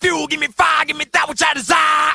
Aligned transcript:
fuel, 0.00 0.26
give 0.26 0.40
me 0.40 0.46
fire, 0.46 0.86
give 0.86 0.96
me 0.96 1.04
that 1.12 1.28
which 1.28 1.42
I 1.42 1.54
desire. 1.54 2.10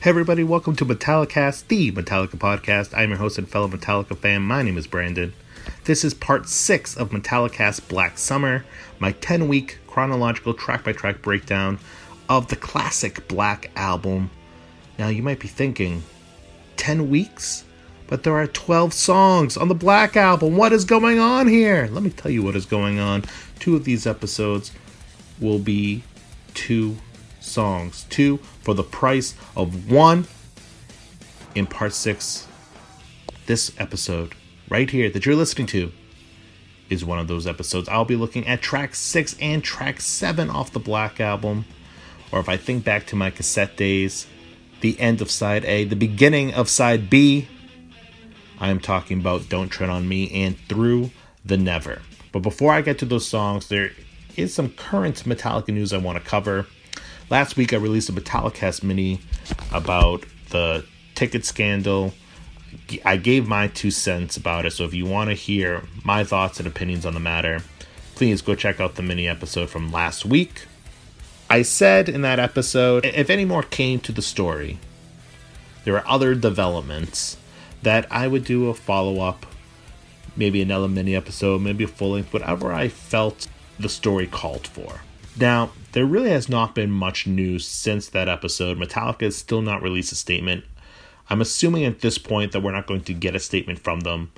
Hey 0.00 0.10
everybody, 0.10 0.42
welcome 0.42 0.74
to 0.76 0.86
Metallicast, 0.86 1.68
the 1.68 1.92
Metallica 1.92 2.36
podcast. 2.36 2.96
I'm 2.96 3.10
your 3.10 3.18
host 3.18 3.38
and 3.38 3.48
fellow 3.48 3.68
Metallica 3.68 4.16
fan. 4.16 4.42
My 4.42 4.62
name 4.62 4.76
is 4.78 4.86
Brandon. 4.86 5.32
This 5.84 6.04
is 6.04 6.12
part 6.14 6.48
6 6.48 6.96
of 6.96 7.10
Metallicast 7.10 7.86
Black 7.88 8.18
Summer, 8.18 8.64
my 8.98 9.12
10-week 9.12 9.78
chronological 9.86 10.54
track-by-track 10.54 11.22
breakdown 11.22 11.78
of 12.28 12.48
the 12.48 12.56
classic 12.56 13.28
Black 13.28 13.70
album. 13.76 14.30
Now 14.98 15.08
you 15.08 15.22
might 15.22 15.38
be 15.38 15.48
thinking, 15.48 16.02
10 16.78 17.10
weeks? 17.10 17.64
But 18.06 18.22
there 18.22 18.34
are 18.34 18.46
12 18.46 18.92
songs 18.92 19.56
on 19.56 19.68
the 19.68 19.74
Black 19.74 20.16
album. 20.16 20.56
What 20.56 20.72
is 20.72 20.84
going 20.84 21.18
on 21.18 21.48
here? 21.48 21.88
Let 21.90 22.02
me 22.02 22.10
tell 22.10 22.30
you 22.30 22.42
what 22.42 22.56
is 22.56 22.66
going 22.66 22.98
on. 22.98 23.24
Two 23.58 23.76
of 23.76 23.84
these 23.84 24.06
episodes 24.06 24.72
will 25.40 25.58
be 25.58 26.02
two 26.54 26.96
songs. 27.40 28.06
Two 28.10 28.38
for 28.62 28.74
the 28.74 28.82
price 28.82 29.34
of 29.56 29.90
one 29.90 30.26
in 31.54 31.66
part 31.66 31.92
six. 31.92 32.46
This 33.46 33.72
episode, 33.78 34.34
right 34.68 34.88
here, 34.88 35.10
that 35.10 35.26
you're 35.26 35.34
listening 35.34 35.66
to, 35.68 35.92
is 36.88 37.04
one 37.04 37.18
of 37.18 37.28
those 37.28 37.46
episodes. 37.46 37.88
I'll 37.88 38.04
be 38.04 38.16
looking 38.16 38.46
at 38.46 38.62
track 38.62 38.94
six 38.94 39.36
and 39.40 39.64
track 39.64 40.00
seven 40.00 40.50
off 40.50 40.72
the 40.72 40.78
Black 40.78 41.20
Album. 41.20 41.64
Or 42.30 42.40
if 42.40 42.48
I 42.48 42.56
think 42.56 42.84
back 42.84 43.06
to 43.08 43.16
my 43.16 43.30
cassette 43.30 43.76
days, 43.76 44.26
the 44.80 44.98
end 45.00 45.20
of 45.20 45.30
side 45.30 45.64
A, 45.64 45.84
the 45.84 45.96
beginning 45.96 46.54
of 46.54 46.68
side 46.68 47.10
B, 47.10 47.48
I 48.62 48.68
am 48.68 48.78
talking 48.78 49.18
about 49.18 49.48
Don't 49.48 49.70
Tread 49.70 49.90
on 49.90 50.08
Me 50.08 50.30
and 50.30 50.56
Through 50.68 51.10
the 51.44 51.56
Never. 51.56 52.00
But 52.30 52.42
before 52.42 52.72
I 52.72 52.80
get 52.80 52.96
to 53.00 53.04
those 53.04 53.26
songs, 53.26 53.66
there 53.66 53.90
is 54.36 54.54
some 54.54 54.70
current 54.70 55.24
Metallica 55.24 55.74
news 55.74 55.92
I 55.92 55.98
want 55.98 56.22
to 56.22 56.24
cover. 56.24 56.66
Last 57.28 57.56
week 57.56 57.72
I 57.72 57.76
released 57.76 58.08
a 58.08 58.12
Metallicast 58.12 58.84
mini 58.84 59.20
about 59.72 60.24
the 60.50 60.86
ticket 61.16 61.44
scandal. 61.44 62.14
I 63.04 63.16
gave 63.16 63.48
my 63.48 63.66
two 63.66 63.90
cents 63.90 64.36
about 64.36 64.64
it, 64.64 64.70
so 64.70 64.84
if 64.84 64.94
you 64.94 65.06
want 65.06 65.30
to 65.30 65.34
hear 65.34 65.82
my 66.04 66.22
thoughts 66.22 66.60
and 66.60 66.68
opinions 66.68 67.04
on 67.04 67.14
the 67.14 67.20
matter, 67.20 67.62
please 68.14 68.42
go 68.42 68.54
check 68.54 68.78
out 68.78 68.94
the 68.94 69.02
mini 69.02 69.26
episode 69.26 69.70
from 69.70 69.90
last 69.90 70.24
week. 70.24 70.66
I 71.50 71.62
said 71.62 72.08
in 72.08 72.22
that 72.22 72.38
episode, 72.38 73.06
if 73.06 73.28
any 73.28 73.44
more 73.44 73.64
came 73.64 73.98
to 74.00 74.12
the 74.12 74.22
story, 74.22 74.78
there 75.82 75.96
are 75.96 76.06
other 76.06 76.36
developments 76.36 77.38
that 77.82 78.06
I 78.10 78.28
would 78.28 78.44
do 78.44 78.68
a 78.68 78.74
follow 78.74 79.20
up, 79.20 79.46
maybe 80.36 80.62
another 80.62 80.88
mini 80.88 81.14
episode, 81.14 81.60
maybe 81.62 81.84
a 81.84 81.88
full 81.88 82.12
length, 82.12 82.32
whatever 82.32 82.72
I 82.72 82.88
felt 82.88 83.48
the 83.78 83.88
story 83.88 84.26
called 84.26 84.66
for. 84.66 85.00
Now, 85.38 85.70
there 85.92 86.04
really 86.04 86.30
has 86.30 86.48
not 86.48 86.74
been 86.74 86.90
much 86.90 87.26
news 87.26 87.66
since 87.66 88.08
that 88.08 88.28
episode. 88.28 88.78
Metallica 88.78 89.22
has 89.22 89.36
still 89.36 89.62
not 89.62 89.82
released 89.82 90.12
a 90.12 90.16
statement. 90.16 90.64
I'm 91.30 91.40
assuming 91.40 91.84
at 91.84 92.00
this 92.00 92.18
point 92.18 92.52
that 92.52 92.60
we're 92.60 92.72
not 92.72 92.86
going 92.86 93.02
to 93.02 93.14
get 93.14 93.34
a 93.34 93.40
statement 93.40 93.78
from 93.78 94.00
them. 94.00 94.32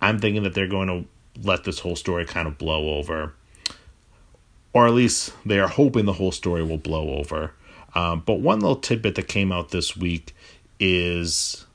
I'm 0.00 0.18
thinking 0.18 0.42
that 0.42 0.54
they're 0.54 0.66
going 0.66 0.88
to 0.88 1.04
let 1.40 1.64
this 1.64 1.80
whole 1.80 1.96
story 1.96 2.24
kind 2.24 2.48
of 2.48 2.58
blow 2.58 2.96
over. 2.96 3.34
Or 4.72 4.86
at 4.86 4.94
least 4.94 5.32
they 5.46 5.60
are 5.60 5.68
hoping 5.68 6.06
the 6.06 6.14
whole 6.14 6.32
story 6.32 6.62
will 6.62 6.78
blow 6.78 7.10
over. 7.14 7.52
Um, 7.94 8.22
but 8.24 8.40
one 8.40 8.60
little 8.60 8.76
tidbit 8.76 9.14
that 9.16 9.28
came 9.28 9.52
out 9.52 9.70
this 9.70 9.96
week 9.96 10.34
is 10.80 11.66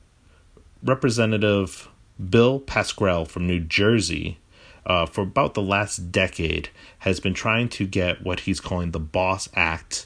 Representative 0.88 1.90
Bill 2.30 2.62
Pascrell 2.62 3.26
from 3.26 3.46
New 3.46 3.60
Jersey, 3.60 4.40
uh, 4.86 5.06
for 5.06 5.22
about 5.22 5.54
the 5.54 5.62
last 5.62 6.12
decade, 6.14 6.70
has 7.00 7.20
been 7.20 7.34
trying 7.34 7.68
to 7.70 7.86
get 7.86 8.24
what 8.24 8.42
he's 8.42 8.62
calling 8.62 8.92
the 8.92 9.00
Boss 9.00 9.50
Act 9.54 10.06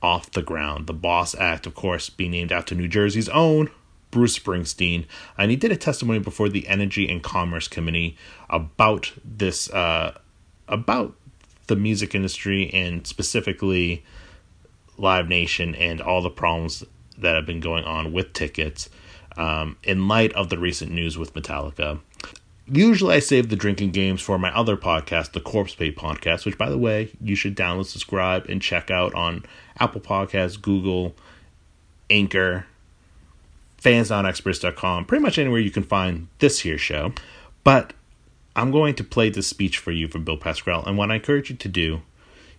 off 0.00 0.30
the 0.30 0.42
ground. 0.42 0.86
The 0.86 0.92
Boss 0.92 1.34
Act, 1.34 1.66
of 1.66 1.74
course, 1.74 2.10
being 2.10 2.30
named 2.30 2.52
after 2.52 2.76
New 2.76 2.86
Jersey's 2.86 3.28
own 3.30 3.70
Bruce 4.12 4.38
Springsteen. 4.38 5.06
And 5.36 5.50
he 5.50 5.56
did 5.56 5.72
a 5.72 5.76
testimony 5.76 6.20
before 6.20 6.48
the 6.48 6.68
Energy 6.68 7.08
and 7.10 7.22
Commerce 7.22 7.66
Committee 7.66 8.16
about 8.48 9.12
this, 9.24 9.68
uh, 9.70 10.16
about 10.68 11.16
the 11.66 11.76
music 11.76 12.14
industry 12.14 12.70
and 12.72 13.04
specifically 13.04 14.04
Live 14.96 15.28
Nation 15.28 15.74
and 15.74 16.00
all 16.00 16.22
the 16.22 16.30
problems 16.30 16.84
that 17.18 17.34
have 17.34 17.46
been 17.46 17.60
going 17.60 17.84
on 17.84 18.12
with 18.12 18.32
tickets 18.32 18.88
um, 19.36 19.76
in 19.82 20.08
light 20.08 20.32
of 20.32 20.48
the 20.48 20.58
recent 20.58 20.92
news 20.92 21.18
with 21.18 21.34
Metallica. 21.34 22.00
Usually, 22.66 23.16
I 23.16 23.18
save 23.18 23.50
the 23.50 23.56
drinking 23.56 23.90
games 23.90 24.22
for 24.22 24.38
my 24.38 24.54
other 24.54 24.76
podcast, 24.76 25.32
the 25.32 25.40
Corpse 25.40 25.74
Paint 25.74 25.96
Podcast, 25.96 26.46
which, 26.46 26.56
by 26.56 26.70
the 26.70 26.78
way, 26.78 27.10
you 27.20 27.34
should 27.36 27.54
download, 27.54 27.86
subscribe, 27.86 28.46
and 28.48 28.62
check 28.62 28.90
out 28.90 29.14
on 29.14 29.44
Apple 29.78 30.00
Podcasts, 30.00 30.60
Google, 30.60 31.14
Anchor, 32.08 32.66
fansnotexperts.com, 33.82 35.04
pretty 35.04 35.22
much 35.22 35.38
anywhere 35.38 35.60
you 35.60 35.70
can 35.70 35.82
find 35.82 36.28
this 36.38 36.60
here 36.60 36.78
show. 36.78 37.12
But 37.64 37.92
I'm 38.56 38.70
going 38.70 38.94
to 38.94 39.04
play 39.04 39.28
this 39.28 39.46
speech 39.46 39.76
for 39.76 39.90
you 39.90 40.08
from 40.08 40.24
Bill 40.24 40.38
Pascrell, 40.38 40.86
and 40.86 40.96
what 40.96 41.10
I 41.10 41.16
encourage 41.16 41.50
you 41.50 41.56
to 41.56 41.68
do 41.68 42.00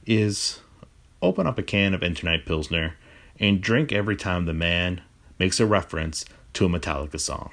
is 0.06 0.60
open 1.22 1.48
up 1.48 1.58
a 1.58 1.64
can 1.64 1.96
of 1.96 2.04
Internet 2.04 2.46
Pilsner 2.46 2.96
and 3.40 3.60
drink 3.60 3.92
every 3.92 4.16
time 4.16 4.46
the 4.46 4.54
man 4.54 5.02
makes 5.40 5.60
a 5.60 5.66
reference 5.66 6.26
to 6.56 6.66
a 6.66 6.70
Metallica 6.70 7.20
song. 7.20 7.52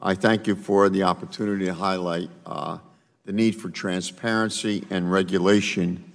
I 0.00 0.14
thank 0.14 0.46
you 0.46 0.56
for 0.56 0.88
the 0.88 1.02
opportunity 1.02 1.66
to 1.66 1.74
highlight 1.74 2.30
uh, 2.46 2.78
the 3.26 3.32
need 3.32 3.52
for 3.52 3.68
transparency 3.68 4.84
and 4.90 5.12
regulation 5.12 6.12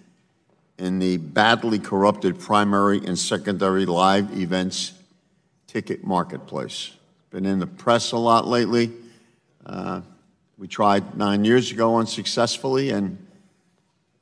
in 0.80 0.98
the 0.98 1.18
badly 1.18 1.78
corrupted 1.78 2.40
primary 2.40 2.98
and 3.06 3.18
secondary 3.18 3.86
live 3.86 4.36
events 4.38 4.94
ticket 5.68 6.04
marketplace. 6.04 6.94
Been 7.30 7.46
in 7.46 7.60
the 7.60 7.68
press 7.68 8.12
a 8.12 8.18
lot 8.18 8.48
lately. 8.48 8.92
Uh, 9.64 10.02
we 10.58 10.68
tried 10.68 11.16
nine 11.16 11.46
years 11.46 11.72
ago 11.72 11.98
unsuccessfully, 11.98 12.90
and 12.90 13.24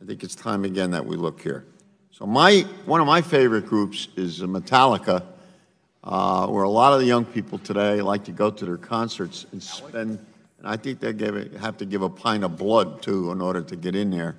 I 0.01 0.05
think 0.05 0.23
it's 0.23 0.35
time 0.35 0.65
again 0.65 0.91
that 0.91 1.05
we 1.05 1.15
look 1.15 1.41
here. 1.41 1.63
So 2.11 2.25
my 2.25 2.65
one 2.85 2.99
of 2.99 3.07
my 3.07 3.21
favorite 3.21 3.65
groups 3.65 4.09
is 4.17 4.41
Metallica 4.41 5.23
uh, 6.07 6.47
where 6.47 6.63
a 6.63 6.69
lot 6.69 6.93
of 6.93 7.01
the 7.01 7.05
young 7.05 7.25
people 7.25 7.57
today 7.57 8.01
like 8.01 8.23
to 8.23 8.31
go 8.31 8.49
to 8.49 8.65
their 8.65 8.77
concerts 8.77 9.45
and 9.51 9.61
spend, 9.61 10.17
and 10.57 10.67
I 10.67 10.77
think 10.77 11.01
they 11.01 11.09
it, 11.09 11.53
have 11.55 11.77
to 11.79 11.85
give 11.85 12.01
a 12.01 12.09
pint 12.09 12.45
of 12.45 12.57
blood 12.57 13.01
too 13.01 13.29
in 13.31 13.41
order 13.41 13.61
to 13.61 13.75
get 13.75 13.93
in 13.93 14.09
there 14.09 14.37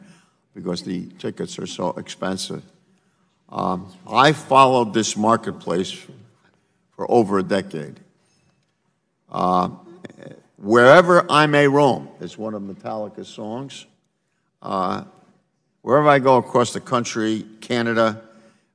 because 0.55 0.83
the 0.83 1.07
tickets 1.19 1.59
are 1.59 1.67
so 1.67 1.91
expensive. 1.91 2.63
Um, 3.51 3.93
I 4.11 4.33
followed 4.33 4.95
this 4.95 5.15
marketplace 5.15 5.93
for 6.97 7.11
over 7.11 7.39
a 7.39 7.43
decade. 7.43 8.01
Uh, 9.31 9.69
wherever 10.57 11.31
I 11.31 11.47
may 11.47 11.69
roam 11.69 12.09
is 12.19 12.39
one 12.39 12.55
of 12.55 12.63
Metallica's 12.63 13.29
songs. 13.29 13.85
Uh, 14.63 15.05
wherever 15.83 16.09
I 16.09 16.19
go 16.19 16.39
across 16.39 16.73
the 16.73 16.81
country, 16.81 17.45
Canada, 17.61 18.23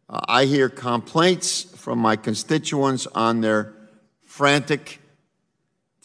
uh, 0.08 0.20
I 0.28 0.46
hear 0.46 0.70
complaints 0.70 1.73
from 1.84 2.00
my 2.00 2.16
constituents 2.16 3.08
on 3.08 3.42
their 3.42 3.74
frantic 4.26 5.02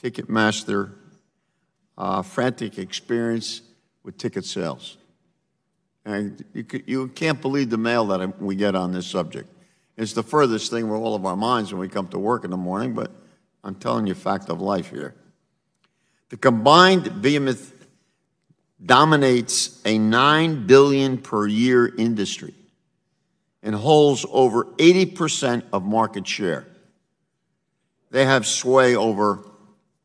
Ticketmaster, 0.03 0.91
uh, 1.97 2.21
frantic 2.23 2.79
experience 2.79 3.63
with 4.03 4.19
ticket 4.19 4.45
sales. 4.45 4.97
And 6.05 6.45
you, 6.53 6.65
you 6.85 7.09
can't 7.09 7.41
believe 7.41 7.71
the 7.71 7.79
mail 7.79 8.07
that 8.07 8.43
we 8.43 8.57
get 8.57 8.75
on 8.75 8.91
this 8.91 9.07
subject. 9.07 9.49
It's 9.97 10.15
the 10.15 10.25
furthest 10.25 10.69
thing 10.73 10.83
from 10.83 11.01
all 11.01 11.15
of 11.15 11.25
our 11.25 11.37
minds 11.37 11.73
when 11.73 11.79
we 11.79 11.89
come 11.89 12.09
to 12.09 12.19
work 12.19 12.43
in 12.43 12.51
the 12.51 12.57
morning, 12.57 12.93
but 12.93 13.13
I'm 13.63 13.77
telling 13.77 14.09
you 14.09 14.15
fact 14.15 14.49
of 14.49 14.61
life 14.61 14.91
here. 14.91 15.15
The 16.31 16.39
combined 16.39 17.23
behemoth 17.23 17.87
dominates 18.85 19.81
a 19.85 19.97
9 19.97 20.67
billion 20.67 21.19
per 21.19 21.47
year 21.47 21.87
industry 21.87 22.55
and 23.69 23.77
holds 23.77 24.25
over 24.31 24.65
80% 24.79 25.63
of 25.75 25.85
market 25.85 26.27
share. 26.27 26.67
They 28.11 28.25
have 28.25 28.47
sway 28.47 28.97
over 28.97 29.41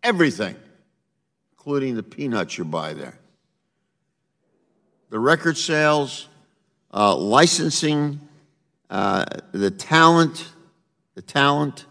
everything, 0.04 0.58
including 1.54 1.96
the 1.96 2.04
peanuts 2.04 2.58
you 2.58 2.66
buy 2.66 2.92
there. 2.94 3.18
The 5.12 5.18
record 5.18 5.58
sales, 5.58 6.28
uh, 6.94 7.16
licensing, 7.16 8.20
uh, 8.90 9.24
the 9.54 9.72
talent, 9.72 10.46
the 11.16 11.22
talent, 11.22 11.86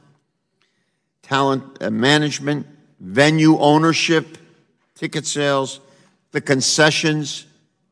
talent 1.23 1.65
uh, 1.81 1.89
management, 1.89 2.67
venue 3.01 3.57
ownership, 3.57 4.37
ticket 4.95 5.25
sales, 5.25 5.81
the 6.33 6.43
concessions, 6.43 7.47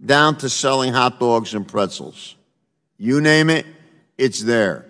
down 0.04 0.36
to 0.36 0.50
selling 0.50 0.92
hot 0.92 1.18
dogs 1.18 1.54
and 1.54 1.66
pretzels. 1.66 2.34
You 3.02 3.22
name 3.22 3.48
it, 3.48 3.64
it's 4.18 4.42
there. 4.42 4.84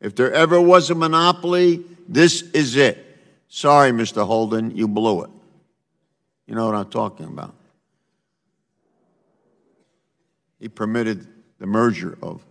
If 0.00 0.16
there 0.16 0.32
ever 0.32 0.60
was 0.60 0.90
a 0.90 0.94
monopoly, 0.96 1.84
this 2.08 2.42
is 2.42 2.74
it. 2.74 2.98
Sorry, 3.46 3.92
Mr. 3.92 4.26
Holder, 4.26 4.58
you 4.58 4.88
blew 4.88 5.22
it. 5.22 5.30
You 6.48 6.56
know 6.56 6.66
what 6.66 6.74
I'm 6.74 6.90
talking 6.90 7.26
about. 7.26 7.54
He 10.58 10.68
permitted 10.68 11.28
the 11.60 11.66
merger 11.66 12.18
of 12.20 12.44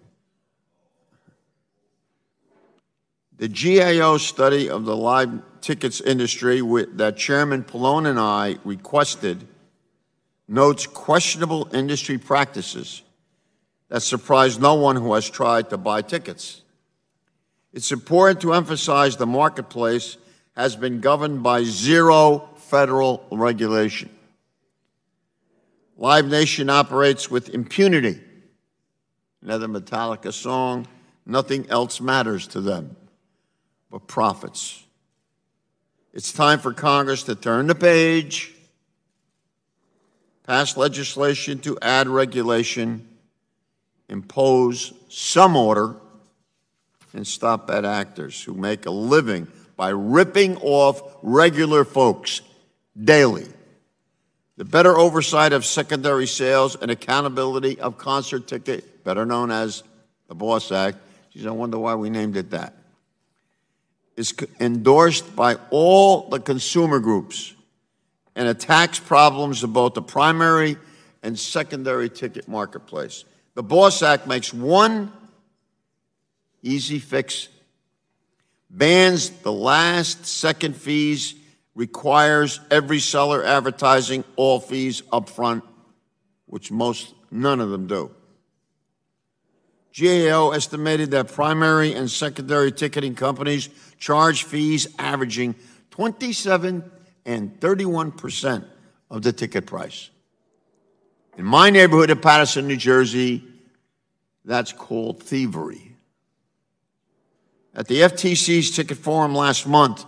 the 3.35 3.49
GAO 3.49 4.15
study 4.15 4.69
of 4.69 4.85
the 4.85 4.95
live 4.95 5.41
tickets 5.59 5.99
industry 5.99 6.61
with, 6.61 6.97
that 6.97 7.17
Chairman 7.17 7.65
Pallone 7.65 8.07
and 8.07 8.17
I 8.17 8.55
requested 8.63 9.45
notes 10.47 10.87
questionable 10.87 11.67
industry 11.73 12.17
practices 12.17 13.01
that 13.93 14.01
surprised 14.01 14.59
no 14.59 14.73
one 14.73 14.95
who 14.95 15.13
has 15.13 15.29
tried 15.29 15.69
to 15.69 15.77
buy 15.77 16.01
tickets. 16.01 16.63
It's 17.73 17.91
important 17.91 18.41
to 18.41 18.55
emphasize 18.55 19.17
the 19.17 19.27
marketplace 19.27 20.17
has 20.55 20.75
been 20.75 20.99
governed 20.99 21.43
by 21.43 21.63
zero 21.63 22.49
federal 22.55 23.23
regulation. 23.29 24.09
Live 25.95 26.25
Nation 26.25 26.71
operates 26.71 27.29
with 27.29 27.49
impunity. 27.49 28.19
Another 29.43 29.67
Metallica 29.67 30.33
song, 30.33 30.87
nothing 31.27 31.69
else 31.69 32.01
matters 32.01 32.47
to 32.47 32.61
them 32.61 32.95
but 33.91 34.07
profits. 34.07 34.83
It's 36.15 36.33
time 36.33 36.57
for 36.57 36.73
Congress 36.73 37.21
to 37.23 37.35
turn 37.35 37.67
the 37.67 37.75
page, 37.75 38.55
pass 40.47 40.77
legislation 40.77 41.59
to 41.59 41.77
add 41.79 42.07
regulation, 42.07 43.07
impose 44.09 44.93
some 45.09 45.55
order, 45.55 45.95
and 47.13 47.27
stop 47.27 47.67
bad 47.67 47.85
actors 47.85 48.41
who 48.41 48.53
make 48.53 48.85
a 48.85 48.91
living 48.91 49.47
by 49.75 49.89
ripping 49.89 50.57
off 50.57 51.01
regular 51.21 51.85
folks 51.85 52.41
daily. 53.01 53.47
The 54.57 54.65
better 54.65 54.97
oversight 54.97 55.53
of 55.53 55.65
secondary 55.65 56.27
sales 56.27 56.75
and 56.75 56.91
accountability 56.91 57.79
of 57.79 57.97
concert 57.97 58.47
ticket, 58.47 59.03
better 59.03 59.25
known 59.25 59.51
as 59.51 59.83
the 60.27 60.35
Boss 60.35 60.71
Act, 60.71 60.97
geez, 61.31 61.45
I 61.45 61.51
wonder 61.51 61.77
why 61.79 61.95
we 61.95 62.09
named 62.09 62.37
it 62.37 62.51
that, 62.51 62.75
is 64.15 64.33
endorsed 64.59 65.35
by 65.35 65.57
all 65.71 66.29
the 66.29 66.39
consumer 66.39 66.99
groups 66.99 67.53
and 68.35 68.47
attacks 68.47 68.99
problems 68.99 69.63
of 69.63 69.73
both 69.73 69.95
the 69.95 70.01
primary 70.01 70.77
and 71.23 71.37
secondary 71.37 72.09
ticket 72.09 72.47
marketplace. 72.47 73.25
The 73.55 73.63
Boss 73.63 74.01
Act 74.01 74.27
makes 74.27 74.53
one 74.53 75.11
easy 76.61 76.99
fix 76.99 77.49
bans 78.73 79.29
the 79.29 79.51
last 79.51 80.25
second 80.25 80.75
fees, 80.75 81.35
requires 81.75 82.59
every 82.71 82.99
seller 82.99 83.43
advertising 83.43 84.23
all 84.35 84.59
fees 84.59 85.03
up 85.11 85.29
front, 85.29 85.63
which 86.47 86.71
most, 86.71 87.13
none 87.31 87.59
of 87.59 87.69
them 87.69 87.87
do. 87.87 88.11
GAO 89.95 90.51
estimated 90.51 91.11
that 91.11 91.31
primary 91.31 91.93
and 91.93 92.09
secondary 92.09 92.71
ticketing 92.71 93.13
companies 93.13 93.69
charge 93.99 94.43
fees 94.43 94.87
averaging 94.97 95.53
27 95.91 96.83
and 97.25 97.61
31 97.61 98.11
percent 98.11 98.65
of 99.11 99.21
the 99.21 99.31
ticket 99.31 99.67
price. 99.67 100.09
In 101.35 101.45
my 101.45 101.71
neighborhood 101.71 102.11
of 102.11 102.21
Paterson, 102.21 102.67
New 102.67 102.77
Jersey, 102.77 103.43
that's 104.45 104.71
called 104.71 105.23
thievery. 105.23 105.95
At 107.73 107.87
the 107.87 108.01
FTC's 108.01 108.69
ticket 108.69 108.99
forum 108.99 109.33
last 109.33 109.65
month, 109.65 110.05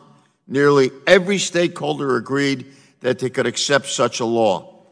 nearly 0.47 0.91
every 1.07 1.39
stakeholder 1.39 2.15
agreed 2.15 2.67
that 2.99 3.17
they 3.17 3.31
could 3.31 3.47
accept 3.47 3.87
such 3.87 4.19
a 4.19 4.25
law. 4.25 4.83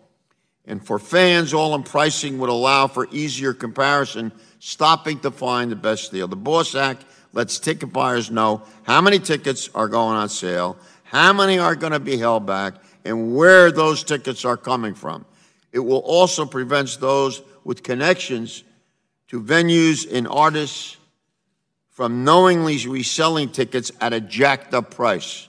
And 0.66 0.84
for 0.84 0.98
fans, 0.98 1.54
all 1.54 1.76
in 1.76 1.84
pricing 1.84 2.40
would 2.40 2.50
allow 2.50 2.88
for 2.88 3.08
easier 3.12 3.54
comparison, 3.54 4.32
stopping 4.58 5.20
to 5.20 5.30
find 5.30 5.72
the 5.72 5.76
best 5.76 6.12
deal. 6.12 6.28
The 6.28 6.36
Boss 6.36 6.74
Act 6.74 7.06
lets 7.34 7.60
ticket 7.60 7.94
buyers 7.94 8.32
know 8.32 8.64
how 8.84 9.02
many 9.02 9.20
tickets 9.20 9.70
are 9.76 9.88
going 9.88 10.16
on 10.16 10.30
sale, 10.30 10.78
how 11.04 11.32
many 11.32 11.60
are 11.60 11.76
going 11.76 11.94
to 11.94 12.00
be 12.00 12.18
held 12.18 12.48
back, 12.48 12.76
and 13.06 13.36
where 13.36 13.72
those 13.72 14.04
tickets 14.04 14.46
are 14.46 14.58
coming 14.58 14.96
from. 14.96 15.26
It 15.74 15.80
will 15.80 15.98
also 15.98 16.46
prevent 16.46 17.00
those 17.02 17.42
with 17.66 17.84
connections 17.84 18.64
to 19.28 19.42
venues 19.42 20.10
and 20.10 20.28
artists 20.28 20.98
from 21.90 22.24
knowingly 22.24 22.88
reselling 22.88 23.50
tickets 23.50 23.92
at 24.00 24.14
a 24.14 24.22
jacked 24.22 24.74
up 24.74 24.92
price. 24.92 25.48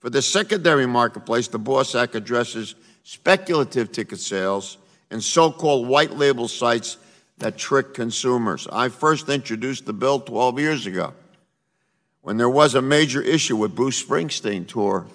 For 0.00 0.10
the 0.10 0.20
secondary 0.20 0.86
marketplace, 0.86 1.48
the 1.48 1.60
Boss 1.60 1.94
Act 1.94 2.16
addresses 2.16 2.74
speculative 3.04 3.92
ticket 3.92 4.18
sales 4.18 4.78
and 5.10 5.22
so 5.22 5.52
called 5.52 5.86
white 5.86 6.12
label 6.12 6.48
sites 6.48 6.98
that 7.38 7.56
trick 7.56 7.94
consumers. 7.94 8.66
I 8.70 8.88
first 8.88 9.28
introduced 9.28 9.86
the 9.86 9.92
bill 9.92 10.20
12 10.20 10.58
years 10.58 10.86
ago 10.86 11.14
when 12.22 12.36
there 12.36 12.50
was 12.50 12.74
a 12.74 12.82
major 12.82 13.20
issue 13.20 13.56
with 13.56 13.74
Bruce 13.74 14.02
Springsteen 14.02 14.66
tour. 14.66 15.06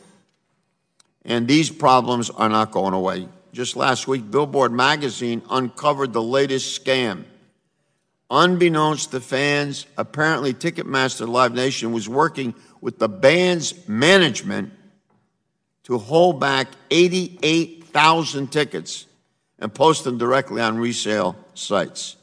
And 1.25 1.47
these 1.47 1.69
problems 1.69 2.29
are 2.29 2.47
not 2.47 2.71
going 2.71 2.93
away. 2.93 3.27
Just 3.57 3.75
last 3.75 4.07
week, 4.07 4.29
Billboard 4.29 4.71
magazine 4.71 5.41
uncovered 5.49 6.13
the 6.13 6.21
latest 6.21 6.79
scam 6.79 7.23
Unbeknownst 8.29 9.09
to 9.09 9.19
fans, 9.19 9.87
apparently 9.97 10.53
Ticketmaster 10.53 11.27
Live 11.27 11.55
Nation 11.55 11.91
was 11.91 12.07
working 12.07 12.53
with 12.81 12.99
the 12.99 13.09
band's 13.09 13.87
management 13.87 14.73
to 15.85 15.97
hold 15.97 16.39
back 16.39 16.67
88,000 16.91 18.51
tickets 18.51 19.07
and 19.57 19.73
post 19.73 20.03
them 20.03 20.19
directly 20.19 20.61
on 20.61 20.77
resale 20.77 21.35
sites. 21.55 22.15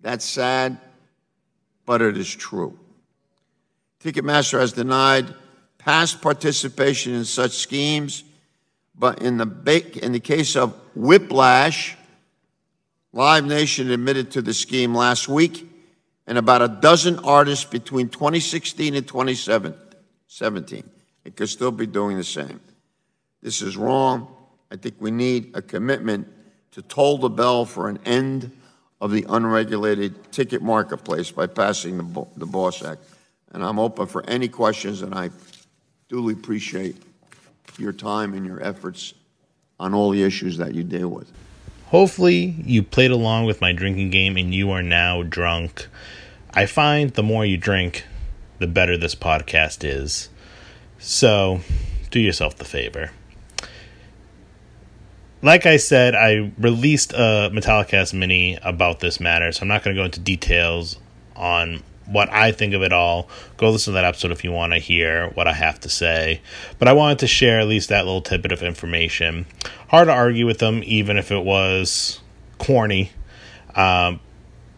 That's 0.00 0.24
sad, 0.24 0.76
but 1.86 2.02
it 2.02 2.18
is 2.18 2.34
true. 2.34 2.76
Ticketmaster 4.02 4.58
has 4.58 4.72
denied 4.72 5.32
past 5.78 6.20
participation 6.20 7.14
in 7.14 7.24
such 7.24 7.52
schemes, 7.52 8.24
but 8.96 9.22
in 9.22 9.38
the, 9.38 10.00
in 10.02 10.12
the 10.12 10.20
case 10.20 10.56
of 10.56 10.74
Whiplash, 10.94 11.96
Live 13.12 13.44
Nation 13.44 13.90
admitted 13.90 14.32
to 14.32 14.42
the 14.42 14.54
scheme 14.54 14.94
last 14.94 15.28
week, 15.28 15.70
and 16.26 16.38
about 16.38 16.62
a 16.62 16.68
dozen 16.68 17.18
artists 17.20 17.64
between 17.64 18.08
2016 18.08 18.94
and 18.94 19.06
2017. 19.06 20.90
It 21.24 21.36
could 21.36 21.48
still 21.48 21.70
be 21.70 21.86
doing 21.86 22.16
the 22.16 22.24
same. 22.24 22.60
This 23.42 23.62
is 23.62 23.76
wrong. 23.76 24.34
I 24.70 24.76
think 24.76 24.96
we 24.98 25.10
need 25.10 25.52
a 25.54 25.62
commitment 25.62 26.28
to 26.72 26.82
toll 26.82 27.18
the 27.18 27.28
bell 27.28 27.64
for 27.64 27.88
an 27.88 27.98
end 28.04 28.50
of 29.00 29.10
the 29.10 29.26
unregulated 29.28 30.32
ticket 30.32 30.62
marketplace 30.62 31.30
by 31.30 31.46
passing 31.46 31.98
the, 31.98 32.26
the 32.36 32.46
Boss 32.46 32.82
Act. 32.82 33.02
And 33.52 33.62
I'm 33.62 33.78
open 33.78 34.06
for 34.06 34.24
any 34.28 34.48
questions, 34.48 35.02
and 35.02 35.14
I 35.14 35.30
duly 36.08 36.34
appreciate 36.34 36.96
your 37.78 37.92
time 37.92 38.34
and 38.34 38.46
your 38.46 38.62
efforts 38.62 39.14
on 39.80 39.94
all 39.94 40.10
the 40.10 40.22
issues 40.22 40.56
that 40.58 40.74
you 40.74 40.84
deal 40.84 41.08
with. 41.08 41.30
Hopefully, 41.86 42.56
you 42.64 42.82
played 42.82 43.10
along 43.10 43.46
with 43.46 43.60
my 43.60 43.72
drinking 43.72 44.10
game 44.10 44.36
and 44.36 44.54
you 44.54 44.70
are 44.70 44.82
now 44.82 45.22
drunk. 45.22 45.86
I 46.52 46.66
find 46.66 47.10
the 47.10 47.22
more 47.22 47.44
you 47.44 47.56
drink, 47.56 48.04
the 48.58 48.66
better 48.66 48.96
this 48.96 49.14
podcast 49.14 49.84
is. 49.84 50.28
So, 50.98 51.60
do 52.10 52.20
yourself 52.20 52.56
the 52.56 52.64
favor. 52.64 53.10
Like 55.42 55.66
I 55.66 55.76
said, 55.76 56.14
I 56.14 56.52
released 56.58 57.12
a 57.12 57.50
Metallicast 57.52 58.14
mini 58.14 58.58
about 58.62 59.00
this 59.00 59.20
matter, 59.20 59.52
so 59.52 59.62
I'm 59.62 59.68
not 59.68 59.84
going 59.84 59.94
to 59.94 60.00
go 60.00 60.04
into 60.06 60.20
details 60.20 60.98
on 61.36 61.82
what 62.06 62.32
I 62.32 62.52
think 62.52 62.74
of 62.74 62.82
it 62.82 62.92
all. 62.92 63.28
Go 63.56 63.70
listen 63.70 63.92
to 63.92 63.94
that 63.96 64.04
episode 64.04 64.30
if 64.30 64.44
you 64.44 64.52
want 64.52 64.72
to 64.72 64.78
hear 64.78 65.28
what 65.30 65.48
I 65.48 65.52
have 65.52 65.80
to 65.80 65.88
say. 65.88 66.40
But 66.78 66.88
I 66.88 66.92
wanted 66.92 67.20
to 67.20 67.26
share 67.26 67.60
at 67.60 67.68
least 67.68 67.88
that 67.88 68.04
little 68.04 68.20
tidbit 68.20 68.52
of 68.52 68.62
information. 68.62 69.46
Hard 69.88 70.08
to 70.08 70.12
argue 70.12 70.46
with 70.46 70.58
them, 70.58 70.82
even 70.84 71.16
if 71.16 71.30
it 71.30 71.42
was 71.42 72.20
corny. 72.58 73.10
Um, 73.74 74.20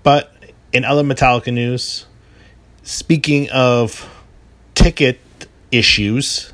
but 0.03 0.33
in 0.73 0.85
other 0.85 1.03
Metallica 1.03 1.53
news, 1.53 2.07
speaking 2.83 3.51
of 3.51 4.09
ticket 4.75 5.21
issues, 5.71 6.53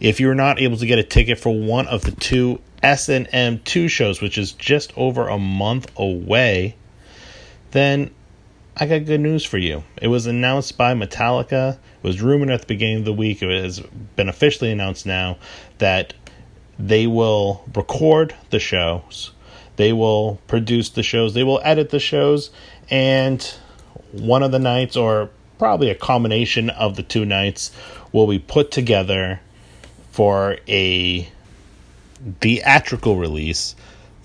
if 0.00 0.20
you're 0.20 0.34
not 0.34 0.60
able 0.60 0.76
to 0.76 0.86
get 0.86 0.98
a 0.98 1.02
ticket 1.02 1.38
for 1.38 1.50
one 1.50 1.86
of 1.88 2.02
the 2.02 2.12
two 2.12 2.60
S&M 2.82 3.60
2 3.64 3.88
shows, 3.88 4.20
which 4.20 4.38
is 4.38 4.52
just 4.52 4.96
over 4.96 5.28
a 5.28 5.38
month 5.38 5.90
away, 5.96 6.76
then 7.72 8.10
I 8.80 8.86
got 8.86 9.06
good 9.06 9.20
news 9.20 9.44
for 9.44 9.58
you. 9.58 9.82
It 10.00 10.06
was 10.06 10.26
announced 10.26 10.78
by 10.78 10.94
Metallica. 10.94 11.72
It 11.74 12.06
was 12.06 12.22
rumored 12.22 12.50
at 12.50 12.60
the 12.60 12.66
beginning 12.66 12.98
of 12.98 13.04
the 13.06 13.12
week. 13.12 13.42
It 13.42 13.62
has 13.62 13.80
been 14.14 14.28
officially 14.28 14.70
announced 14.70 15.04
now 15.04 15.36
that 15.78 16.14
they 16.78 17.08
will 17.08 17.64
record 17.74 18.36
the 18.50 18.60
shows, 18.60 19.32
they 19.74 19.92
will 19.92 20.40
produce 20.46 20.90
the 20.90 21.02
shows, 21.02 21.34
they 21.34 21.42
will 21.42 21.60
edit 21.64 21.90
the 21.90 21.98
shows, 21.98 22.50
and 22.88 23.42
one 24.12 24.44
of 24.44 24.52
the 24.52 24.60
nights, 24.60 24.96
or 24.96 25.30
probably 25.58 25.90
a 25.90 25.94
combination 25.96 26.70
of 26.70 26.94
the 26.94 27.02
two 27.02 27.24
nights, 27.24 27.72
will 28.12 28.28
be 28.28 28.38
put 28.38 28.70
together 28.70 29.40
for 30.12 30.58
a 30.68 31.28
theatrical 32.40 33.16
release, 33.16 33.74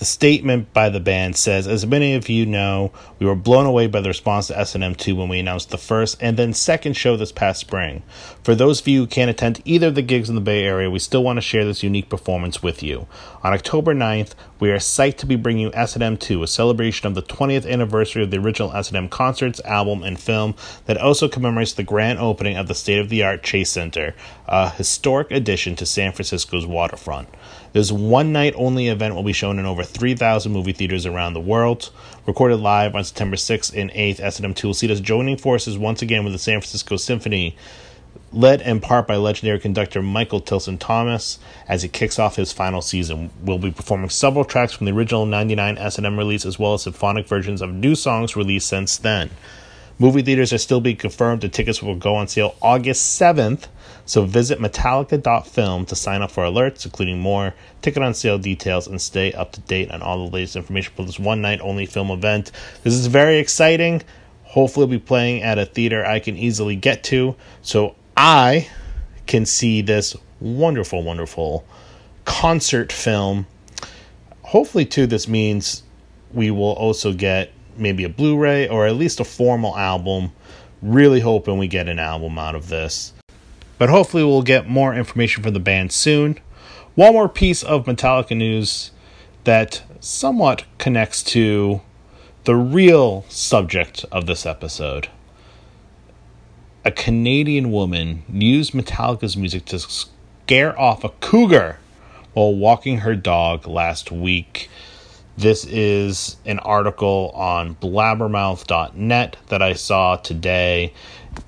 the 0.03 0.07
statement 0.07 0.73
by 0.73 0.89
the 0.89 0.99
band 0.99 1.33
says, 1.37 1.65
as 1.65 1.87
many 1.87 2.13
of 2.13 2.27
you 2.27 2.45
know, 2.45 2.91
we 3.19 3.25
were 3.25 3.37
blown 3.37 3.65
away 3.65 3.87
by 3.87 4.01
the 4.01 4.09
response 4.09 4.47
to 4.47 4.59
S&M 4.59 4.95
2 4.95 5.15
when 5.15 5.29
we 5.29 5.39
announced 5.39 5.69
the 5.69 5.77
first 5.77 6.17
and 6.19 6.35
then 6.35 6.53
second 6.53 6.97
show 6.97 7.15
this 7.15 7.31
past 7.31 7.61
spring. 7.61 8.03
For 8.43 8.53
those 8.53 8.81
of 8.81 8.87
you 8.89 8.99
who 8.99 9.07
can't 9.07 9.31
attend 9.31 9.61
either 9.63 9.87
of 9.87 9.95
the 9.95 10.01
gigs 10.01 10.27
in 10.27 10.35
the 10.35 10.41
Bay 10.41 10.65
Area, 10.65 10.91
we 10.91 10.99
still 10.99 11.23
want 11.23 11.37
to 11.37 11.41
share 11.41 11.63
this 11.63 11.83
unique 11.83 12.09
performance 12.09 12.61
with 12.61 12.83
you. 12.83 13.07
On 13.43 13.53
October 13.53 13.95
9th, 13.95 14.33
we 14.59 14.71
are 14.71 14.77
psyched 14.77 15.19
to 15.19 15.25
be 15.25 15.37
bringing 15.37 15.67
you 15.67 15.71
S&M 15.73 16.17
2, 16.17 16.43
a 16.43 16.47
celebration 16.47 17.07
of 17.07 17.15
the 17.15 17.23
20th 17.23 17.65
anniversary 17.65 18.23
of 18.23 18.31
the 18.31 18.39
original 18.39 18.73
S&M 18.73 19.07
concerts, 19.07 19.61
album, 19.61 20.03
and 20.03 20.19
film 20.19 20.53
that 20.85 20.97
also 20.97 21.29
commemorates 21.29 21.71
the 21.71 21.83
grand 21.83 22.19
opening 22.19 22.57
of 22.57 22.67
the 22.67 22.75
state-of-the-art 22.75 23.41
Chase 23.41 23.69
Center, 23.69 24.15
a 24.47 24.69
historic 24.69 25.31
addition 25.31 25.77
to 25.77 25.85
San 25.85 26.11
Francisco's 26.11 26.65
waterfront. 26.65 27.29
This 27.73 27.91
one 27.91 28.31
night 28.31 28.53
only 28.55 28.87
event 28.87 29.15
will 29.15 29.23
be 29.23 29.33
shown 29.33 29.57
in 29.57 29.65
over 29.65 29.83
3,000 29.83 30.51
movie 30.51 30.73
theaters 30.73 31.07
around 31.07 31.33
the 31.33 31.41
world. 31.41 31.89
Recorded 32.27 32.57
live 32.57 32.95
on 32.95 33.03
September 33.03 33.35
6th 33.35 33.75
and 33.75 33.89
8th, 33.91 34.19
S&M 34.19 34.53
2 34.53 34.67
will 34.67 34.73
see 34.75 34.91
us 34.91 34.99
joining 34.99 35.37
forces 35.37 35.75
once 35.75 36.03
again 36.03 36.23
with 36.23 36.33
the 36.33 36.39
San 36.39 36.61
Francisco 36.61 36.97
Symphony, 36.97 37.57
led 38.31 38.61
in 38.61 38.79
part 38.79 39.07
by 39.07 39.15
legendary 39.15 39.59
conductor 39.59 40.03
Michael 40.03 40.39
Tilson 40.39 40.77
Thomas 40.77 41.39
as 41.67 41.81
he 41.81 41.89
kicks 41.89 42.19
off 42.19 42.35
his 42.35 42.53
final 42.53 42.83
season. 42.83 43.31
We'll 43.41 43.57
be 43.57 43.71
performing 43.71 44.11
several 44.11 44.45
tracks 44.45 44.73
from 44.73 44.85
the 44.85 44.91
original 44.91 45.25
99 45.25 45.79
S&M 45.79 46.17
release 46.17 46.45
as 46.45 46.59
well 46.59 46.75
as 46.75 46.83
symphonic 46.83 47.27
versions 47.27 47.63
of 47.63 47.73
new 47.73 47.95
songs 47.95 48.35
released 48.35 48.67
since 48.67 48.97
then. 48.97 49.31
Movie 49.97 50.21
theaters 50.21 50.53
are 50.53 50.59
still 50.59 50.79
being 50.79 50.97
confirmed 50.97 51.43
and 51.43 51.51
tickets 51.51 51.81
will 51.81 51.95
go 51.95 52.13
on 52.13 52.27
sale 52.27 52.55
August 52.61 53.19
7th 53.19 53.65
so 54.05 54.25
visit 54.25 54.59
Metallica.film 54.59 55.85
to 55.85 55.95
sign 55.95 56.21
up 56.21 56.31
for 56.31 56.43
alerts, 56.43 56.85
including 56.85 57.19
more 57.19 57.53
ticket 57.81 58.03
on 58.03 58.13
sale 58.13 58.37
details, 58.37 58.87
and 58.87 59.01
stay 59.01 59.31
up 59.33 59.51
to 59.53 59.61
date 59.61 59.91
on 59.91 60.01
all 60.01 60.25
the 60.25 60.31
latest 60.33 60.55
information 60.55 60.93
for 60.95 61.05
this 61.05 61.19
one 61.19 61.41
night 61.41 61.61
only 61.61 61.85
film 61.85 62.11
event. 62.11 62.51
This 62.83 62.93
is 62.93 63.07
very 63.07 63.39
exciting. 63.39 64.01
Hopefully, 64.43 64.85
we'll 64.85 64.99
be 64.99 65.03
playing 65.03 65.41
at 65.41 65.57
a 65.57 65.65
theater 65.65 66.05
I 66.05 66.19
can 66.19 66.35
easily 66.35 66.75
get 66.75 67.03
to, 67.05 67.35
so 67.61 67.95
I 68.17 68.69
can 69.25 69.45
see 69.45 69.81
this 69.81 70.15
wonderful, 70.39 71.01
wonderful 71.01 71.65
concert 72.25 72.91
film. 72.91 73.47
Hopefully, 74.43 74.85
too, 74.85 75.07
this 75.07 75.27
means 75.27 75.83
we 76.33 76.51
will 76.51 76.73
also 76.73 77.13
get 77.13 77.51
maybe 77.77 78.03
a 78.03 78.09
Blu 78.09 78.37
ray 78.37 78.67
or 78.67 78.85
at 78.85 78.95
least 78.95 79.19
a 79.19 79.23
formal 79.23 79.77
album. 79.77 80.31
Really 80.81 81.21
hoping 81.21 81.57
we 81.57 81.67
get 81.67 81.87
an 81.87 81.99
album 81.99 82.37
out 82.37 82.55
of 82.55 82.67
this. 82.67 83.12
But 83.77 83.89
hopefully, 83.89 84.23
we'll 84.23 84.43
get 84.43 84.67
more 84.67 84.93
information 84.93 85.43
from 85.43 85.53
the 85.53 85.59
band 85.59 85.91
soon. 85.91 86.39
One 86.95 87.13
more 87.13 87.29
piece 87.29 87.63
of 87.63 87.85
Metallica 87.85 88.37
news 88.37 88.91
that 89.43 89.83
somewhat 89.99 90.63
connects 90.77 91.23
to 91.23 91.81
the 92.43 92.55
real 92.55 93.25
subject 93.29 94.05
of 94.11 94.25
this 94.25 94.45
episode. 94.45 95.09
A 96.85 96.91
Canadian 96.91 97.71
woman 97.71 98.23
used 98.29 98.73
Metallica's 98.73 99.37
music 99.37 99.65
to 99.65 99.79
scare 99.79 100.77
off 100.77 101.03
a 101.03 101.09
cougar 101.21 101.79
while 102.33 102.53
walking 102.53 102.99
her 102.99 103.15
dog 103.15 103.65
last 103.67 104.11
week. 104.11 104.69
This 105.37 105.65
is 105.65 106.37
an 106.45 106.59
article 106.59 107.31
on 107.33 107.75
blabbermouth.net 107.75 109.37
that 109.47 109.61
I 109.61 109.73
saw 109.73 110.17
today. 110.17 110.93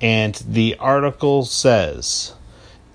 And 0.00 0.34
the 0.46 0.76
article 0.78 1.44
says 1.44 2.34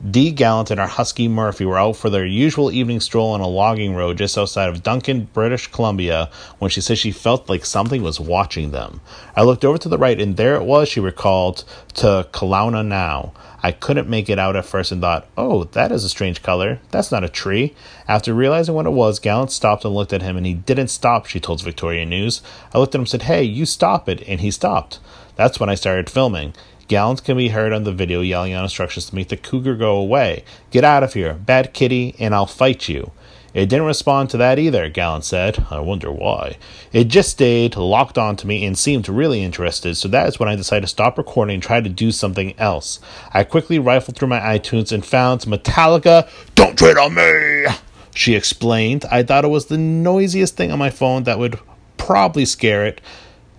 Dee 0.10 0.31
Gallant 0.31 0.71
and 0.71 0.79
our 0.79 0.88
husky 0.88 1.27
Murphy 1.27 1.63
were 1.63 1.77
out 1.77 1.95
for 1.95 2.10
their 2.10 2.25
usual 2.25 2.71
evening 2.71 3.00
stroll 3.00 3.33
on 3.33 3.41
a 3.41 3.48
logging 3.48 3.93
road 3.93 4.17
just 4.17 4.36
outside 4.36 4.67
of 4.67 4.81
Duncan, 4.81 5.29
British 5.31 5.67
Columbia, 5.67 6.31
when 6.57 6.71
she 6.71 6.81
said 6.81 6.98
she 6.98 7.12
felt 7.12 7.48
like 7.48 7.65
something 7.65 8.01
was 8.01 8.19
watching 8.19 8.71
them. 8.71 9.01
I 9.36 9.43
looked 9.43 9.63
over 9.63 9.77
to 9.77 9.89
the 9.89 10.00
right, 10.00 10.19
and 10.19 10.38
there 10.38 10.55
it 10.55 10.63
was, 10.63 10.89
she 10.89 11.00
recalled, 11.00 11.65
to 11.95 12.27
Kelowna 12.31 12.83
now. 12.83 13.31
I 13.62 13.71
couldn't 13.71 14.10
make 14.10 14.27
it 14.27 14.39
out 14.39 14.55
at 14.55 14.65
first 14.65 14.91
and 14.91 15.01
thought, 15.01 15.27
oh, 15.38 15.65
that 15.65 15.91
is 15.91 16.03
a 16.03 16.10
strange 16.10 16.41
color. 16.41 16.79
That's 16.89 17.12
not 17.12 17.24
a 17.24 17.29
tree. 17.29 17.75
After 18.07 18.33
realizing 18.33 18.74
what 18.74 18.88
it 18.88 18.93
was, 18.93 19.19
Gallant 19.19 19.51
stopped 19.51 19.86
and 19.86 19.93
looked 19.93 20.13
at 20.13 20.24
him, 20.24 20.36
and 20.36 20.48
he 20.48 20.55
didn't 20.55 20.88
stop, 20.88 21.27
she 21.27 21.39
told 21.39 21.62
Victoria 21.62 22.07
News. 22.07 22.41
I 22.74 22.79
looked 22.79 22.95
at 22.95 22.98
him 22.98 23.01
and 23.01 23.10
said, 23.10 23.24
hey, 23.24 23.43
you 23.43 23.67
stop 23.67 24.10
it, 24.10 24.27
and 24.27 24.41
he 24.41 24.50
stopped. 24.50 25.00
That's 25.36 25.60
when 25.60 25.69
I 25.69 25.75
started 25.75 26.10
filming. 26.10 26.55
Gallant 26.91 27.24
can 27.24 27.38
be 27.38 27.48
heard 27.48 27.71
on 27.71 27.86
the 27.86 27.93
video 27.93 28.19
yelling 28.19 28.51
out 28.51 28.65
instructions 28.65 29.05
to 29.05 29.15
make 29.15 29.29
the 29.29 29.38
cougar 29.38 29.77
go 29.77 29.95
away. 29.95 30.43
Get 30.71 30.83
out 30.83 31.03
of 31.03 31.13
here, 31.13 31.33
bad 31.36 31.74
kitty, 31.74 32.15
and 32.19 32.36
I'll 32.36 32.45
fight 32.45 32.89
you. 32.89 33.12
It 33.53 33.69
didn't 33.69 33.86
respond 33.86 34.29
to 34.31 34.38
that 34.39 34.60
either, 34.60 34.89
Gallant 34.89 35.24
said. 35.24 35.65
I 35.71 35.79
wonder 35.79 36.12
why. 36.12 36.57
It 36.91 37.05
just 37.05 37.29
stayed, 37.29 37.77
locked 37.77 38.17
onto 38.17 38.45
me, 38.45 38.65
and 38.65 38.77
seemed 38.77 39.07
really 39.07 39.41
interested, 39.41 39.95
so 39.95 40.10
that 40.10 40.27
is 40.27 40.38
when 40.38 40.50
I 40.50 40.57
decided 40.57 40.81
to 40.81 40.88
stop 40.89 41.17
recording 41.17 41.53
and 41.53 41.63
try 41.63 41.79
to 41.79 41.88
do 41.88 42.12
something 42.12 42.60
else. 42.60 43.00
I 43.33 43.45
quickly 43.45 43.79
rifled 43.79 44.17
through 44.17 44.27
my 44.27 44.41
iTunes 44.41 44.91
and 44.91 45.05
found 45.05 45.39
Metallica, 45.43 46.29
Don't 46.55 46.77
Tread 46.77 46.98
on 46.98 47.13
Me! 47.13 47.67
She 48.13 48.36
explained. 48.36 49.05
I 49.10 49.24
thought 49.24 49.45
it 49.45 49.48
was 49.48 49.67
the 49.67 49.77
noisiest 49.77 50.57
thing 50.57 50.74
on 50.74 50.79
my 50.79 50.89
phone 50.89 51.24
that 51.24 51.39
would 51.39 51.57
probably 51.95 52.43
scare 52.43 52.86
it, 52.86 53.00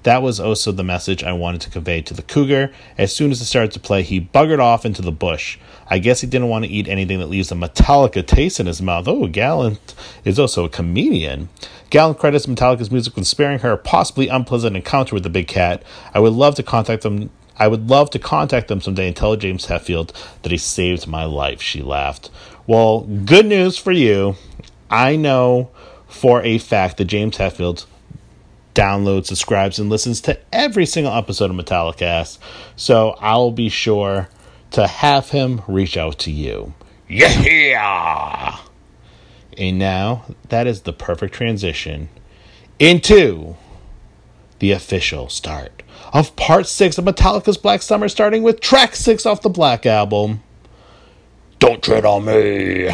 that 0.02 0.22
was 0.22 0.40
also 0.40 0.72
the 0.72 0.84
message 0.84 1.22
I 1.22 1.32
wanted 1.32 1.60
to 1.62 1.70
convey 1.70 2.02
to 2.02 2.14
the 2.14 2.22
cougar. 2.22 2.72
As 2.98 3.14
soon 3.14 3.30
as 3.30 3.40
it 3.40 3.44
started 3.44 3.72
to 3.72 3.80
play, 3.80 4.02
he 4.02 4.20
buggered 4.20 4.58
off 4.58 4.84
into 4.84 5.02
the 5.02 5.12
bush. 5.12 5.58
I 5.88 5.98
guess 5.98 6.20
he 6.20 6.26
didn't 6.26 6.48
want 6.48 6.64
to 6.64 6.70
eat 6.70 6.88
anything 6.88 7.18
that 7.18 7.28
leaves 7.28 7.52
a 7.52 7.54
Metallica 7.54 8.26
taste 8.26 8.58
in 8.58 8.66
his 8.66 8.82
mouth. 8.82 9.06
Oh, 9.06 9.26
Gallant 9.26 9.94
is 10.24 10.38
also 10.38 10.64
a 10.64 10.68
comedian. 10.68 11.50
Gallant 11.90 12.18
credits 12.18 12.46
Metallica's 12.46 12.90
music 12.90 13.14
with 13.14 13.26
sparing 13.26 13.58
her 13.60 13.72
a 13.72 13.78
possibly 13.78 14.28
unpleasant 14.28 14.74
encounter 14.76 15.14
with 15.14 15.22
the 15.22 15.30
big 15.30 15.46
cat. 15.46 15.82
I 16.14 16.20
would 16.20 16.32
love 16.32 16.54
to 16.56 16.62
contact 16.62 17.02
them. 17.02 17.30
I 17.58 17.68
would 17.68 17.90
love 17.90 18.10
to 18.10 18.18
contact 18.18 18.68
them 18.68 18.80
someday 18.80 19.08
and 19.08 19.14
tell 19.14 19.36
James 19.36 19.66
Hetfield 19.66 20.12
that 20.42 20.50
he 20.50 20.58
saved 20.58 21.06
my 21.06 21.24
life. 21.24 21.60
She 21.60 21.82
laughed. 21.82 22.30
Well, 22.66 23.02
good 23.02 23.46
news 23.46 23.76
for 23.76 23.92
you. 23.92 24.36
I 24.90 25.16
know 25.16 25.70
for 26.08 26.42
a 26.42 26.58
fact 26.58 26.96
that 26.96 27.04
James 27.04 27.36
Hetfield 27.36 27.84
downloads, 28.74 29.26
subscribes, 29.26 29.78
and 29.78 29.90
listens 29.90 30.20
to 30.22 30.38
every 30.52 30.86
single 30.86 31.12
episode 31.12 31.50
of 31.50 31.56
Metallicast. 31.56 32.38
So 32.76 33.16
I'll 33.20 33.50
be 33.50 33.68
sure 33.68 34.28
to 34.72 34.86
have 34.86 35.30
him 35.30 35.62
reach 35.68 35.96
out 35.96 36.18
to 36.20 36.30
you. 36.30 36.74
Yeah! 37.08 38.58
And 39.58 39.78
now 39.78 40.24
that 40.48 40.66
is 40.66 40.82
the 40.82 40.92
perfect 40.92 41.34
transition 41.34 42.08
into 42.78 43.56
the 44.58 44.72
official 44.72 45.28
start 45.28 45.82
of 46.12 46.34
part 46.36 46.66
six 46.66 46.98
of 46.98 47.04
Metallica's 47.04 47.58
Black 47.58 47.82
Summer, 47.82 48.08
starting 48.08 48.42
with 48.42 48.60
track 48.60 48.96
six 48.96 49.26
off 49.26 49.42
the 49.42 49.50
Black 49.50 49.86
Album. 49.86 50.42
Don't 51.58 51.82
tread 51.82 52.04
on 52.04 52.24
me. 52.24 52.90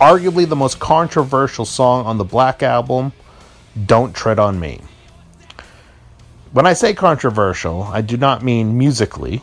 Arguably 0.00 0.46
the 0.46 0.56
most 0.56 0.78
controversial 0.78 1.64
song 1.64 2.04
on 2.06 2.18
the 2.18 2.24
Black 2.24 2.62
Album, 2.62 3.12
Don't 3.86 4.14
Tread 4.14 4.38
on 4.38 4.60
Me. 4.60 4.80
When 6.52 6.66
I 6.66 6.74
say 6.74 6.94
controversial, 6.94 7.84
I 7.84 8.02
do 8.02 8.16
not 8.16 8.42
mean 8.42 8.76
musically. 8.76 9.42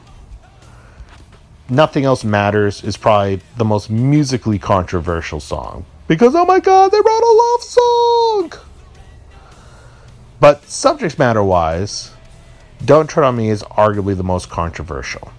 Nothing 1.70 2.06
Else 2.06 2.24
Matters 2.24 2.84
is 2.84 2.98
probably 2.98 3.42
the 3.58 3.66
most 3.66 3.90
musically 3.90 4.60
controversial 4.60 5.40
song. 5.40 5.86
Because, 6.08 6.36
oh 6.36 6.46
my 6.46 6.60
god, 6.60 6.92
they 6.92 6.98
wrote 6.98 7.24
a 7.24 7.34
love 7.34 7.64
song! 7.64 8.54
But 10.40 10.66
subject 10.66 11.18
matter 11.18 11.44
wise, 11.44 12.12
Don't 12.84 13.10
Tread 13.10 13.26
on 13.26 13.38
Me 13.38 13.50
is 13.50 13.64
arguably 13.64 14.16
the 14.16 14.24
most 14.24 14.50
controversial. 14.50 15.32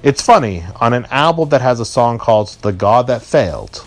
It's 0.00 0.22
funny, 0.22 0.62
on 0.80 0.92
an 0.92 1.06
album 1.06 1.48
that 1.48 1.60
has 1.60 1.80
a 1.80 1.84
song 1.84 2.18
called 2.18 2.50
The 2.62 2.70
God 2.70 3.08
That 3.08 3.20
Failed, 3.20 3.78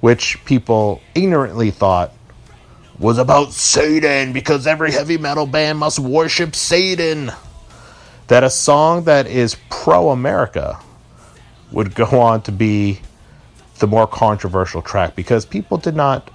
which 0.00 0.44
people 0.44 1.00
ignorantly 1.14 1.70
thought 1.70 2.12
was 2.98 3.16
about 3.16 3.54
Satan 3.54 4.34
because 4.34 4.66
every 4.66 4.92
heavy 4.92 5.16
metal 5.16 5.46
band 5.46 5.78
must 5.78 5.98
worship 5.98 6.54
Satan. 6.54 7.32
That 8.28 8.44
a 8.44 8.50
song 8.50 9.04
that 9.04 9.26
is 9.26 9.56
pro 9.70 10.10
America 10.10 10.78
would 11.70 11.94
go 11.94 12.04
on 12.20 12.42
to 12.42 12.52
be 12.52 13.00
the 13.78 13.86
more 13.86 14.06
controversial 14.06 14.82
track 14.82 15.16
because 15.16 15.46
people 15.46 15.78
did 15.78 15.96
not 15.96 16.30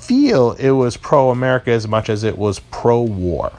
feel 0.00 0.52
it 0.52 0.70
was 0.70 0.96
pro 0.96 1.28
America 1.28 1.70
as 1.70 1.86
much 1.86 2.08
as 2.08 2.24
it 2.24 2.38
was 2.38 2.60
pro 2.60 3.02
war. 3.02 3.52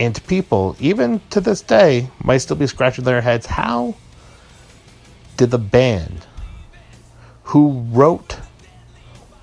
And 0.00 0.26
people, 0.26 0.76
even 0.80 1.20
to 1.28 1.42
this 1.42 1.60
day, 1.60 2.08
might 2.24 2.38
still 2.38 2.56
be 2.56 2.66
scratching 2.66 3.04
their 3.04 3.20
heads 3.20 3.44
how 3.44 3.94
did 5.36 5.50
the 5.50 5.58
band 5.58 6.26
who 7.44 7.84
wrote 7.90 8.38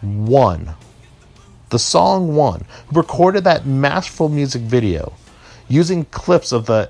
One, 0.01 0.73
the 1.69 1.77
song 1.77 2.35
One, 2.35 2.65
who 2.87 2.99
recorded 2.99 3.43
that 3.43 3.67
masterful 3.67 4.29
music 4.29 4.63
video 4.63 5.13
using 5.69 6.05
clips 6.05 6.51
of 6.51 6.65
the 6.65 6.89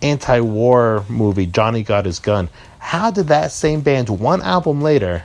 anti 0.00 0.40
war 0.40 1.04
movie 1.10 1.46
Johnny 1.46 1.82
Got 1.82 2.06
His 2.06 2.18
Gun, 2.18 2.48
how 2.78 3.10
did 3.10 3.26
that 3.28 3.52
same 3.52 3.82
band, 3.82 4.08
one 4.08 4.40
album 4.40 4.80
later, 4.80 5.22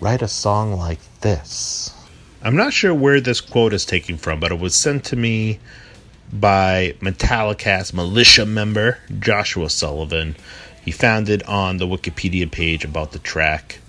write 0.00 0.22
a 0.22 0.28
song 0.28 0.72
like 0.72 1.00
this? 1.20 1.92
I'm 2.40 2.56
not 2.56 2.72
sure 2.72 2.94
where 2.94 3.20
this 3.20 3.42
quote 3.42 3.74
is 3.74 3.84
taken 3.84 4.16
from, 4.16 4.40
but 4.40 4.52
it 4.52 4.58
was 4.58 4.74
sent 4.74 5.04
to 5.06 5.16
me 5.16 5.58
by 6.32 6.94
Metallicast 7.00 7.94
militia 7.94 8.46
member 8.46 8.98
Joshua 9.18 9.70
Sullivan. 9.70 10.36
He 10.84 10.90
found 10.90 11.28
it 11.28 11.46
on 11.48 11.76
the 11.76 11.86
Wikipedia 11.86 12.50
page 12.50 12.84
about 12.84 13.12
the 13.12 13.18
track. 13.18 13.80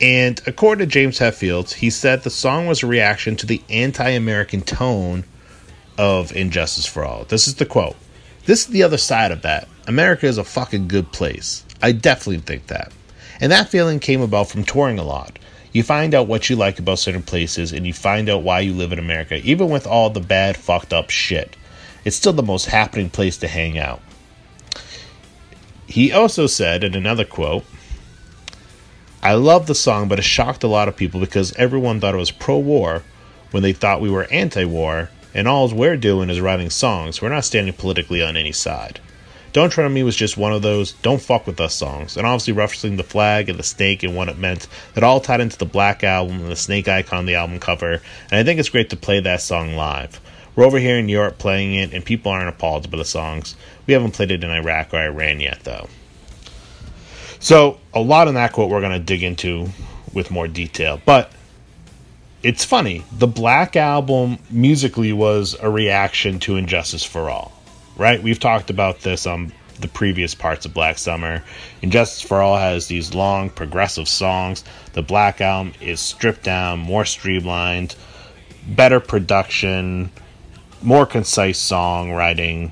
And 0.00 0.40
according 0.46 0.86
to 0.86 0.92
James 0.92 1.20
Hetfield, 1.20 1.74
he 1.74 1.90
said 1.90 2.22
the 2.22 2.30
song 2.30 2.66
was 2.66 2.82
a 2.82 2.86
reaction 2.88 3.36
to 3.36 3.46
the 3.46 3.62
anti 3.70 4.10
American 4.10 4.62
tone 4.62 5.24
of 5.96 6.34
And 6.34 6.50
Justice 6.50 6.86
for 6.86 7.04
All. 7.04 7.24
This 7.24 7.46
is 7.46 7.54
the 7.56 7.66
quote. 7.66 7.96
This 8.46 8.62
is 8.62 8.66
the 8.68 8.82
other 8.82 8.98
side 8.98 9.30
of 9.30 9.42
that. 9.42 9.68
America 9.86 10.26
is 10.26 10.38
a 10.38 10.44
fucking 10.44 10.88
good 10.88 11.12
place. 11.12 11.64
I 11.80 11.92
definitely 11.92 12.38
think 12.38 12.66
that. 12.66 12.92
And 13.40 13.52
that 13.52 13.68
feeling 13.68 14.00
came 14.00 14.20
about 14.20 14.48
from 14.48 14.64
touring 14.64 14.98
a 14.98 15.04
lot. 15.04 15.38
You 15.72 15.82
find 15.82 16.14
out 16.14 16.26
what 16.26 16.50
you 16.50 16.56
like 16.56 16.78
about 16.78 16.98
certain 16.98 17.22
places 17.22 17.72
and 17.72 17.86
you 17.86 17.94
find 17.94 18.28
out 18.28 18.42
why 18.42 18.60
you 18.60 18.74
live 18.74 18.92
in 18.92 18.98
America, 18.98 19.40
even 19.42 19.70
with 19.70 19.86
all 19.86 20.10
the 20.10 20.20
bad, 20.20 20.56
fucked 20.56 20.92
up 20.92 21.08
shit. 21.08 21.56
It's 22.04 22.16
still 22.16 22.34
the 22.34 22.42
most 22.42 22.66
happening 22.66 23.08
place 23.08 23.38
to 23.38 23.48
hang 23.48 23.78
out. 23.78 24.02
He 25.86 26.12
also 26.12 26.46
said 26.46 26.84
in 26.84 26.94
another 26.94 27.24
quote, 27.24 27.64
I 29.22 29.34
love 29.34 29.66
the 29.66 29.74
song, 29.74 30.08
but 30.08 30.18
it 30.18 30.22
shocked 30.22 30.64
a 30.64 30.68
lot 30.68 30.88
of 30.88 30.96
people 30.96 31.20
because 31.20 31.54
everyone 31.54 32.00
thought 32.00 32.14
it 32.14 32.18
was 32.18 32.32
pro 32.32 32.58
war 32.58 33.02
when 33.52 33.62
they 33.62 33.72
thought 33.72 34.00
we 34.00 34.10
were 34.10 34.24
anti 34.32 34.64
war, 34.64 35.10
and 35.32 35.46
all 35.46 35.68
we're 35.68 35.96
doing 35.96 36.28
is 36.28 36.40
writing 36.40 36.70
songs. 36.70 37.22
We're 37.22 37.28
not 37.28 37.44
standing 37.44 37.74
politically 37.74 38.22
on 38.22 38.36
any 38.36 38.52
side. 38.52 39.00
Don't 39.52 39.70
Tread 39.70 39.84
on 39.84 39.92
Me 39.92 40.02
was 40.02 40.16
just 40.16 40.36
one 40.36 40.52
of 40.52 40.62
those 40.62 40.92
don't 40.92 41.20
fuck 41.20 41.46
with 41.46 41.60
us 41.60 41.74
songs, 41.74 42.16
and 42.16 42.26
obviously 42.26 42.54
referencing 42.54 42.96
the 42.96 43.02
flag 43.02 43.48
and 43.48 43.58
the 43.58 43.62
snake 43.62 44.02
and 44.02 44.16
what 44.16 44.28
it 44.28 44.38
meant, 44.38 44.66
that 44.94 45.04
all 45.04 45.20
tied 45.20 45.40
into 45.40 45.58
the 45.58 45.66
Black 45.66 46.02
Album 46.02 46.40
and 46.40 46.50
the 46.50 46.56
snake 46.56 46.88
icon 46.88 47.18
on 47.18 47.26
the 47.26 47.34
album 47.34 47.60
cover, 47.60 48.00
and 48.30 48.32
I 48.32 48.44
think 48.44 48.58
it's 48.58 48.70
great 48.70 48.90
to 48.90 48.96
play 48.96 49.20
that 49.20 49.42
song 49.42 49.74
live. 49.74 50.20
We're 50.54 50.64
over 50.64 50.78
here 50.78 50.96
in 50.96 51.08
Europe 51.08 51.38
playing 51.38 51.74
it, 51.74 51.92
and 51.92 52.04
people 52.04 52.32
aren't 52.32 52.48
appalled 52.48 52.90
by 52.90 52.98
the 52.98 53.04
songs. 53.04 53.56
We 53.86 53.94
haven't 53.94 54.12
played 54.12 54.30
it 54.30 54.44
in 54.44 54.50
Iraq 54.50 54.92
or 54.92 55.02
Iran 55.02 55.40
yet, 55.40 55.60
though. 55.64 55.88
So, 57.38 57.80
a 57.92 58.00
lot 58.00 58.28
in 58.28 58.34
that 58.34 58.52
quote 58.52 58.70
we're 58.70 58.80
going 58.80 58.92
to 58.92 58.98
dig 58.98 59.22
into 59.22 59.68
with 60.12 60.30
more 60.30 60.46
detail. 60.48 61.00
But 61.04 61.32
it's 62.42 62.64
funny. 62.64 63.04
The 63.12 63.26
Black 63.26 63.76
Album 63.76 64.38
musically 64.50 65.12
was 65.12 65.56
a 65.60 65.70
reaction 65.70 66.38
to 66.40 66.56
And 66.56 66.68
Justice 66.68 67.04
for 67.04 67.30
All, 67.30 67.52
right? 67.96 68.22
We've 68.22 68.38
talked 68.38 68.70
about 68.70 69.00
this 69.00 69.26
on 69.26 69.52
the 69.80 69.88
previous 69.88 70.34
parts 70.34 70.66
of 70.66 70.74
Black 70.74 70.98
Summer. 70.98 71.42
And 71.82 71.90
Justice 71.90 72.22
for 72.22 72.40
All 72.40 72.56
has 72.56 72.86
these 72.86 73.14
long, 73.14 73.50
progressive 73.50 74.08
songs. 74.08 74.64
The 74.92 75.02
Black 75.02 75.40
Album 75.40 75.74
is 75.80 76.00
stripped 76.00 76.44
down, 76.44 76.78
more 76.78 77.04
streamlined, 77.04 77.96
better 78.66 79.00
production, 79.00 80.10
more 80.82 81.06
concise 81.06 81.60
songwriting, 81.60 82.70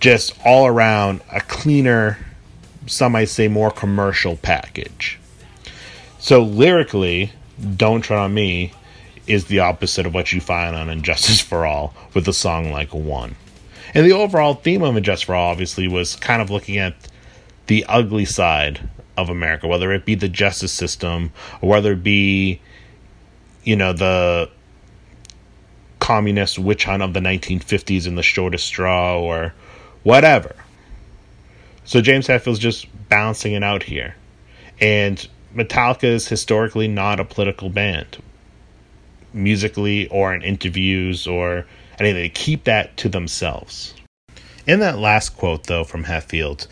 just 0.00 0.34
all 0.44 0.66
around 0.66 1.20
a 1.32 1.40
cleaner 1.40 2.18
some 2.86 3.12
might 3.12 3.28
say 3.28 3.48
more 3.48 3.70
commercial 3.70 4.36
package. 4.36 5.18
So 6.18 6.42
lyrically, 6.42 7.32
Don't 7.76 8.02
Tread 8.02 8.18
on 8.18 8.34
Me 8.34 8.72
is 9.26 9.46
the 9.46 9.60
opposite 9.60 10.06
of 10.06 10.14
what 10.14 10.32
you 10.32 10.40
find 10.40 10.76
on 10.76 10.88
And 10.88 11.02
Justice 11.02 11.40
for 11.40 11.66
All 11.66 11.94
with 12.14 12.28
a 12.28 12.32
song 12.32 12.72
like 12.72 12.94
One. 12.94 13.34
And 13.94 14.06
the 14.06 14.12
overall 14.12 14.54
theme 14.54 14.82
of 14.82 15.00
Justice 15.02 15.24
for 15.24 15.34
All 15.34 15.50
obviously 15.50 15.88
was 15.88 16.16
kind 16.16 16.42
of 16.42 16.50
looking 16.50 16.78
at 16.78 16.94
the 17.66 17.84
ugly 17.88 18.24
side 18.24 18.88
of 19.16 19.28
America, 19.28 19.66
whether 19.66 19.92
it 19.92 20.04
be 20.04 20.14
the 20.14 20.28
justice 20.28 20.72
system 20.72 21.32
or 21.60 21.70
whether 21.70 21.92
it 21.92 22.02
be, 22.02 22.60
you 23.64 23.76
know, 23.76 23.92
the 23.92 24.50
communist 25.98 26.58
witch 26.58 26.84
hunt 26.84 27.02
of 27.02 27.14
the 27.14 27.20
1950s 27.20 28.06
and 28.06 28.16
the 28.16 28.22
shortest 28.22 28.66
straw 28.66 29.18
or 29.18 29.54
whatever. 30.02 30.54
So 31.84 32.00
James 32.00 32.26
Hetfield's 32.26 32.58
just 32.58 32.86
balancing 33.08 33.54
it 33.54 33.62
out 33.62 33.84
here. 33.84 34.14
And 34.80 35.26
Metallica 35.54 36.04
is 36.04 36.28
historically 36.28 36.86
not 36.86 37.18
a 37.18 37.24
political 37.24 37.70
band, 37.70 38.18
musically 39.32 40.06
or 40.08 40.34
in 40.34 40.42
interviews 40.42 41.26
or 41.26 41.66
anything. 41.98 42.22
They 42.22 42.28
keep 42.28 42.64
that 42.64 42.96
to 42.98 43.08
themselves. 43.08 43.94
In 44.66 44.80
that 44.80 44.98
last 44.98 45.36
quote, 45.36 45.64
though, 45.64 45.84
from 45.84 46.04
Hetfield, 46.04 46.66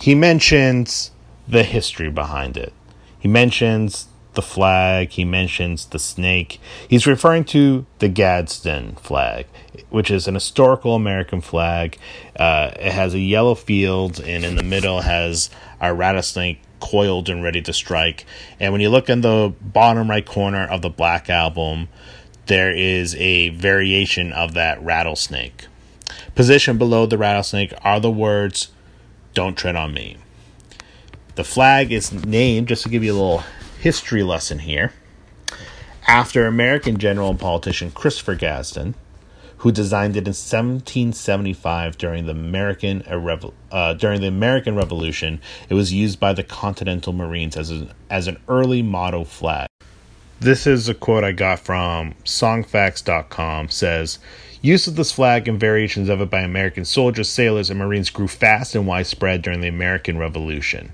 he 0.00 0.14
mentions 0.14 1.10
the 1.48 1.64
history 1.64 2.10
behind 2.10 2.56
it. 2.56 2.72
He 3.18 3.28
mentions 3.28 4.06
the 4.34 4.42
flag, 4.42 5.10
he 5.10 5.24
mentions 5.24 5.86
the 5.86 5.98
snake. 5.98 6.60
He's 6.88 7.06
referring 7.06 7.44
to 7.46 7.84
the 7.98 8.08
Gadsden 8.08 8.96
flag, 8.96 9.46
which 9.90 10.10
is 10.10 10.28
an 10.28 10.34
historical 10.34 10.94
American 10.94 11.40
flag. 11.40 11.98
Uh, 12.36 12.70
it 12.76 12.92
has 12.92 13.12
a 13.12 13.18
yellow 13.18 13.56
field, 13.56 14.20
and 14.20 14.44
in 14.44 14.54
the 14.54 14.62
middle 14.62 15.00
has 15.00 15.50
a 15.80 15.92
rattlesnake 15.92 16.60
coiled 16.78 17.28
and 17.28 17.42
ready 17.42 17.60
to 17.62 17.72
strike. 17.72 18.24
And 18.58 18.72
when 18.72 18.80
you 18.80 18.88
look 18.88 19.10
in 19.10 19.20
the 19.20 19.52
bottom 19.60 20.08
right 20.08 20.24
corner 20.24 20.64
of 20.64 20.82
the 20.82 20.88
Black 20.88 21.28
Album, 21.28 21.88
there 22.50 22.72
is 22.72 23.14
a 23.14 23.50
variation 23.50 24.32
of 24.32 24.54
that 24.54 24.82
rattlesnake. 24.82 25.68
Positioned 26.34 26.80
below 26.80 27.06
the 27.06 27.16
rattlesnake 27.16 27.72
are 27.82 28.00
the 28.00 28.10
words, 28.10 28.72
Don't 29.34 29.56
Tread 29.56 29.76
on 29.76 29.94
Me. 29.94 30.16
The 31.36 31.44
flag 31.44 31.92
is 31.92 32.12
named, 32.12 32.66
just 32.66 32.82
to 32.82 32.88
give 32.88 33.04
you 33.04 33.12
a 33.12 33.14
little 33.14 33.44
history 33.78 34.24
lesson 34.24 34.58
here, 34.58 34.92
after 36.08 36.44
American 36.44 36.98
general 36.98 37.30
and 37.30 37.38
politician 37.38 37.92
Christopher 37.92 38.34
Gadsden, 38.34 38.96
who 39.58 39.70
designed 39.70 40.16
it 40.16 40.26
in 40.26 40.32
1775 40.32 41.98
during 41.98 42.26
the 42.26 42.32
American 42.32 43.04
uh, 43.70 43.94
during 43.94 44.20
the 44.20 44.26
American 44.26 44.74
Revolution. 44.74 45.40
It 45.68 45.74
was 45.74 45.92
used 45.92 46.18
by 46.18 46.32
the 46.32 46.42
Continental 46.42 47.12
Marines 47.12 47.56
as 47.56 47.70
an, 47.70 47.92
as 48.10 48.26
an 48.26 48.38
early 48.48 48.82
motto 48.82 49.22
flag. 49.22 49.69
This 50.42 50.66
is 50.66 50.88
a 50.88 50.94
quote 50.94 51.22
I 51.22 51.32
got 51.32 51.58
from 51.58 52.14
songfacts.com 52.24 53.68
says 53.68 54.18
use 54.62 54.86
of 54.86 54.96
this 54.96 55.12
flag 55.12 55.46
and 55.46 55.60
variations 55.60 56.08
of 56.08 56.22
it 56.22 56.30
by 56.30 56.40
American 56.40 56.86
soldiers, 56.86 57.28
sailors, 57.28 57.68
and 57.68 57.78
Marines 57.78 58.08
grew 58.08 58.26
fast 58.26 58.74
and 58.74 58.86
widespread 58.86 59.42
during 59.42 59.60
the 59.60 59.68
American 59.68 60.16
Revolution. 60.16 60.92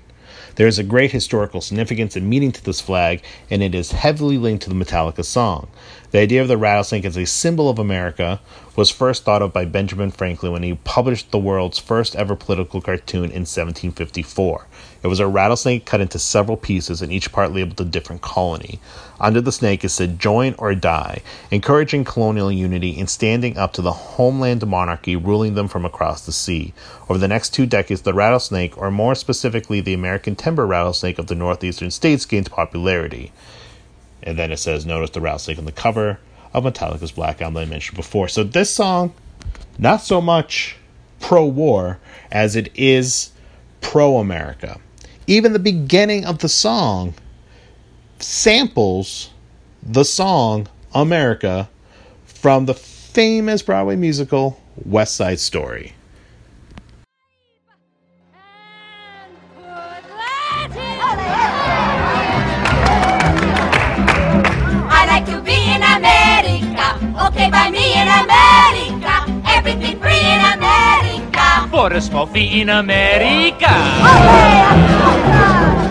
There 0.55 0.67
is 0.67 0.79
a 0.79 0.83
great 0.83 1.11
historical 1.11 1.61
significance 1.61 2.17
and 2.17 2.29
meaning 2.29 2.51
to 2.51 2.65
this 2.65 2.81
flag, 2.81 3.23
and 3.49 3.63
it 3.63 3.73
is 3.73 3.93
heavily 3.93 4.37
linked 4.37 4.63
to 4.63 4.69
the 4.69 4.75
Metallica 4.75 5.23
song. 5.23 5.69
The 6.11 6.19
idea 6.19 6.41
of 6.41 6.49
the 6.49 6.57
rattlesnake 6.57 7.05
as 7.05 7.15
a 7.15 7.25
symbol 7.25 7.69
of 7.69 7.79
America 7.79 8.41
was 8.75 8.89
first 8.89 9.23
thought 9.23 9.41
of 9.41 9.53
by 9.53 9.63
Benjamin 9.63 10.11
Franklin 10.11 10.51
when 10.51 10.63
he 10.63 10.73
published 10.73 11.31
the 11.31 11.39
world's 11.39 11.79
first 11.79 12.17
ever 12.17 12.35
political 12.35 12.81
cartoon 12.81 13.25
in 13.25 13.45
1754. 13.45 14.67
It 15.07 15.09
was 15.09 15.21
a 15.21 15.27
rattlesnake 15.29 15.85
cut 15.85 16.01
into 16.01 16.19
several 16.19 16.57
pieces 16.57 17.01
and 17.01 17.13
each 17.13 17.31
part 17.31 17.53
labeled 17.53 17.79
a 17.79 17.85
different 17.85 18.21
colony. 18.21 18.81
Under 19.21 19.39
the 19.39 19.53
snake 19.53 19.85
it 19.85 19.89
said 19.89 20.19
join 20.19 20.53
or 20.57 20.75
die, 20.75 21.21
encouraging 21.49 22.03
colonial 22.03 22.51
unity 22.51 22.99
and 22.99 23.09
standing 23.09 23.57
up 23.57 23.71
to 23.73 23.81
the 23.81 23.93
homeland 23.93 24.67
monarchy 24.67 25.15
ruling 25.15 25.53
them 25.53 25.69
from 25.69 25.85
across 25.85 26.25
the 26.25 26.33
sea. 26.33 26.73
Over 27.07 27.17
the 27.17 27.29
next 27.29 27.53
two 27.53 27.65
decades, 27.65 28.01
the 28.01 28.13
rattlesnake, 28.13 28.77
or 28.77 28.91
more 28.91 29.15
specifically 29.15 29.79
the 29.79 29.93
American 29.93 30.35
timber 30.35 30.67
rattlesnake 30.67 31.19
of 31.19 31.27
the 31.27 31.35
northeastern 31.35 31.89
states, 31.89 32.25
gained 32.25 32.51
popularity. 32.51 33.31
And 34.21 34.37
then 34.37 34.51
it 34.51 34.57
says, 34.57 34.85
notice 34.85 35.11
the 35.11 35.21
rattlesnake 35.21 35.57
on 35.57 35.63
the 35.63 35.71
cover 35.71 36.19
of 36.53 36.65
Metallica's 36.65 37.13
Black 37.13 37.41
Album 37.41 37.55
I 37.55 37.65
mentioned 37.65 37.95
before. 37.95 38.27
So 38.27 38.43
this 38.43 38.71
song, 38.71 39.13
not 39.77 40.01
so 40.01 40.19
much 40.19 40.75
pro 41.21 41.45
war 41.45 41.97
as 42.29 42.57
it 42.57 42.69
is 42.75 43.31
pro 43.79 44.17
America 44.17 44.81
even 45.27 45.51
the 45.51 45.59
beginning 45.59 46.25
of 46.25 46.39
the 46.39 46.49
song 46.49 47.13
samples 48.19 49.29
the 49.83 50.03
song 50.03 50.67
America 50.93 51.69
from 52.25 52.65
the 52.65 52.73
famous 52.73 53.61
Broadway 53.61 53.95
musical 53.95 54.59
West 54.85 55.15
Side 55.15 55.39
Story. 55.39 55.93
Okay, 67.27 67.49
by 67.49 67.69
me 67.69 67.93
in 67.93 68.07
America. 68.07 68.56
For 71.77 71.93
a 71.93 72.01
in 72.59 72.69
America. 72.69 73.69
It 75.69 75.86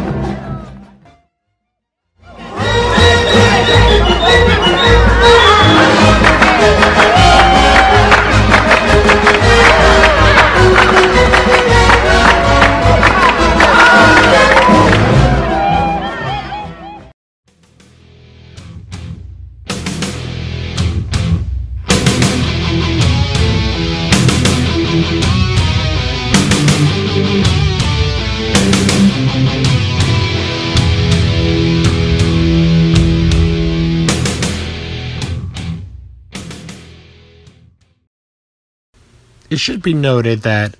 should 39.66 39.82
be 39.82 39.94
noted 39.94 40.42
that 40.42 40.76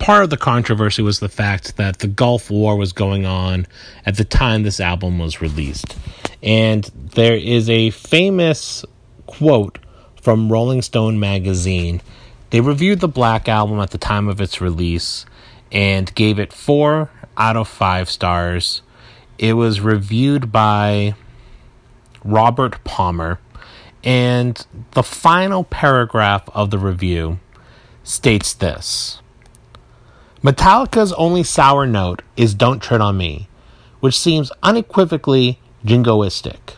part 0.00 0.24
of 0.24 0.30
the 0.30 0.36
controversy 0.36 1.00
was 1.00 1.20
the 1.20 1.28
fact 1.28 1.76
that 1.76 2.00
the 2.00 2.08
Gulf 2.08 2.50
War 2.50 2.76
was 2.76 2.92
going 2.92 3.24
on 3.24 3.68
at 4.04 4.16
the 4.16 4.24
time 4.24 4.64
this 4.64 4.80
album 4.80 5.20
was 5.20 5.40
released. 5.40 5.96
And 6.42 6.82
there 7.14 7.36
is 7.36 7.70
a 7.70 7.90
famous 7.90 8.84
quote 9.26 9.78
from 10.20 10.50
Rolling 10.50 10.82
Stone 10.82 11.20
magazine. 11.20 12.02
They 12.50 12.60
reviewed 12.60 12.98
the 12.98 13.06
Black 13.06 13.48
Album 13.48 13.78
at 13.78 13.92
the 13.92 13.98
time 13.98 14.26
of 14.26 14.40
its 14.40 14.60
release 14.60 15.24
and 15.70 16.12
gave 16.16 16.40
it 16.40 16.52
four 16.52 17.12
out 17.36 17.56
of 17.56 17.68
five 17.68 18.10
stars. 18.10 18.82
It 19.38 19.52
was 19.52 19.80
reviewed 19.80 20.50
by 20.50 21.14
Robert 22.24 22.82
Palmer, 22.82 23.38
and 24.02 24.66
the 24.94 25.04
final 25.04 25.62
paragraph 25.62 26.48
of 26.54 26.70
the 26.70 26.78
review 26.80 27.38
states 28.04 28.52
this 28.52 29.20
Metallica's 30.42 31.12
only 31.14 31.42
sour 31.42 31.86
note 31.86 32.20
is 32.36 32.54
Don't 32.54 32.80
Tread 32.80 33.00
on 33.00 33.16
Me, 33.16 33.48
which 34.00 34.18
seems 34.18 34.52
unequivocally 34.62 35.58
jingoistic. 35.84 36.74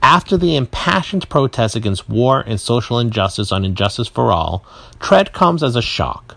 After 0.00 0.36
the 0.36 0.54
impassioned 0.54 1.28
protest 1.28 1.74
against 1.74 2.08
war 2.08 2.44
and 2.46 2.60
social 2.60 3.00
injustice 3.00 3.50
on 3.50 3.64
And 3.64 3.76
Justice 3.76 4.06
for 4.06 4.30
All, 4.30 4.64
Tread 5.00 5.32
comes 5.32 5.64
as 5.64 5.74
a 5.74 5.82
shock. 5.82 6.36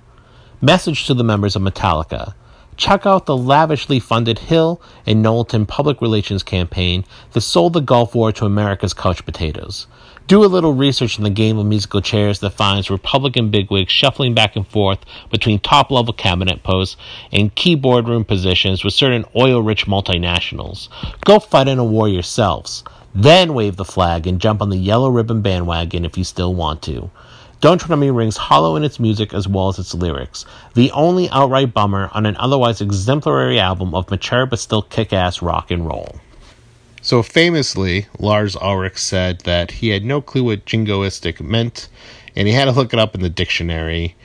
Message 0.60 1.06
to 1.06 1.14
the 1.14 1.24
members 1.24 1.56
of 1.56 1.62
Metallica 1.62 2.34
check 2.80 3.06
out 3.06 3.26
the 3.26 3.36
lavishly 3.38 4.00
funded 4.00 4.40
Hill 4.40 4.82
and 5.06 5.22
Knowlton 5.22 5.66
public 5.66 6.02
relations 6.02 6.44
campaign 6.44 7.04
that 7.34 7.42
sold 7.42 7.74
the 7.74 7.82
Gulf 7.82 8.16
War 8.16 8.32
to 8.32 8.46
America's 8.46 8.94
couch 8.94 9.24
potatoes. 9.26 9.86
Do 10.30 10.46
a 10.46 10.46
little 10.46 10.76
research 10.76 11.18
in 11.18 11.24
the 11.24 11.32
game 11.32 11.58
of 11.58 11.66
musical 11.66 12.02
chairs 12.02 12.38
that 12.42 12.52
finds 12.52 12.92
Republican 12.92 13.50
bigwigs 13.50 13.92
shuffling 13.92 14.36
back 14.36 14.56
and 14.56 14.68
forth 14.68 15.00
between 15.32 15.58
top 15.58 15.90
level 15.90 16.14
cabinet 16.14 16.62
posts 16.62 16.98
and 17.32 17.56
key 17.56 17.74
boardroom 17.74 18.24
positions 18.26 18.84
with 18.84 18.94
certain 18.94 19.26
oil 19.36 19.60
rich 19.64 19.88
multinationals. 19.88 20.88
Go 21.26 21.40
fight 21.40 21.68
in 21.68 21.80
a 21.80 21.84
war 21.84 22.08
yourselves. 22.08 22.84
Then 23.16 23.56
wave 23.56 23.76
the 23.76 23.84
flag 23.84 24.28
and 24.28 24.40
jump 24.40 24.62
on 24.62 24.70
the 24.70 24.78
yellow 24.78 25.10
ribbon 25.10 25.42
bandwagon 25.42 26.06
if 26.06 26.16
you 26.16 26.24
still 26.24 26.54
want 26.54 26.84
to. 26.84 27.10
Don't 27.60 27.82
Tread 27.82 27.98
Me 27.98 28.12
rings 28.12 28.38
hollow 28.38 28.76
in 28.76 28.84
its 28.84 29.00
music 29.00 29.34
as 29.34 29.48
well 29.48 29.70
as 29.70 29.80
its 29.80 29.96
lyrics, 29.96 30.46
the 30.76 30.92
only 30.92 31.28
outright 31.32 31.74
bummer 31.74 32.12
on 32.14 32.28
an 32.28 32.38
otherwise 32.38 32.82
exemplary 32.82 33.60
album 33.60 33.96
of 33.96 34.12
mature 34.12 34.46
but 34.46 34.60
still 34.60 34.84
kick 34.84 35.12
ass 35.12 35.42
rock 35.42 35.72
and 35.72 35.88
roll. 35.88 36.20
So 37.02 37.24
famously, 37.24 38.08
Lars 38.20 38.56
Ulrich 38.58 38.98
said 38.98 39.40
that 39.42 39.72
he 39.72 39.90
had 39.90 40.04
no 40.04 40.22
clue 40.22 40.44
what 40.44 40.66
jingoistic 40.66 41.40
meant, 41.40 41.88
and 42.36 42.48
he 42.48 42.54
had 42.54 42.66
to 42.66 42.72
look 42.72 42.94
it 42.94 43.00
up 43.00 43.16
in 43.16 43.22
the 43.22 43.30
dictionary. 43.30 44.16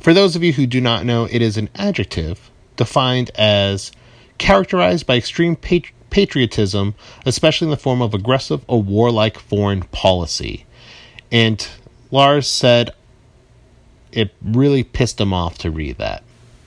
For 0.00 0.12
those 0.12 0.36
of 0.36 0.42
you 0.42 0.52
who 0.52 0.66
do 0.66 0.80
not 0.80 1.06
know, 1.06 1.26
it 1.30 1.40
is 1.40 1.56
an 1.56 1.70
adjective 1.74 2.50
defined 2.76 3.30
as 3.34 3.92
characterized 4.38 5.06
by 5.06 5.16
extreme 5.16 5.56
pat- 5.56 5.90
patriotism, 6.10 6.94
especially 7.24 7.66
in 7.66 7.70
the 7.70 7.76
form 7.76 8.02
of 8.02 8.12
aggressive 8.12 8.62
or 8.68 8.82
warlike 8.82 9.38
foreign 9.38 9.82
policy. 9.82 10.66
And 11.32 11.66
Lars 12.10 12.46
said 12.46 12.90
it 14.12 14.34
really 14.42 14.84
pissed 14.84 15.20
him 15.20 15.32
off 15.32 15.58
to 15.58 15.70
read 15.70 15.96
that. 15.98 16.22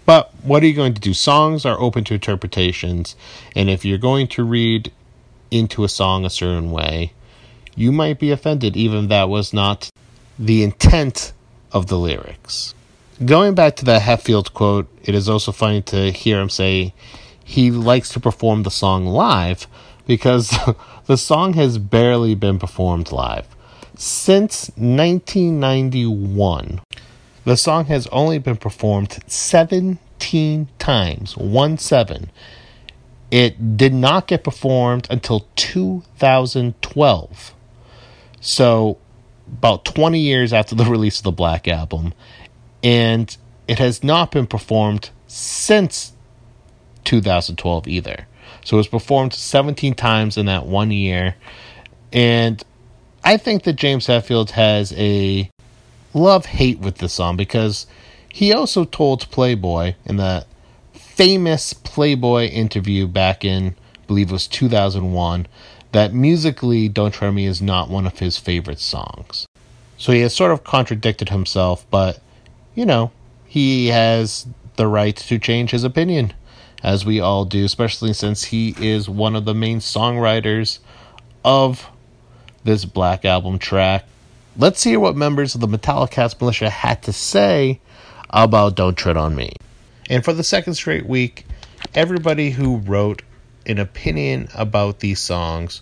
But 0.06 0.34
what 0.44 0.64
are 0.64 0.66
you 0.66 0.74
going 0.74 0.96
to 0.96 1.02
do? 1.02 1.14
Songs 1.14 1.66
are 1.66 1.80
open 1.80 2.04
to 2.06 2.16
interpretations, 2.16 3.16
and 3.56 3.70
if 3.70 3.86
you're 3.86 4.00
going 4.00 4.28
to 4.30 4.44
read 4.44 4.92
into 5.52 5.84
a 5.84 5.90
song 5.90 6.26
a 6.26 6.30
certain 6.30 6.72
way, 6.72 7.14
you 7.76 7.92
might 7.92 8.20
be 8.20 8.32
offended, 8.32 8.76
even 8.76 9.06
if 9.06 9.10
that 9.10 9.30
was 9.30 9.54
not 9.54 9.90
the 10.38 10.64
intent 10.64 11.34
of 11.72 11.88
the 11.88 11.98
lyrics. 11.98 12.74
Going 13.24 13.56
back 13.56 13.76
to 13.78 13.86
the 13.86 14.00
Hetfield 14.00 14.54
quote, 14.54 14.88
it 15.04 15.14
is 15.14 15.28
also 15.28 15.52
funny 15.52 15.82
to 15.84 16.12
hear 16.12 16.40
him 16.40 16.50
say 16.50 16.94
he 17.44 17.72
likes 17.72 18.10
to 18.10 18.20
perform 18.20 18.64
the 18.64 18.72
song 18.72 19.06
live 19.06 19.68
because 20.08 20.58
the 21.08 21.18
song 21.18 21.54
has 21.54 21.78
barely 21.78 22.36
been 22.36 22.60
performed 22.60 23.12
live. 23.12 23.48
Since 23.96 24.72
1991, 24.78 26.82
the 27.44 27.58
song 27.58 27.86
has 27.86 28.08
only 28.08 28.40
been 28.40 28.56
performed 28.56 29.20
17 29.28 30.68
times, 30.80 31.36
1 31.36 31.78
7. 31.78 32.30
It 33.32 33.78
did 33.78 33.94
not 33.94 34.28
get 34.28 34.44
performed 34.44 35.08
until 35.10 35.48
2012. 35.56 37.54
So, 38.42 38.98
about 39.48 39.86
20 39.86 40.20
years 40.20 40.52
after 40.54 40.76
the 40.76 40.86
release 40.90 41.20
of 41.20 41.24
the 41.24 41.32
Black 41.32 41.68
Album. 41.68 42.14
And 42.84 43.36
it 43.68 43.80
has 43.80 44.04
not 44.04 44.32
been 44.32 44.48
performed 44.48 45.12
since 45.28 46.14
2012 47.04 47.88
either. 47.88 48.28
So, 48.64 48.78
it 48.78 48.80
was 48.80 48.88
performed 48.88 49.34
17 49.34 49.94
times 49.94 50.38
in 50.38 50.48
that 50.48 50.66
one 50.66 50.92
year. 50.92 51.36
And 52.12 52.64
I 53.24 53.38
think 53.38 53.64
that 53.64 53.74
James 53.74 54.08
Hetfield 54.08 54.52
has 54.52 54.94
a 54.94 55.50
love 56.14 56.48
hate 56.48 56.80
with 56.80 56.98
this 56.98 57.14
song 57.14 57.38
because 57.38 57.86
he 58.32 58.54
also 58.54 58.86
told 58.86 59.30
Playboy 59.30 59.96
in 60.06 60.18
that 60.18 60.48
famous 61.20 61.74
Playboy 61.74 62.46
interview 62.46 63.06
back 63.06 63.44
in, 63.44 63.76
I 63.94 64.06
believe 64.08 64.30
it 64.30 64.32
was 64.32 64.48
2001, 64.48 65.48
that 65.92 66.14
musically 66.14 66.88
Don't 66.88 67.14
Try 67.14 67.30
Me 67.30 67.46
is 67.46 67.62
not 67.62 67.90
one 67.90 68.08
of 68.08 68.20
his 68.20 68.38
favorite 68.38 68.80
songs. 68.80 69.46
So 69.98 70.14
he 70.14 70.22
has 70.22 70.34
sort 70.34 70.54
of 70.54 70.64
contradicted 70.64 71.28
himself, 71.28 71.86
but, 71.92 72.22
you 72.74 72.86
know, 72.86 73.12
he 73.46 73.88
has 73.88 74.48
the 74.78 74.88
right 74.88 75.14
to 75.18 75.38
change 75.38 75.72
his 75.72 75.84
opinion, 75.84 76.32
as 76.82 77.06
we 77.06 77.20
all 77.20 77.44
do, 77.44 77.66
especially 77.66 78.14
since 78.14 78.46
he 78.46 78.74
is 78.80 79.10
one 79.10 79.36
of 79.36 79.44
the 79.44 79.54
main 79.54 79.80
songwriters 79.80 80.80
of 81.44 81.86
this 82.64 82.86
Black 82.86 83.26
Album 83.26 83.60
track. 83.60 84.06
Let's 84.56 84.86
hear 84.86 85.02
what 85.02 85.18
members 85.18 85.54
of 85.54 85.60
the 85.60 85.68
Metallicast 85.68 86.40
militia 86.40 86.70
had 86.70 87.04
to 87.04 87.12
say 87.12 87.82
about 88.30 88.76
Don't 88.76 88.98
Tread 88.98 89.18
on 89.18 89.36
Me. 89.36 89.52
And 90.10 90.26
for 90.26 90.34
the 90.34 90.44
second 90.44 90.74
straight 90.74 91.06
week, 91.06 91.46
everybody 91.94 92.50
who 92.50 92.78
wrote 92.78 93.22
an 93.66 93.78
opinion 93.78 94.50
about 94.56 95.00
these 95.00 95.20
songs 95.20 95.82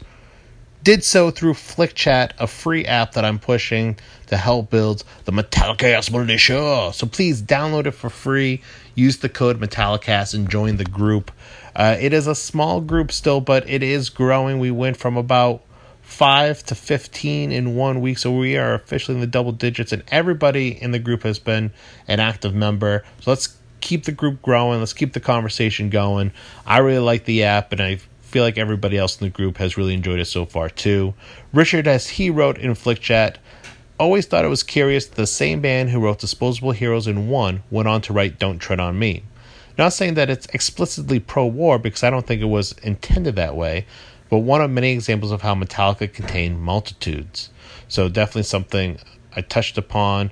did 0.83 1.03
so 1.03 1.31
through 1.31 1.53
FlickChat, 1.53 2.31
a 2.39 2.47
free 2.47 2.85
app 2.85 3.13
that 3.13 3.25
I'm 3.25 3.39
pushing 3.39 3.97
to 4.27 4.37
help 4.37 4.69
build 4.69 5.03
the 5.25 5.31
Metallicast 5.31 6.11
militia. 6.11 6.91
So 6.93 7.07
please 7.07 7.41
download 7.41 7.87
it 7.87 7.91
for 7.91 8.09
free. 8.09 8.61
Use 8.95 9.17
the 9.17 9.29
code 9.29 9.59
Metallicast 9.59 10.33
and 10.33 10.49
join 10.49 10.77
the 10.77 10.85
group. 10.85 11.31
Uh, 11.75 11.97
it 11.99 12.13
is 12.13 12.27
a 12.27 12.35
small 12.35 12.81
group 12.81 13.11
still, 13.11 13.41
but 13.41 13.67
it 13.69 13.83
is 13.83 14.09
growing. 14.09 14.59
We 14.59 14.71
went 14.71 14.97
from 14.97 15.17
about 15.17 15.61
5 16.03 16.63
to 16.63 16.75
15 16.75 17.51
in 17.51 17.75
one 17.75 17.99
week. 17.99 18.17
So 18.17 18.31
we 18.31 18.55
are 18.55 18.73
officially 18.73 19.15
in 19.15 19.21
the 19.21 19.27
double 19.27 19.51
digits, 19.51 19.91
and 19.91 20.03
everybody 20.07 20.69
in 20.69 20.91
the 20.91 20.99
group 20.99 21.23
has 21.23 21.37
been 21.37 21.73
an 22.07 22.21
active 22.21 22.55
member. 22.55 23.03
So 23.19 23.31
let's 23.31 23.56
keep 23.88 24.04
the 24.04 24.12
group 24.12 24.41
growing. 24.41 24.80
Let's 24.80 24.91
keep 24.91 25.13
the 25.13 25.21
conversation 25.21 25.89
going. 25.89 26.34
I 26.65 26.80
really 26.80 27.00
like 27.00 27.23
the 27.23 27.43
app, 27.43 27.71
and 27.71 27.82
I 27.82 28.00
feel 28.21 28.43
like 28.43 28.58
everybody 28.58 28.97
else 28.97 29.19
in 29.19 29.26
the 29.26 29.32
group 29.32 29.58
has 29.58 29.78
really 29.78 29.93
enjoyed 29.93 30.19
it 30.19 30.26
so 30.26 30.45
far 30.45 30.69
too. 30.69 31.13
Richard, 31.54 31.88
as 31.88 32.10
he 32.10 32.30
wrote 32.30 32.58
in 32.58 32.76
Flick 32.76 33.00
Chat, 33.00 33.38
always 33.97 34.26
thought 34.26 34.43
it 34.43 34.50
was 34.50 34.62
curious 34.62 35.06
that 35.06 35.15
the 35.15 35.26
same 35.26 35.62
band 35.62 35.89
who 35.89 36.02
wrote 36.02 36.19
Disposable 36.19 36.73
Heroes 36.73 37.08
in 37.08 37.30
1 37.30 37.63
went 37.71 37.88
on 37.88 38.02
to 38.02 38.13
write 38.13 38.39
Don't 38.39 38.60
Tread 38.60 38.82
on 38.82 39.00
Me. 39.00 39.23
Not 39.78 39.93
saying 39.93 40.15
that 40.15 40.30
it's 40.30 40.47
explicitly 40.47 41.21
pro 41.21 41.45
war 41.45 41.80
because 41.80 42.04
I 42.04 42.10
don't 42.10 42.28
think 42.28 42.41
it 42.41 42.45
was 42.45 42.73
intended 42.84 43.38
that 43.38 43.56
way, 43.56 43.86
but 44.30 44.39
one 44.39 44.60
of 44.60 44.69
many 44.69 44.91
examples 44.91 45.32
of 45.32 45.43
how 45.43 45.56
Metallica 45.56 46.12
contained 46.12 46.60
multitudes. 46.60 47.52
So 47.88 48.10
definitely 48.10 48.43
something 48.43 49.00
I 49.34 49.41
touched 49.41 49.78
upon. 49.78 50.32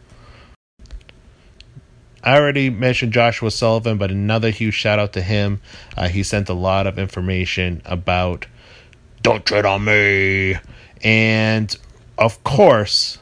I 2.23 2.37
already 2.37 2.69
mentioned 2.69 3.13
Joshua 3.13 3.49
Sullivan, 3.49 3.97
but 3.97 4.11
another 4.11 4.51
huge 4.51 4.75
shout 4.75 4.99
out 4.99 5.13
to 5.13 5.21
him. 5.21 5.61
Uh, 5.97 6.07
he 6.07 6.23
sent 6.23 6.49
a 6.49 6.53
lot 6.53 6.85
of 6.87 6.99
information 6.99 7.81
about 7.85 8.45
Don't 9.21 9.45
Tread 9.45 9.65
on 9.65 9.85
Me. 9.85 10.57
And 11.03 11.75
of 12.17 12.43
course, 12.43 13.17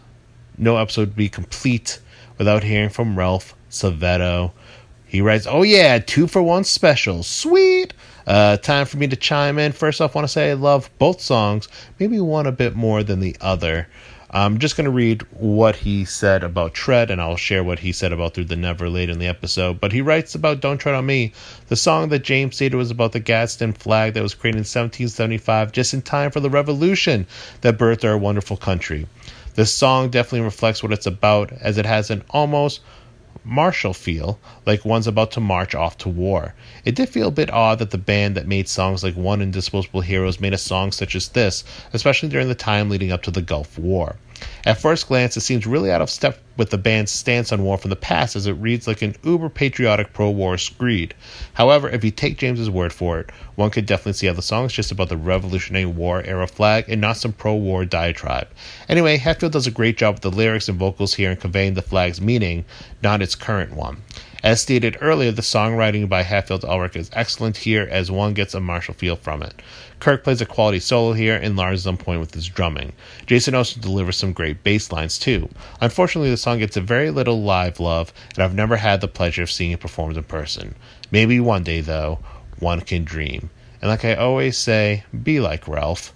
no 0.58 0.78
episode 0.78 1.10
would 1.10 1.16
be 1.16 1.30
complete 1.30 2.00
without 2.38 2.64
hearing 2.64 2.90
from 2.90 3.18
Ralph 3.18 3.56
Savetto. 3.70 4.52
He 5.06 5.22
writes, 5.22 5.48
Oh, 5.50 5.64
yeah, 5.64 6.00
two 6.00 6.28
for 6.28 6.42
one 6.42 6.64
special. 6.66 7.24
Sweet. 7.24 7.94
Uh, 8.28 8.58
time 8.58 8.86
for 8.86 8.98
me 8.98 9.08
to 9.08 9.16
chime 9.16 9.58
in. 9.58 9.72
First 9.72 10.02
off, 10.02 10.14
want 10.14 10.26
to 10.26 10.32
say 10.32 10.52
I 10.52 10.54
love 10.54 10.90
both 11.00 11.20
songs, 11.20 11.68
maybe 11.98 12.20
one 12.20 12.46
a 12.46 12.52
bit 12.52 12.76
more 12.76 13.02
than 13.02 13.22
the 13.22 13.36
other. 13.42 13.88
I'm 14.32 14.60
just 14.60 14.78
going 14.78 14.86
to 14.86 14.92
read 14.92 15.24
what 15.32 15.76
he 15.76 16.06
said 16.06 16.44
about 16.44 16.76
Tread, 16.76 17.10
and 17.10 17.20
I'll 17.20 17.36
share 17.36 17.64
what 17.64 17.80
he 17.80 17.92
said 17.92 18.14
about 18.14 18.36
Through 18.36 18.46
the 18.46 18.56
Never 18.56 18.88
late 18.88 19.10
in 19.10 19.18
the 19.18 19.26
episode. 19.26 19.80
But 19.80 19.92
he 19.92 20.02
writes 20.02 20.36
about 20.36 20.60
Don't 20.60 20.78
Tread 20.78 20.94
on 20.94 21.08
Me, 21.08 21.34
the 21.68 21.76
song 21.76 22.10
that 22.10 22.24
James 22.24 22.56
stated 22.56 22.78
was 22.78 22.92
about 22.92 23.12
the 23.12 23.20
Gadsden 23.20 23.74
flag 23.74 24.14
that 24.14 24.22
was 24.22 24.36
created 24.36 24.58
in 24.58 24.62
1775, 24.62 25.72
just 25.72 25.96
in 25.96 26.04
time 26.04 26.30
for 26.30 26.42
the 26.42 26.50
revolution 26.50 27.26
that 27.62 27.80
birthed 27.80 28.08
our 28.08 28.20
wonderful 28.20 28.56
country. 28.56 29.08
This 29.56 29.74
song 29.74 30.10
definitely 30.10 30.42
reflects 30.42 30.84
what 30.84 30.94
it's 30.94 31.08
about, 31.08 31.52
as 31.52 31.80
it 31.80 31.88
has 31.88 32.12
an 32.12 32.24
almost 32.30 32.82
martial 33.50 33.94
feel, 33.94 34.40
like 34.66 34.86
one's 34.86 35.08
about 35.08 35.32
to 35.32 35.40
march 35.40 35.74
off 35.74 35.98
to 35.98 36.08
war. 36.08 36.54
It 36.86 36.96
did 36.96 37.10
feel 37.10 37.30
a 37.30 37.32
bit 37.32 37.50
odd 37.50 37.80
that 37.80 37.90
the 37.90 37.98
band 37.98 38.38
that 38.38 38.48
made 38.48 38.70
songs 38.70 39.04
like 39.04 39.16
One 39.16 39.42
and 39.42 39.52
Disposable 39.52 40.02
Heroes 40.02 40.40
made 40.40 40.54
a 40.54 40.58
song 40.58 40.92
such 40.92 41.16
as 41.16 41.30
this, 41.30 41.64
especially 41.92 42.30
during 42.30 42.48
the 42.48 42.56
time 42.56 42.90
leading 42.90 43.12
up 43.12 43.24
to 43.24 43.32
the 43.32 43.42
Gulf 43.42 43.80
War. 43.80 44.18
At 44.66 44.82
first 44.82 45.08
glance, 45.08 45.38
it 45.38 45.42
seems 45.42 45.66
really 45.66 45.92
out 45.92 46.02
of 46.02 46.10
step 46.10 46.40
with 46.58 46.70
the 46.70 46.78
band's 46.78 47.12
stance 47.12 47.54
on 47.54 47.64
war 47.64 47.78
from 47.78 47.90
the 47.90 47.96
past, 47.96 48.36
as 48.36 48.46
it 48.46 48.54
reads 48.54 48.88
like 48.88 49.02
an 49.02 49.16
uber 49.24 49.50
patriotic 49.50 50.12
pro 50.12 50.30
war 50.30 50.58
screed. 50.58 51.14
However, 51.54 51.90
if 51.90 52.04
you 52.04 52.12
take 52.12 52.38
James's 52.38 52.70
word 52.70 52.92
for 52.92 53.20
it, 53.20 53.32
one 53.56 53.70
could 53.70 53.86
definitely 53.86 54.14
see 54.14 54.28
how 54.28 54.34
the 54.34 54.42
song 54.42 54.66
is 54.66 54.74
just 54.74 54.92
about 54.92 55.08
the 55.08 55.16
Revolutionary 55.16 55.86
War 55.86 56.22
era 56.24 56.48
flag 56.48 56.86
and 56.90 57.00
not 57.00 57.16
some 57.16 57.32
pro 57.32 57.56
war 57.56 57.86
diatribe. 57.86 58.50
Anyway, 58.90 59.18
Hetfield 59.18 59.52
does 59.52 59.68
a 59.68 59.72
great 59.72 59.98
job 59.98 60.16
with 60.16 60.24
the 60.24 60.32
lyrics 60.32 60.68
and 60.68 60.78
vocals 60.78 61.14
here 61.14 61.32
in 61.32 61.38
conveying 61.38 61.76
the 61.76 61.82
flag's 61.82 62.20
meaning, 62.20 62.66
not 63.02 63.22
its 63.22 63.36
current 63.36 63.74
one. 63.74 64.04
As 64.42 64.62
stated 64.62 64.98
earlier, 65.02 65.34
the 65.34 65.42
songwriting 65.42 66.08
by 66.08 66.24
Hetfield 66.24 66.64
Ulrich 66.64 66.96
is 66.96 67.10
excellent 67.12 67.58
here 67.58 67.86
as 67.92 68.10
one 68.10 68.34
gets 68.34 68.54
a 68.54 68.62
martial 68.62 68.94
feel 68.94 69.18
from 69.18 69.44
it. 69.44 69.62
Kirk 70.00 70.24
plays 70.24 70.40
a 70.40 70.46
quality 70.46 70.80
solo 70.80 71.12
here, 71.12 71.36
and 71.36 71.58
Lars 71.58 71.82
is 71.82 71.88
on 71.88 71.98
point 71.98 72.22
with 72.22 72.34
his 72.34 72.48
drumming. 72.48 72.94
Jason 73.26 73.54
also 73.54 73.82
delivers 73.82 74.16
some 74.16 74.32
great 74.32 74.49
bass 74.54 74.92
lines 74.92 75.18
too. 75.18 75.50
Unfortunately, 75.82 76.30
the 76.30 76.38
song 76.38 76.60
gets 76.60 76.78
a 76.78 76.82
very 76.82 77.12
little 77.12 77.42
live 77.42 77.80
love, 77.80 78.14
and 78.36 78.44
I've 78.44 78.54
never 78.54 78.78
had 78.78 79.02
the 79.02 79.08
pleasure 79.08 79.44
of 79.44 79.52
seeing 79.52 79.72
it 79.72 79.80
performed 79.80 80.18
in 80.18 80.24
person. 80.24 80.76
Maybe 81.12 81.40
one 81.40 81.64
day, 81.64 81.82
though, 81.82 82.20
one 82.60 82.82
can 82.82 83.04
dream. 83.04 83.50
And 83.82 83.90
like 83.90 84.06
I 84.06 84.16
always 84.16 84.58
say, 84.58 85.04
be 85.24 85.40
like 85.40 85.68
Ralph. 85.68 86.14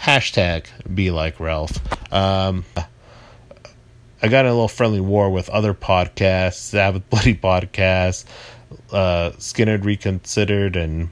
Hashtag 0.00 0.66
be 0.94 1.10
like 1.10 1.38
Ralph. 1.38 1.78
Um, 2.12 2.64
I 4.22 4.28
got 4.28 4.46
in 4.46 4.50
a 4.50 4.54
little 4.54 4.68
friendly 4.68 5.00
war 5.00 5.30
with 5.30 5.50
other 5.50 5.74
podcasts, 5.74 6.54
Sabbath 6.54 7.08
Bloody 7.10 7.34
Podcast, 7.34 8.24
uh, 8.90 9.32
Skynyrd 9.32 9.84
Reconsidered, 9.84 10.76
and 10.76 11.10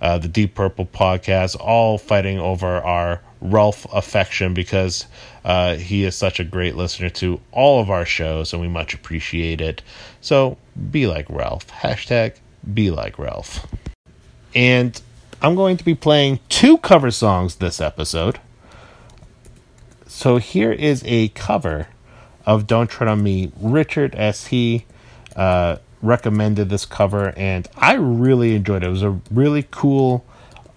uh, 0.00 0.18
the 0.18 0.28
Deep 0.28 0.54
Purple 0.54 0.86
Podcast, 0.86 1.56
all 1.58 1.98
fighting 1.98 2.38
over 2.38 2.66
our 2.66 3.20
Ralph 3.40 3.86
affection 3.92 4.54
because 4.54 5.06
uh, 5.48 5.76
he 5.76 6.04
is 6.04 6.14
such 6.14 6.38
a 6.38 6.44
great 6.44 6.76
listener 6.76 7.08
to 7.08 7.40
all 7.52 7.80
of 7.80 7.88
our 7.88 8.04
shows, 8.04 8.52
and 8.52 8.60
we 8.60 8.68
much 8.68 8.92
appreciate 8.92 9.62
it. 9.62 9.80
So 10.20 10.58
be 10.90 11.06
like 11.06 11.24
Ralph. 11.30 11.66
Hashtag 11.68 12.34
be 12.74 12.90
like 12.90 13.18
Ralph. 13.18 13.66
And 14.54 15.00
I'm 15.40 15.54
going 15.54 15.78
to 15.78 15.84
be 15.84 15.94
playing 15.94 16.40
two 16.50 16.76
cover 16.76 17.10
songs 17.10 17.56
this 17.56 17.80
episode. 17.80 18.40
So 20.06 20.36
here 20.36 20.70
is 20.70 21.02
a 21.06 21.28
cover 21.28 21.88
of 22.44 22.66
Don't 22.66 22.90
Tread 22.90 23.08
on 23.08 23.22
Me, 23.22 23.50
Richard 23.58 24.14
as 24.14 24.48
he 24.48 24.84
uh, 25.34 25.78
recommended 26.02 26.68
this 26.68 26.84
cover, 26.84 27.32
and 27.38 27.66
I 27.74 27.94
really 27.94 28.54
enjoyed 28.54 28.82
it. 28.82 28.88
It 28.88 28.90
was 28.90 29.02
a 29.02 29.18
really 29.30 29.66
cool 29.70 30.26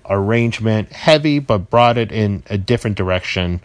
arrangement, 0.09 0.93
heavy, 0.93 1.39
but 1.39 1.69
brought 1.69 1.97
it 1.97 2.09
in 2.13 2.43
a 2.49 2.57
different 2.57 2.95
direction. 2.95 3.59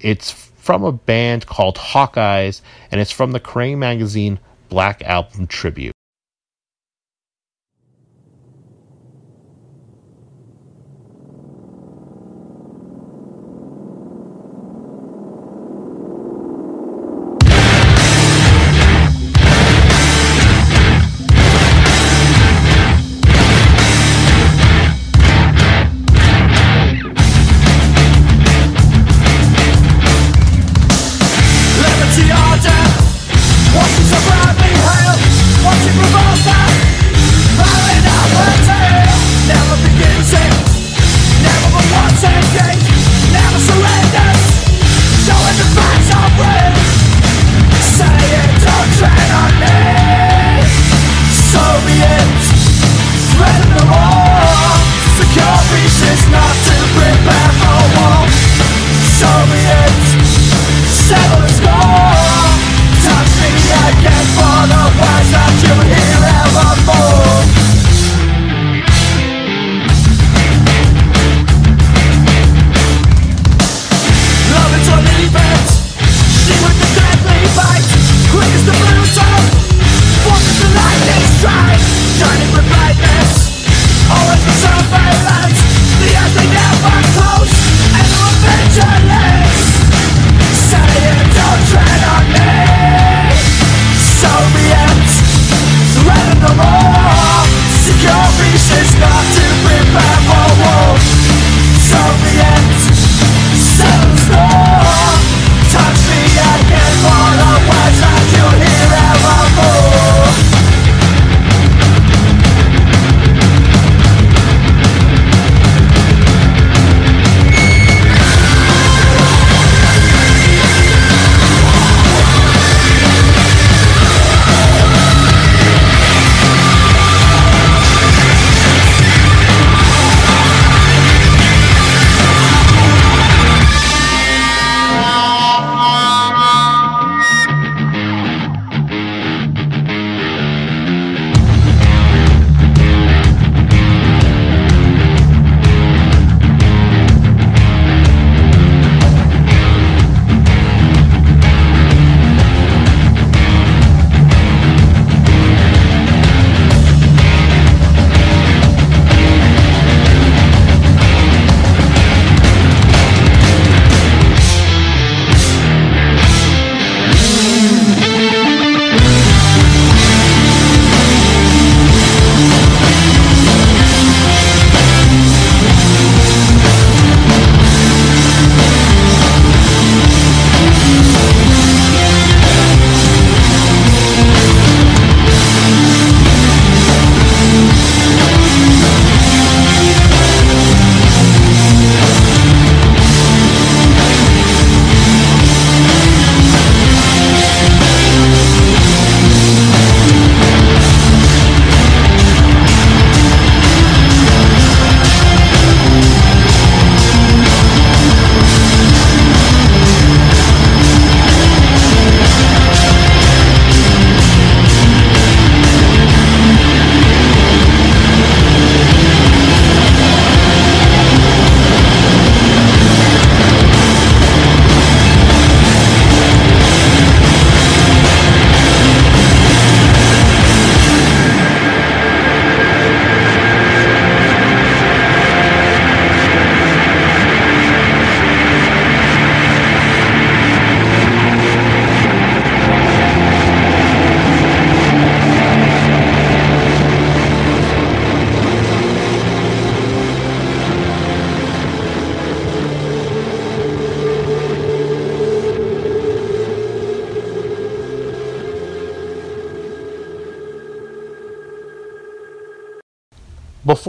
It's 0.00 0.49
from 0.60 0.84
a 0.84 0.92
band 0.92 1.46
called 1.46 1.76
Hawkeyes, 1.76 2.60
and 2.92 3.00
it's 3.00 3.10
from 3.10 3.32
the 3.32 3.40
Kerrang 3.40 3.78
magazine 3.78 4.38
Black 4.68 5.02
Album 5.02 5.46
Tribute. 5.46 5.94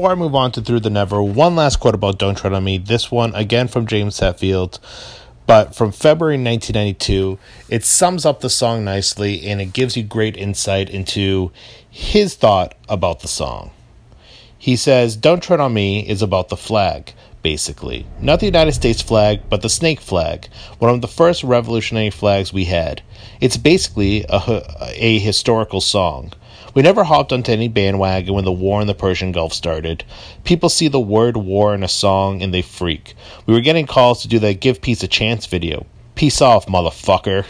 Before 0.02 0.14
I 0.14 0.16
move 0.16 0.34
on 0.34 0.52
to 0.54 0.64
Through 0.64 0.80
the 0.80 0.90
Never, 0.90 1.22
one 1.22 1.56
last 1.56 1.76
quote 1.76 1.94
about 1.94 2.18
Don't 2.18 2.36
Tread 2.36 2.54
on 2.54 2.64
Me. 2.64 2.80
This 2.80 3.12
one, 3.12 3.36
again 3.36 3.68
from 3.68 3.86
James 3.86 4.20
Hetfield, 4.20 4.80
but 5.46 5.76
from 5.76 5.92
February 5.92 6.38
1992. 6.44 7.38
It 7.70 7.86
sums 7.86 8.26
up 8.26 8.40
the 8.40 8.50
song 8.50 8.84
nicely 8.84 9.46
and 9.46 9.62
it 9.62 9.74
gives 9.74 9.96
you 9.96 10.02
great 10.02 10.36
insight 10.36 10.90
into 10.90 11.52
his 11.88 12.34
thought 12.34 12.74
about 12.90 13.20
the 13.20 13.28
song. 13.28 13.70
He 14.58 14.76
says, 14.76 15.16
Don't 15.16 15.44
Tread 15.44 15.60
on 15.60 15.76
Me 15.76 16.00
is 16.00 16.24
about 16.24 16.50
the 16.50 16.58
flag, 16.58 17.14
basically. 17.44 18.08
Not 18.20 18.40
the 18.40 18.48
United 18.48 18.72
States 18.72 19.04
flag, 19.04 19.42
but 19.52 19.62
the 19.62 19.70
snake 19.70 20.02
flag, 20.02 20.48
one 20.80 20.90
of 20.90 21.02
the 21.02 21.08
first 21.08 21.44
revolutionary 21.44 22.10
flags 22.10 22.52
we 22.52 22.66
had. 22.66 23.04
It's 23.40 23.58
basically 23.58 24.26
a, 24.28 24.64
a 24.96 25.20
historical 25.20 25.80
song. 25.80 26.34
We 26.73 26.81
never 26.81 27.03
hopped 27.03 27.34
onto 27.34 27.51
any 27.51 27.67
bandwagon 27.67 28.34
when 28.34 28.45
the 28.45 28.51
war 28.51 28.79
in 28.79 28.88
the 28.88 28.93
Persian 28.93 29.31
Gulf 29.31 29.53
started. 29.53 30.05
People 30.43 30.69
see 30.69 30.88
the 30.88 30.99
word 30.99 31.36
war 31.36 31.75
in 31.75 31.84
a 31.84 31.88
song 31.88 32.41
and 32.41 32.53
they 32.53 32.62
freak. 32.62 33.13
We 33.45 33.53
were 33.53 33.62
getting 33.62 33.88
calls 33.88 34.21
to 34.21 34.29
do 34.29 34.39
that 34.39 34.62
Give 34.62 34.81
Peace 34.81 35.03
a 35.03 35.07
Chance 35.07 35.47
video. 35.47 35.86
Peace 36.15 36.41
off, 36.41 36.67
motherfucker. 36.67 37.45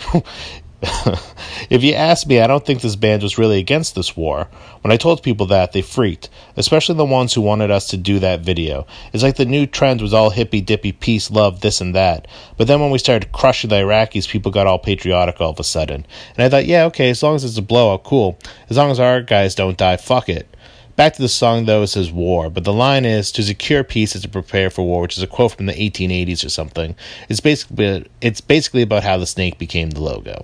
if 1.69 1.83
you 1.83 1.93
ask 1.93 2.25
me, 2.25 2.39
I 2.39 2.47
don't 2.47 2.65
think 2.65 2.81
this 2.81 2.95
band 2.95 3.21
was 3.21 3.37
really 3.37 3.59
against 3.59 3.93
this 3.93 4.17
war. 4.17 4.47
When 4.81 4.91
I 4.91 4.97
told 4.97 5.21
people 5.21 5.45
that, 5.47 5.73
they 5.73 5.83
freaked, 5.83 6.29
especially 6.57 6.95
the 6.95 7.05
ones 7.05 7.33
who 7.33 7.41
wanted 7.41 7.69
us 7.69 7.85
to 7.87 7.97
do 7.97 8.17
that 8.19 8.39
video. 8.39 8.87
It's 9.13 9.21
like 9.21 9.35
the 9.35 9.45
new 9.45 9.67
trend 9.67 10.01
was 10.01 10.13
all 10.13 10.31
hippy 10.31 10.59
dippy, 10.59 10.91
peace, 10.91 11.29
love, 11.29 11.61
this 11.61 11.81
and 11.81 11.93
that. 11.93 12.27
But 12.57 12.67
then 12.67 12.81
when 12.81 12.89
we 12.89 12.97
started 12.97 13.31
crushing 13.31 13.69
the 13.69 13.75
Iraqis, 13.75 14.27
people 14.27 14.51
got 14.51 14.65
all 14.65 14.79
patriotic 14.79 15.39
all 15.39 15.51
of 15.51 15.59
a 15.59 15.63
sudden. 15.63 16.05
And 16.35 16.43
I 16.43 16.49
thought, 16.49 16.65
yeah, 16.65 16.85
okay, 16.85 17.11
as 17.11 17.21
long 17.21 17.35
as 17.35 17.43
it's 17.43 17.57
a 17.57 17.61
blowout, 17.61 18.03
cool. 18.03 18.39
As 18.69 18.77
long 18.77 18.89
as 18.89 18.99
our 18.99 19.21
guys 19.21 19.53
don't 19.53 19.77
die, 19.77 19.97
fuck 19.97 20.29
it. 20.29 20.47
Back 20.95 21.13
to 21.13 21.21
the 21.21 21.29
song 21.29 21.65
though, 21.65 21.83
it 21.83 21.87
says 21.87 22.11
war, 22.11 22.49
but 22.49 22.63
the 22.63 22.73
line 22.73 23.05
is 23.05 23.31
to 23.33 23.43
secure 23.43 23.83
peace 23.83 24.15
is 24.15 24.23
to 24.23 24.29
prepare 24.29 24.69
for 24.69 24.83
war, 24.83 25.01
which 25.01 25.17
is 25.17 25.23
a 25.23 25.27
quote 25.27 25.53
from 25.53 25.67
the 25.67 25.73
1880s 25.73 26.45
or 26.45 26.49
something. 26.49 26.95
It's 27.29 27.39
basically 27.39 28.07
it's 28.19 28.41
basically 28.41 28.81
about 28.81 29.03
how 29.03 29.17
the 29.17 29.25
snake 29.25 29.57
became 29.57 29.91
the 29.91 30.01
logo. 30.01 30.41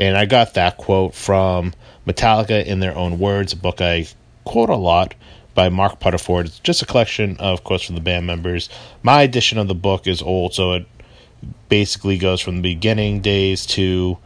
And 0.00 0.16
I 0.16 0.24
got 0.24 0.54
that 0.54 0.78
quote 0.78 1.14
from 1.14 1.74
Metallica 2.06 2.64
in 2.64 2.80
their 2.80 2.96
own 2.96 3.18
words, 3.18 3.52
a 3.52 3.56
book 3.56 3.82
I 3.82 4.06
quote 4.44 4.70
a 4.70 4.76
lot 4.76 5.14
by 5.54 5.68
Mark 5.68 6.00
Putterford. 6.00 6.46
It's 6.46 6.58
just 6.58 6.80
a 6.80 6.86
collection 6.86 7.36
of 7.36 7.64
quotes 7.64 7.84
from 7.84 7.96
the 7.96 8.00
band 8.00 8.26
members. 8.26 8.70
My 9.02 9.20
edition 9.22 9.58
of 9.58 9.68
the 9.68 9.74
book 9.74 10.06
is 10.06 10.22
old, 10.22 10.54
so 10.54 10.72
it 10.72 10.86
basically 11.68 12.16
goes 12.16 12.40
from 12.40 12.56
the 12.56 12.62
beginning 12.62 13.20
days 13.20 13.66
to 13.66 14.16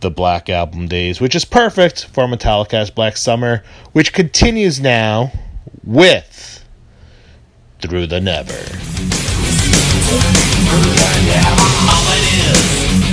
the 0.00 0.10
Black 0.10 0.50
Album 0.50 0.86
days, 0.86 1.18
which 1.18 1.34
is 1.34 1.46
perfect 1.46 2.04
for 2.04 2.24
Metallicast 2.24 2.94
Black 2.94 3.16
Summer, 3.16 3.62
which 3.92 4.12
continues 4.12 4.80
now 4.80 5.32
with 5.82 6.62
Through 7.80 8.08
the 8.08 8.20
Never. 8.20 8.52
Through 8.52 8.76
the 10.92 11.22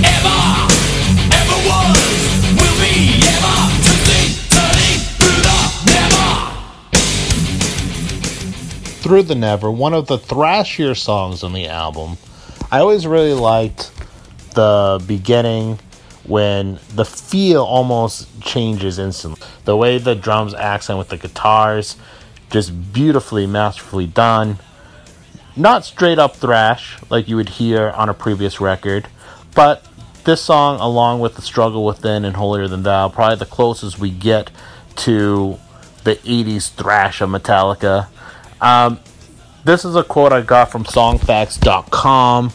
Never, 0.02 0.59
one 9.04 9.94
of 9.94 10.06
the 10.06 10.18
thrashier 10.18 10.96
songs 10.96 11.42
on 11.42 11.52
the 11.52 11.66
album. 11.66 12.18
I 12.70 12.78
always 12.80 13.06
really 13.06 13.34
liked 13.34 13.90
the 14.54 15.02
beginning 15.06 15.78
when 16.24 16.78
the 16.94 17.04
feel 17.04 17.62
almost 17.62 18.40
changes 18.40 18.98
instantly. 18.98 19.46
The 19.64 19.76
way 19.76 19.98
the 19.98 20.14
drums 20.14 20.54
accent 20.54 20.98
with 20.98 21.08
the 21.08 21.16
guitars, 21.16 21.96
just 22.50 22.92
beautifully, 22.92 23.46
masterfully 23.46 24.06
done. 24.06 24.58
Not 25.56 25.84
straight 25.84 26.18
up 26.18 26.36
thrash 26.36 26.98
like 27.10 27.28
you 27.28 27.36
would 27.36 27.48
hear 27.48 27.90
on 27.90 28.08
a 28.08 28.14
previous 28.14 28.60
record, 28.60 29.08
but 29.54 29.84
this 30.24 30.40
song, 30.42 30.78
along 30.80 31.20
with 31.20 31.34
The 31.34 31.42
Struggle 31.42 31.84
Within 31.84 32.24
and 32.24 32.36
Holier 32.36 32.68
Than 32.68 32.82
Thou, 32.82 33.08
probably 33.08 33.36
the 33.36 33.46
closest 33.46 33.98
we 33.98 34.10
get 34.10 34.50
to 34.96 35.58
the 36.04 36.16
80s 36.16 36.70
thrash 36.70 37.20
of 37.20 37.30
Metallica. 37.30 38.08
Um, 38.60 39.00
this 39.64 39.84
is 39.84 39.96
a 39.96 40.04
quote 40.04 40.32
I 40.32 40.42
got 40.42 40.70
from 40.70 40.84
songfacts.com. 40.84 42.52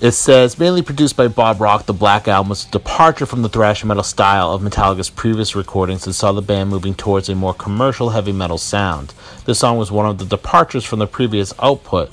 It 0.00 0.12
says, 0.12 0.60
mainly 0.60 0.82
produced 0.82 1.16
by 1.16 1.26
Bob 1.26 1.60
Rock, 1.60 1.86
the 1.86 1.92
Black 1.92 2.28
Album 2.28 2.50
was 2.50 2.64
a 2.64 2.70
departure 2.70 3.26
from 3.26 3.42
the 3.42 3.48
thrash 3.48 3.84
metal 3.84 4.04
style 4.04 4.52
of 4.52 4.62
Metallica's 4.62 5.10
previous 5.10 5.56
recordings 5.56 6.06
and 6.06 6.14
saw 6.14 6.30
the 6.30 6.40
band 6.40 6.70
moving 6.70 6.94
towards 6.94 7.28
a 7.28 7.34
more 7.34 7.52
commercial 7.52 8.10
heavy 8.10 8.30
metal 8.30 8.58
sound. 8.58 9.12
This 9.44 9.58
song 9.58 9.76
was 9.76 9.90
one 9.90 10.06
of 10.06 10.18
the 10.18 10.24
departures 10.24 10.84
from 10.84 11.00
the 11.00 11.08
previous 11.08 11.52
output. 11.58 12.12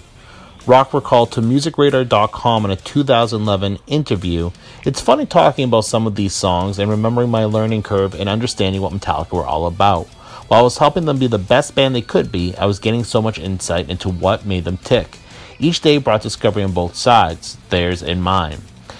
Rock 0.65 0.95
recalled 0.95 1.31
to 1.33 1.41
MusicRadar.com 1.41 2.65
in 2.65 2.71
a 2.71 2.75
2011 2.75 3.77
interview, 3.85 4.49
It's 4.83 4.99
funny 4.99 5.27
talking 5.27 5.65
about 5.65 5.85
some 5.85 6.07
of 6.07 6.15
these 6.15 6.33
songs 6.33 6.79
and 6.79 6.89
remembering 6.89 7.29
my 7.29 7.45
learning 7.45 7.83
curve 7.83 8.15
and 8.15 8.27
understanding 8.27 8.81
what 8.81 8.93
Metallica 8.93 9.33
were 9.33 9.45
all 9.45 9.67
about. 9.67 10.07
While 10.47 10.59
I 10.59 10.63
was 10.63 10.77
helping 10.77 11.05
them 11.05 11.17
be 11.17 11.25
the 11.25 11.39
best 11.39 11.73
band 11.73 11.95
they 11.95 12.01
could 12.01 12.31
be, 12.31 12.55
I 12.55 12.65
was 12.65 12.77
getting 12.77 13.03
so 13.03 13.19
much 13.19 13.39
insight 13.39 13.89
into 13.89 14.09
what 14.09 14.45
made 14.45 14.65
them 14.65 14.77
tick. 14.77 15.17
Each 15.57 15.81
day 15.81 15.97
brought 15.97 16.21
discovery 16.21 16.61
on 16.61 16.71
both 16.71 16.95
sides, 16.95 17.57
theirs 17.69 18.03
and 18.03 18.21
mine. 18.21 18.59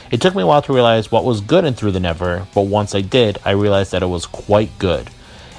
It 0.10 0.22
took 0.22 0.34
me 0.34 0.42
a 0.42 0.48
while 0.48 0.64
to 0.64 0.74
realize 0.74 1.12
what 1.12 1.24
was 1.24 1.42
good 1.42 1.64
in 1.64 1.76
Through 1.76 1.92
the 1.92 2.00
Never, 2.00 2.48
but 2.56 2.62
once 2.62 2.96
I 2.96 3.02
did, 3.02 3.38
I 3.46 3.52
realized 3.52 3.92
that 3.92 4.02
it 4.02 4.08
was 4.08 4.26
quite 4.26 4.72
good. 4.80 5.12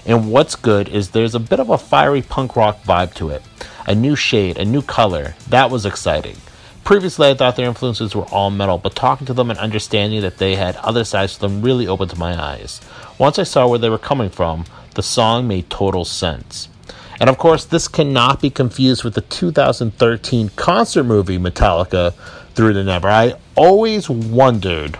And 0.05 0.33
what's 0.33 0.57
good 0.57 0.89
is 0.89 1.11
there's 1.11 1.35
a 1.37 1.41
bit 1.41 1.61
of 1.61 1.71
a 1.71 1.79
fiery 1.79 2.23
punk 2.23 2.57
rock 2.57 2.83
vibe 2.83 3.15
to 3.15 3.31
it. 3.31 3.43
A 3.87 3.95
new 3.95 4.17
shade, 4.17 4.57
a 4.57 4.65
new 4.65 4.83
color. 4.83 5.37
That 5.49 5.71
was 5.71 5.87
exciting. 5.87 6.37
Previously, 6.83 7.29
I 7.29 7.35
thought 7.35 7.57
their 7.57 7.69
influences 7.69 8.15
were 8.15 8.27
all 8.27 8.51
metal, 8.51 8.79
but 8.79 8.95
talking 8.95 9.27
to 9.27 9.35
them 9.35 9.51
and 9.51 9.59
understanding 9.59 10.21
that 10.23 10.39
they 10.39 10.57
had 10.57 10.77
other 10.77 11.05
sides 11.05 11.35
to 11.35 11.41
them 11.41 11.63
really 11.63 11.87
opened 11.87 12.17
my 12.17 12.41
eyes. 12.41 12.81
Once 13.19 13.39
I 13.39 13.43
saw 13.45 13.69
where 13.69 13.79
they 13.79 13.89
were 13.89 13.99
coming 13.99 14.31
from, 14.31 14.65
the 14.97 15.03
song 15.03 15.47
made 15.47 15.71
total 15.71 16.05
sense. 16.05 16.69
And 17.21 17.31
of 17.31 17.39
course, 17.39 17.65
this 17.65 17.89
cannot 17.89 18.43
be 18.43 18.51
confused 18.51 19.05
with 19.05 19.15
the 19.15 19.21
2013 19.21 20.51
concert 20.57 21.05
movie 21.05 21.39
Metallica 21.39 22.13
Through 22.55 22.75
the 22.75 22.85
Never. 22.85 23.09
I 23.09 23.35
always 23.55 24.11
wondered 24.11 24.97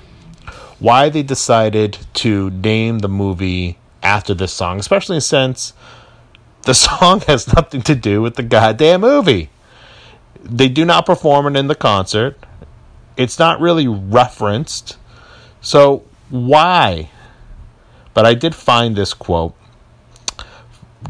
why 0.79 1.09
they 1.09 1.23
decided 1.23 1.99
to 2.15 2.51
name 2.51 3.01
the 3.01 3.09
movie 3.09 3.79
after 4.03 4.35
this 4.35 4.53
song, 4.53 4.79
especially 4.79 5.21
since 5.21 5.73
the 6.63 6.75
song 6.87 7.21
has 7.23 7.53
nothing 7.55 7.83
to 7.83 7.95
do 7.95 8.23
with 8.23 8.37
the 8.37 8.43
goddamn 8.43 9.01
movie. 9.01 9.51
They 10.43 10.69
do 10.69 10.85
not 10.85 11.07
perform 11.07 11.47
it 11.49 11.59
in 11.59 11.67
the 11.67 11.75
concert. 11.75 12.39
It's 13.17 13.39
not 13.39 13.61
really 13.61 13.89
referenced. 13.89 14.97
So, 15.61 16.05
why? 16.29 17.11
But 18.15 18.27
I 18.27 18.35
did 18.35 18.55
find 18.55 18.95
this 18.95 19.13
quote 19.13 19.55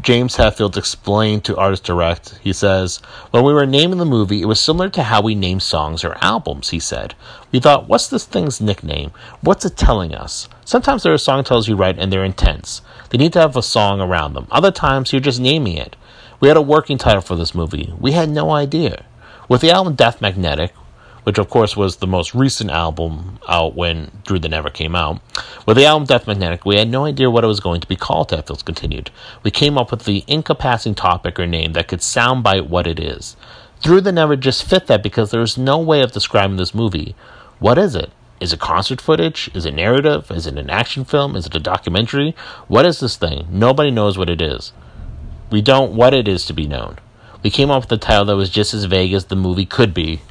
James 0.01 0.35
Hetfield 0.35 0.75
explained 0.75 1.45
to 1.45 1.55
Artist 1.57 1.85
Direct. 1.85 2.39
He 2.43 2.51
says, 2.51 2.97
When 3.31 3.43
we 3.43 3.53
were 3.53 3.65
naming 3.65 3.97
the 3.99 4.05
movie, 4.05 4.41
it 4.41 4.45
was 4.45 4.59
similar 4.59 4.89
to 4.89 5.03
how 5.03 5.21
we 5.21 5.33
name 5.33 5.61
songs 5.61 6.03
or 6.03 6.17
albums, 6.21 6.69
he 6.69 6.79
said. 6.79 7.15
We 7.51 7.61
thought, 7.61 7.87
what's 7.87 8.09
this 8.09 8.25
thing's 8.25 8.59
nickname? 8.59 9.11
What's 9.41 9.63
it 9.65 9.77
telling 9.77 10.13
us? 10.13 10.49
Sometimes 10.65 11.03
there 11.03 11.13
are 11.13 11.17
song 11.17 11.43
titles 11.43 11.69
you 11.69 11.75
write 11.77 11.97
and 11.97 12.11
they're 12.11 12.25
intense. 12.25 12.81
They 13.09 13.17
need 13.17 13.31
to 13.33 13.39
have 13.39 13.55
a 13.55 13.63
song 13.63 14.01
around 14.01 14.33
them. 14.33 14.47
Other 14.51 14.71
times 14.71 15.13
you're 15.13 15.21
just 15.21 15.39
naming 15.39 15.77
it. 15.77 15.95
We 16.41 16.49
had 16.49 16.57
a 16.57 16.61
working 16.61 16.97
title 16.97 17.21
for 17.21 17.35
this 17.35 17.55
movie. 17.55 17.93
We 17.97 18.11
had 18.11 18.29
no 18.29 18.51
idea. 18.51 19.05
With 19.47 19.61
the 19.61 19.71
album 19.71 19.95
Death 19.95 20.21
Magnetic, 20.21 20.73
which 21.27 21.37
of 21.37 21.49
course 21.49 21.75
was 21.75 21.97
the 21.97 22.07
most 22.07 22.33
recent 22.33 22.71
album 22.71 23.37
out 23.49 23.75
when 23.75 24.09
Through 24.25 24.39
the 24.39 24.47
Never 24.47 24.69
came 24.69 24.95
out. 24.95 25.19
With 25.65 25.75
the 25.75 25.83
album 25.83 26.05
Death 26.05 26.25
Magnetic, 26.25 26.65
we 26.65 26.77
had 26.77 26.87
no 26.87 27.03
idea 27.03 27.29
what 27.29 27.43
it 27.43 27.47
was 27.47 27.59
going 27.59 27.81
to 27.81 27.87
be 27.87 27.97
called, 27.97 28.29
Hetfields 28.29 28.63
continued. 28.63 29.11
We 29.43 29.51
came 29.51 29.77
up 29.77 29.91
with 29.91 30.05
the 30.05 30.23
encompassing 30.29 30.95
topic 30.95 31.37
or 31.37 31.45
name 31.45 31.73
that 31.73 31.89
could 31.89 31.99
soundbite 31.99 32.69
what 32.69 32.87
it 32.87 32.97
is. 32.97 33.35
Through 33.83 33.99
the 33.99 34.13
Never 34.13 34.37
just 34.37 34.63
fit 34.63 34.87
that 34.87 35.03
because 35.03 35.31
there 35.31 35.41
is 35.41 35.57
no 35.57 35.77
way 35.77 36.01
of 36.01 36.13
describing 36.13 36.55
this 36.55 36.73
movie. 36.73 37.13
What 37.59 37.77
is 37.77 37.93
it? 37.93 38.09
Is 38.39 38.53
it 38.53 38.61
concert 38.61 39.01
footage? 39.01 39.49
Is 39.53 39.65
it 39.65 39.75
narrative? 39.75 40.31
Is 40.31 40.47
it 40.47 40.57
an 40.57 40.69
action 40.69 41.03
film? 41.03 41.35
Is 41.35 41.47
it 41.47 41.55
a 41.55 41.59
documentary? 41.59 42.37
What 42.69 42.85
is 42.85 43.01
this 43.01 43.17
thing? 43.17 43.47
Nobody 43.51 43.91
knows 43.91 44.17
what 44.17 44.29
it 44.29 44.41
is. 44.41 44.71
We 45.51 45.61
don't 45.61 45.91
what 45.91 46.13
it 46.13 46.25
is 46.25 46.45
to 46.45 46.53
be 46.53 46.67
known. 46.67 46.99
We 47.43 47.49
came 47.49 47.69
up 47.69 47.83
with 47.83 47.91
a 47.91 47.97
title 47.97 48.23
that 48.25 48.37
was 48.37 48.49
just 48.49 48.73
as 48.73 48.85
vague 48.85 49.11
as 49.11 49.25
the 49.25 49.35
movie 49.35 49.65
could 49.65 49.93
be, 49.93 50.21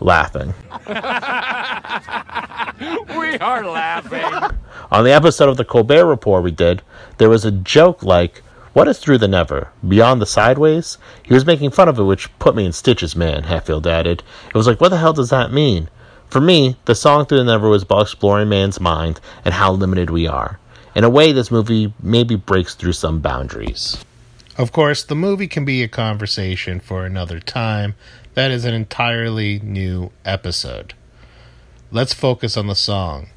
laughing. 0.00 0.54
we 3.16 3.36
are 3.38 3.64
laughing. 3.64 4.58
On 4.90 5.04
the 5.04 5.12
episode 5.12 5.48
of 5.48 5.56
the 5.56 5.64
Colbert 5.64 6.06
Report 6.06 6.42
we 6.42 6.50
did, 6.50 6.82
there 7.18 7.28
was 7.28 7.44
a 7.44 7.50
joke 7.50 8.02
like, 8.02 8.42
What 8.72 8.88
is 8.88 8.98
through 8.98 9.18
the 9.18 9.28
never? 9.28 9.68
Beyond 9.86 10.22
the 10.22 10.26
sideways? 10.26 10.98
He 11.22 11.34
was 11.34 11.46
making 11.46 11.70
fun 11.70 11.88
of 11.88 11.98
it, 11.98 12.04
which 12.04 12.36
put 12.38 12.56
me 12.56 12.64
in 12.64 12.72
stitches, 12.72 13.16
man, 13.16 13.44
Hetfield 13.44 13.86
added. 13.86 14.22
It 14.48 14.54
was 14.54 14.66
like, 14.66 14.80
What 14.80 14.90
the 14.90 14.98
hell 14.98 15.12
does 15.12 15.30
that 15.30 15.52
mean? 15.52 15.88
For 16.28 16.40
me, 16.40 16.76
the 16.84 16.94
song 16.94 17.24
Through 17.24 17.38
the 17.38 17.44
Never 17.44 17.68
was 17.68 17.82
about 17.82 18.02
exploring 18.02 18.48
man's 18.48 18.80
mind 18.80 19.20
and 19.44 19.54
how 19.54 19.72
limited 19.72 20.10
we 20.10 20.26
are. 20.26 20.58
In 20.94 21.04
a 21.04 21.10
way, 21.10 21.32
this 21.32 21.50
movie 21.50 21.92
maybe 22.02 22.36
breaks 22.36 22.74
through 22.74 22.92
some 22.92 23.20
boundaries. 23.20 24.04
Of 24.58 24.72
course, 24.72 25.04
the 25.04 25.14
movie 25.14 25.46
can 25.46 25.64
be 25.64 25.82
a 25.82 25.88
conversation 25.88 26.80
for 26.80 27.06
another 27.06 27.38
time. 27.38 27.94
That 28.38 28.52
is 28.52 28.64
an 28.64 28.72
entirely 28.72 29.58
new 29.64 30.12
episode. 30.24 30.94
Let's 31.90 32.14
focus 32.14 32.56
on 32.56 32.68
the 32.68 32.76
song. 32.76 33.30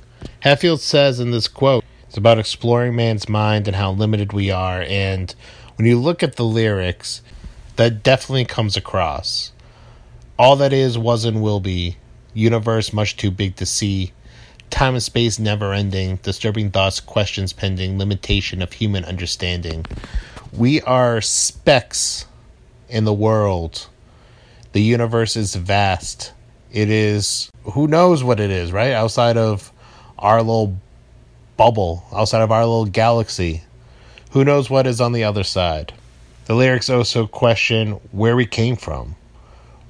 Hetfield 0.45 0.77
says 0.77 1.19
in 1.19 1.31
this 1.31 1.47
quote, 1.47 1.83
it's 2.07 2.17
about 2.17 2.37
exploring 2.37 2.95
man's 2.95 3.27
mind 3.27 3.67
and 3.67 3.77
how 3.77 3.93
limited 3.93 4.31
we 4.31 4.51
are. 4.51 4.83
And 4.83 5.33
when 5.75 5.87
you 5.87 5.99
look 5.99 6.21
at 6.21 6.35
the 6.35 6.45
lyrics, 6.45 7.23
that 7.77 8.03
definitely 8.03 8.45
comes 8.45 8.77
across. 8.77 9.51
All 10.37 10.55
that 10.57 10.71
is, 10.71 10.99
was, 10.99 11.25
and 11.25 11.41
will 11.41 11.59
be. 11.59 11.97
Universe 12.35 12.93
much 12.93 13.17
too 13.17 13.31
big 13.31 13.55
to 13.55 13.65
see. 13.65 14.11
Time 14.69 14.93
and 14.93 15.01
space 15.01 15.39
never 15.39 15.73
ending. 15.73 16.17
Disturbing 16.17 16.69
thoughts, 16.69 16.99
questions 16.99 17.53
pending. 17.53 17.97
Limitation 17.97 18.61
of 18.61 18.73
human 18.73 19.03
understanding. 19.05 19.83
We 20.53 20.79
are 20.81 21.21
specks 21.21 22.27
in 22.87 23.05
the 23.05 23.13
world. 23.13 23.87
The 24.73 24.81
universe 24.81 25.35
is 25.35 25.55
vast. 25.55 26.33
It 26.71 26.89
is, 26.89 27.51
who 27.63 27.87
knows 27.87 28.23
what 28.23 28.39
it 28.39 28.49
is, 28.49 28.71
right? 28.71 28.93
Outside 28.93 29.35
of 29.35 29.71
our 30.17 30.37
little 30.37 30.77
bubble, 31.57 32.05
outside 32.13 32.41
of 32.41 32.51
our 32.51 32.65
little 32.65 32.85
galaxy. 32.85 33.63
Who 34.31 34.45
knows 34.45 34.69
what 34.69 34.87
is 34.87 35.01
on 35.01 35.11
the 35.11 35.25
other 35.25 35.43
side? 35.43 35.93
The 36.45 36.55
lyrics 36.55 36.89
also 36.89 37.27
question 37.27 37.99
where 38.11 38.35
we 38.35 38.45
came 38.45 38.77
from. 38.77 39.15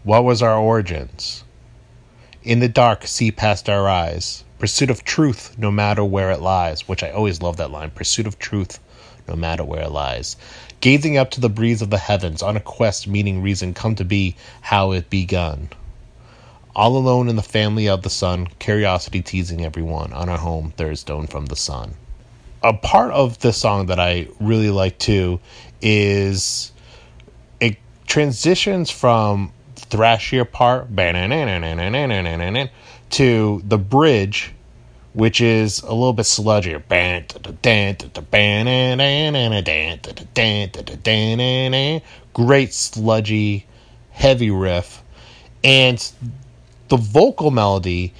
What 0.03 0.23
was 0.23 0.41
our 0.41 0.57
origins? 0.57 1.43
In 2.43 2.59
the 2.59 2.67
dark, 2.67 3.05
see 3.05 3.31
past 3.31 3.69
our 3.69 3.87
eyes. 3.87 4.43
Pursuit 4.57 4.89
of 4.89 5.03
truth, 5.03 5.55
no 5.59 5.69
matter 5.69 6.03
where 6.03 6.31
it 6.31 6.41
lies, 6.41 6.87
which 6.87 7.03
I 7.03 7.11
always 7.11 7.41
love 7.41 7.57
that 7.57 7.69
line. 7.69 7.91
Pursuit 7.91 8.25
of 8.25 8.39
truth, 8.39 8.79
no 9.27 9.35
matter 9.35 9.63
where 9.63 9.83
it 9.83 9.91
lies. 9.91 10.37
Gazing 10.81 11.15
up 11.15 11.29
to 11.31 11.39
the 11.39 11.49
breeze 11.49 11.83
of 11.83 11.91
the 11.91 11.99
heavens, 11.99 12.41
on 12.41 12.57
a 12.57 12.59
quest, 12.59 13.07
meaning 13.07 13.43
reason, 13.43 13.75
come 13.75 13.93
to 13.95 14.03
be 14.03 14.35
how 14.61 14.91
it 14.91 15.11
begun. 15.11 15.69
All 16.75 16.97
alone 16.97 17.29
in 17.29 17.35
the 17.35 17.43
family 17.43 17.87
of 17.87 18.01
the 18.01 18.09
sun, 18.09 18.47
curiosity 18.57 19.21
teasing 19.21 19.63
everyone, 19.63 20.11
on 20.11 20.27
our 20.27 20.39
home, 20.39 20.73
third 20.77 20.97
stone 20.97 21.27
from 21.27 21.45
the 21.45 21.55
sun. 21.55 21.93
A 22.63 22.73
part 22.73 23.11
of 23.11 23.37
this 23.39 23.57
song 23.57 23.85
that 23.87 23.99
I 23.99 24.27
really 24.39 24.71
like 24.71 24.97
too 24.97 25.39
is 25.81 26.71
it 27.59 27.77
transitions 28.07 28.89
from 28.89 29.53
thrashier 29.75 30.51
part 30.51 30.87
to 33.11 33.61
the 33.67 33.77
bridge 33.77 34.53
which 35.13 35.41
is 35.41 35.81
a 35.81 35.93
little 35.93 36.13
bit 36.13 36.25
sludgier. 36.25 36.81
Great 42.33 42.73
sludgy, 42.73 43.65
heavy 44.11 44.51
riff. 44.51 45.03
And 45.63 46.11
the 46.87 46.97
vocal 46.97 47.51
melody 47.51 48.13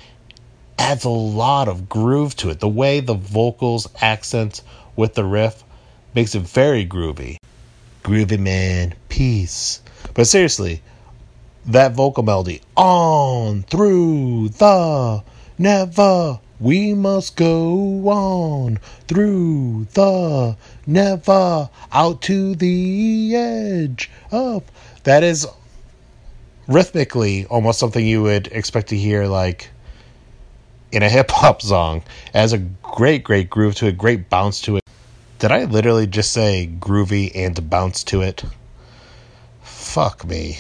adds 0.77 1.05
a 1.05 1.09
lot 1.09 1.67
of 1.67 1.87
groove 1.87 2.35
to 2.37 2.49
it. 2.49 2.59
The 2.59 2.67
way 2.67 2.99
the 2.99 3.13
vocals 3.13 3.87
accent 4.01 4.61
with 4.95 5.13
the 5.13 5.23
riff 5.23 5.63
makes 6.13 6.35
it 6.35 6.41
very 6.41 6.85
groovy. 6.85 7.37
Groovy 8.03 8.39
man, 8.39 8.95
peace. 9.07 9.81
But 10.13 10.27
seriously, 10.27 10.81
that 11.65 11.93
vocal 11.93 12.23
melody 12.23 12.61
on 12.75 13.63
through 13.63 14.49
the 14.49 15.23
never 15.57 16.39
we 16.62 16.93
must 16.93 17.36
go 17.36 18.07
on 18.07 18.78
through 19.07 19.88
the 19.95 20.55
never 20.86 21.70
out 21.91 22.22
to 22.22 22.55
the 22.55 23.36
edge 23.36 24.09
of. 24.32 24.64
That 25.03 25.24
is 25.24 25.47
rhythmically 26.68 27.47
almost 27.47 27.80
something 27.80 28.05
you 28.05 28.22
would 28.22 28.47
expect 28.47 28.89
to 28.89 28.97
hear 28.97 29.26
like 29.26 29.70
in 30.91 31.01
a 31.01 31.09
hip 31.18 31.32
hop 31.32 31.64
song. 31.64 32.03
It 32.28 32.38
has 32.38 32.53
a 32.53 32.59
great, 32.59 33.24
great 33.24 33.49
groove 33.49 33.76
to 33.76 33.88
it, 33.88 33.97
great 33.97 34.30
bounce 34.30 34.62
to 34.62 34.78
it. 34.78 34.84
Did 35.39 35.51
I 35.51 35.64
literally 35.64 36.05
just 36.05 36.32
say 36.32 36.70
groovy 36.80 37.32
and 37.34 37.68
bounce 37.68 38.03
to 38.05 38.22
it? 38.22 38.43
Fuck 39.64 40.24
me. 40.26 40.59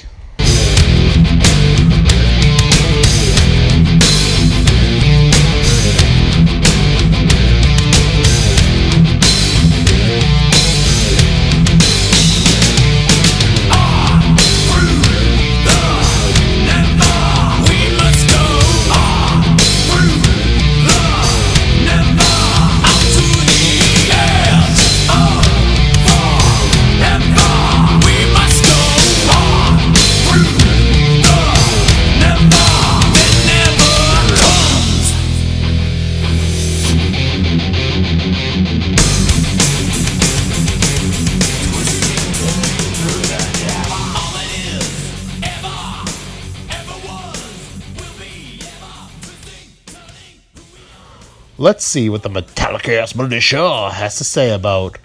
Let's 51.61 51.85
see 51.85 52.09
what 52.09 52.23
the 52.23 52.29
Metallicast 52.29 53.15
militia 53.15 53.91
has 53.91 54.15
to 54.15 54.23
say 54.23 54.49
about 54.51 54.97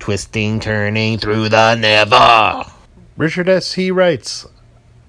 twisting, 0.00 0.58
turning 0.58 1.18
through 1.18 1.50
the 1.50 1.76
never. 1.76 2.68
Richard 3.16 3.48
S. 3.48 3.74
He 3.74 3.92
writes 3.92 4.44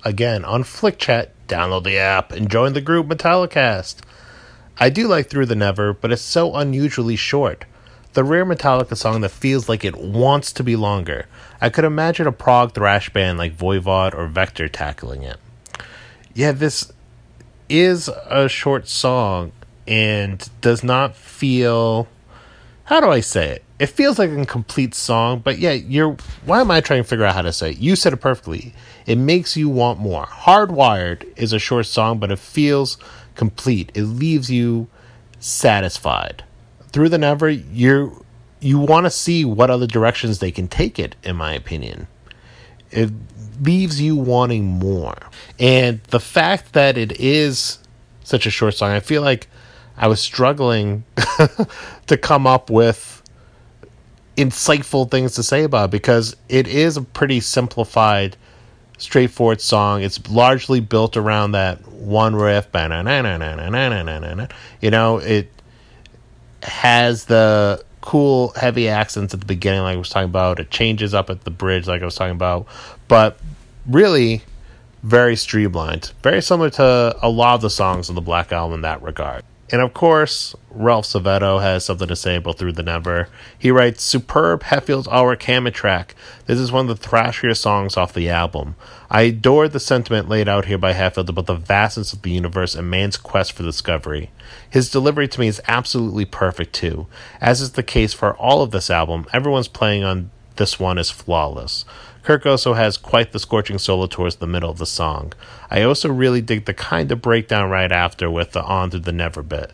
again 0.06 0.46
on 0.46 0.64
Flick 0.64 1.00
Chat. 1.00 1.34
Download 1.48 1.84
the 1.84 1.98
app 1.98 2.32
and 2.32 2.52
join 2.52 2.74
the 2.74 2.82
group 2.82 3.08
Metallicast. 3.08 3.96
I 4.80 4.92
do 4.92 5.08
like 5.08 5.28
Through 5.28 5.48
the 5.48 5.56
Never, 5.56 5.92
but 5.92 6.12
it's 6.12 6.22
so 6.22 6.54
unusually 6.56 7.16
short. 7.16 7.66
The 8.14 8.24
rare 8.24 8.46
Metallica 8.46 8.96
song 8.96 9.22
that 9.22 9.30
feels 9.30 9.68
like 9.68 9.84
it 9.84 9.98
wants 9.98 10.54
to 10.54 10.64
be 10.64 10.76
longer. 10.76 11.26
I 11.60 11.70
could 11.70 11.84
imagine 11.84 12.28
a 12.28 12.32
prog 12.32 12.76
thrash 12.76 13.10
band 13.10 13.40
like 13.40 13.58
Voivod 13.58 14.14
or 14.14 14.30
Vektor 14.30 14.72
tackling 14.72 15.24
it. 15.24 15.38
Yeah, 16.36 16.52
this 16.52 16.92
is 17.70 18.08
a 18.28 18.48
short 18.48 18.88
song, 18.88 19.52
and 19.88 20.50
does 20.62 20.84
not 20.84 21.16
feel 21.16 22.08
how 22.88 23.02
do 23.02 23.10
I 23.10 23.20
say 23.20 23.50
it? 23.50 23.64
It 23.80 23.88
feels 23.88 24.18
like 24.18 24.30
a 24.30 24.46
complete 24.46 24.96
song, 24.96 25.40
but 25.40 25.60
yeah, 25.60 25.74
you're 25.74 26.16
why 26.46 26.62
am 26.62 26.72
I 26.72 26.82
trying 26.82 27.04
to 27.04 27.08
figure 27.08 27.26
out 27.26 27.36
how 27.36 27.42
to 27.42 27.54
say 27.54 27.72
it? 27.72 27.78
You 27.80 27.96
said 27.96 28.14
it 28.14 28.18
perfectly. 28.18 28.74
It 29.06 29.18
makes 29.18 29.58
you 29.58 29.70
want 29.70 30.00
more. 30.00 30.26
Hardwired 30.26 31.38
is 31.38 31.54
a 31.54 31.60
short 31.60 31.86
song, 31.86 32.18
but 32.20 32.32
it 32.32 32.40
feels 32.40 32.98
complete. 33.36 33.92
It 33.94 34.04
leaves 34.04 34.50
you 34.50 34.88
satisfied. 35.40 36.44
Through 36.88 37.10
the 37.10 37.18
never, 37.18 37.50
you 37.50 38.26
you 38.60 38.80
want 38.80 39.06
to 39.06 39.12
see 39.12 39.46
what 39.46 39.70
other 39.70 39.86
directions 39.86 40.40
they 40.40 40.52
can 40.52 40.68
take 40.68 40.98
it, 40.98 41.16
in 41.24 41.36
my 41.36 41.54
opinion. 41.54 42.08
It 42.90 43.12
leaves 43.62 44.02
you 44.02 44.16
wanting 44.16 44.66
more. 44.66 45.18
And 45.60 46.02
the 46.06 46.20
fact 46.20 46.74
that 46.74 46.98
it 46.98 47.20
is 47.20 47.80
such 48.24 48.46
a 48.46 48.50
short 48.50 48.76
song, 48.76 48.92
I 48.92 49.00
feel 49.00 49.22
like 49.22 49.48
I 49.98 50.08
was 50.08 50.22
struggling 50.22 51.04
to 52.08 52.18
come 52.18 52.46
up 52.46 52.70
with 52.70 53.24
insightful 54.38 55.10
things 55.10 55.34
to 55.36 55.44
say 55.44 55.64
about 55.64 55.86
it 55.86 55.92
because 55.92 56.36
it 56.48 56.68
is 56.68 56.96
a 56.96 57.02
pretty 57.02 57.40
simplified, 57.40 58.38
straightforward 59.00 59.60
song. 59.60 60.04
It's 60.04 60.30
largely 60.30 60.80
built 60.80 61.18
around 61.18 61.54
that 61.54 61.86
one 61.88 62.36
riff. 62.36 62.68
You 62.74 62.88
know, 64.92 65.18
it 65.18 65.50
has 66.62 67.26
the 67.26 67.84
cool, 68.02 68.54
heavy 68.56 68.88
accents 68.88 69.34
at 69.34 69.40
the 69.40 69.46
beginning, 69.46 69.82
like 69.82 69.96
I 69.96 69.98
was 69.98 70.10
talking 70.10 70.30
about. 70.30 70.60
It 70.60 70.70
changes 70.70 71.16
up 71.16 71.32
at 71.32 71.44
the 71.44 71.52
bridge, 71.52 71.88
like 71.88 72.04
I 72.04 72.06
was 72.06 72.16
talking 72.16 72.36
about. 72.36 72.68
But 73.08 73.40
really, 73.88 74.44
very 75.02 75.36
streamlined. 75.36 76.12
Very 76.22 76.42
similar 76.42 76.70
to 76.72 77.18
a 77.22 77.30
lot 77.30 77.56
of 77.56 77.62
the 77.62 77.70
songs 77.70 78.10
on 78.10 78.16
the 78.16 78.22
Black 78.22 78.52
Album 78.52 78.76
in 78.76 78.82
that 78.82 79.02
regard. 79.02 79.44
And 79.70 79.82
of 79.82 79.94
course, 79.94 80.56
Ralph 80.70 81.06
Savetto 81.06 81.62
has 81.62 81.84
something 81.84 82.08
to 82.08 82.16
say 82.16 82.38
about 82.38 82.58
Through 82.58 82.74
the 82.74 82.84
Never. 82.84 83.28
He 83.58 83.70
writes, 83.70 84.02
Superb 84.02 84.64
Hetfield's 84.64 85.08
Our 85.08 85.36
Kamet 85.36 85.74
track. 85.74 86.16
This 86.46 86.60
is 86.60 86.72
one 86.72 86.90
of 86.90 87.02
the 87.02 87.08
thrashier 87.08 87.56
songs 87.56 87.98
off 87.98 88.14
the 88.14 88.30
album. 88.30 88.76
I 89.10 89.24
adore 89.24 89.68
the 89.68 89.80
sentiment 89.80 90.30
laid 90.30 90.48
out 90.48 90.66
here 90.66 90.78
by 90.78 90.94
Hetfield 90.94 91.30
about 91.30 91.48
the 91.48 91.56
vastness 91.56 92.14
of 92.14 92.22
the 92.22 92.32
universe 92.32 92.76
and 92.76 92.90
man's 92.90 93.18
quest 93.18 93.54
for 93.54 93.64
discovery. 93.64 94.32
His 94.70 94.90
delivery 94.90 95.28
to 95.28 95.40
me 95.40 95.48
is 95.48 95.62
absolutely 95.68 96.26
perfect 96.26 96.74
too. 96.74 97.08
As 97.42 97.60
is 97.60 97.74
the 97.74 97.84
case 97.84 98.14
for 98.14 98.38
all 98.38 98.62
of 98.62 98.72
this 98.72 98.90
album, 98.90 99.26
everyone's 99.34 99.68
playing 99.68 100.04
on 100.04 100.32
this 100.56 100.80
one 100.80 100.98
is 100.98 101.10
flawless. 101.10 101.86
Kirk 102.28 102.46
also 102.46 102.74
has 102.74 102.98
quite 102.98 103.32
the 103.32 103.40
scorching 103.40 103.78
solo 103.78 104.06
towards 104.06 104.36
the 104.36 104.48
middle 104.48 104.70
of 104.70 104.80
the 104.80 104.86
song. 104.86 105.32
I 105.72 105.84
also 105.84 106.12
really 106.12 106.42
dig 106.42 106.66
the 106.66 106.74
kind 106.74 107.10
of 107.10 107.22
breakdown 107.22 107.70
right 107.70 107.90
after 107.90 108.30
with 108.30 108.52
the 108.52 108.62
On 108.64 108.92
Through 108.92 109.00
the 109.00 109.14
Never 109.14 109.42
bit. 109.42 109.72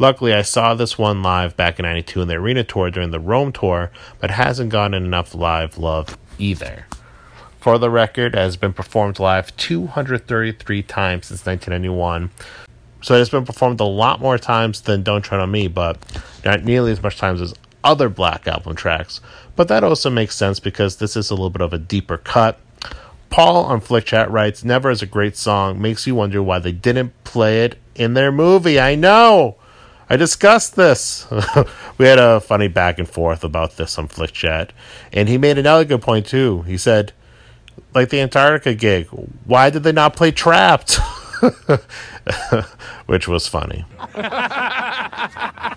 Luckily, 0.00 0.34
I 0.34 0.42
saw 0.42 0.74
this 0.74 0.98
one 0.98 1.22
live 1.22 1.56
back 1.56 1.78
in 1.78 1.84
92 1.84 2.22
in 2.22 2.26
the 2.26 2.34
arena 2.34 2.64
tour 2.64 2.90
during 2.90 3.12
the 3.12 3.20
Roam 3.20 3.52
tour, 3.52 3.92
but 4.18 4.32
hasn't 4.32 4.70
gotten 4.70 4.94
enough 4.94 5.32
live 5.32 5.78
love 5.78 6.18
either. 6.40 6.88
For 7.60 7.78
the 7.78 7.88
record, 7.88 8.34
it 8.34 8.38
has 8.38 8.56
been 8.56 8.72
performed 8.72 9.20
live 9.20 9.56
233 9.56 10.82
times 10.82 11.26
since 11.26 11.46
1991. 11.46 12.30
So 13.00 13.14
it 13.14 13.18
has 13.18 13.30
been 13.30 13.44
performed 13.44 13.78
a 13.78 13.84
lot 13.84 14.20
more 14.20 14.38
times 14.38 14.80
than 14.80 15.04
Don't 15.04 15.22
Tread 15.22 15.40
on 15.40 15.52
Me, 15.52 15.68
but 15.68 15.98
not 16.44 16.64
nearly 16.64 16.90
as 16.90 17.00
much 17.00 17.18
times 17.18 17.40
as 17.40 17.54
other 17.84 18.08
Black 18.08 18.46
Album 18.46 18.74
tracks. 18.74 19.20
But 19.56 19.68
that 19.68 19.84
also 19.84 20.10
makes 20.10 20.36
sense 20.36 20.60
because 20.60 20.96
this 20.96 21.16
is 21.16 21.30
a 21.30 21.34
little 21.34 21.50
bit 21.50 21.62
of 21.62 21.72
a 21.72 21.78
deeper 21.78 22.16
cut. 22.16 22.58
Paul 23.30 23.64
on 23.64 23.80
Flickchat 23.80 24.30
writes, 24.30 24.64
Never 24.64 24.90
is 24.90 25.02
a 25.02 25.06
great 25.06 25.36
song. 25.36 25.80
Makes 25.80 26.06
you 26.06 26.14
wonder 26.14 26.42
why 26.42 26.58
they 26.58 26.72
didn't 26.72 27.12
play 27.24 27.64
it 27.64 27.78
in 27.94 28.14
their 28.14 28.32
movie. 28.32 28.78
I 28.78 28.94
know! 28.94 29.56
I 30.10 30.16
discussed 30.16 30.76
this. 30.76 31.26
we 31.98 32.06
had 32.06 32.18
a 32.18 32.40
funny 32.40 32.68
back 32.68 32.98
and 32.98 33.08
forth 33.08 33.44
about 33.44 33.76
this 33.76 33.98
on 33.98 34.08
Flickchat. 34.08 34.70
And 35.12 35.28
he 35.28 35.38
made 35.38 35.56
another 35.56 35.86
good 35.86 36.02
point, 36.02 36.26
too. 36.26 36.62
He 36.62 36.76
said, 36.76 37.12
like 37.94 38.10
the 38.10 38.20
Antarctica 38.20 38.74
gig, 38.74 39.06
why 39.46 39.70
did 39.70 39.82
they 39.82 39.92
not 39.92 40.14
play 40.14 40.30
Trapped? 40.30 40.98
Which 43.06 43.26
was 43.26 43.46
funny. 43.48 43.84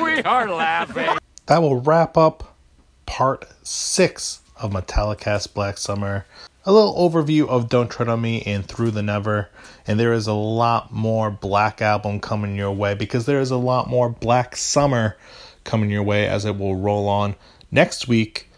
We 0.00 0.22
are 0.22 0.48
laughing. 0.50 1.18
That 1.48 1.62
will 1.62 1.80
wrap 1.80 2.18
up 2.18 2.58
part 3.06 3.46
six 3.62 4.42
of 4.60 4.72
Metallicast 4.72 5.54
Black 5.54 5.78
Summer. 5.78 6.26
A 6.66 6.72
little 6.72 6.94
overview 6.94 7.48
of 7.48 7.70
Don't 7.70 7.90
Tread 7.90 8.10
on 8.10 8.20
Me 8.20 8.42
and 8.42 8.66
Through 8.66 8.90
the 8.90 9.02
Never. 9.02 9.48
And 9.86 9.98
there 9.98 10.12
is 10.12 10.26
a 10.26 10.34
lot 10.34 10.92
more 10.92 11.30
Black 11.30 11.80
Album 11.80 12.20
coming 12.20 12.54
your 12.54 12.72
way 12.72 12.92
because 12.92 13.24
there 13.24 13.40
is 13.40 13.50
a 13.50 13.56
lot 13.56 13.88
more 13.88 14.10
Black 14.10 14.56
Summer 14.56 15.16
coming 15.64 15.88
your 15.88 16.02
way 16.02 16.28
as 16.28 16.44
it 16.44 16.58
will 16.58 16.76
roll 16.76 17.08
on 17.08 17.34
next 17.70 18.06
week 18.06 18.50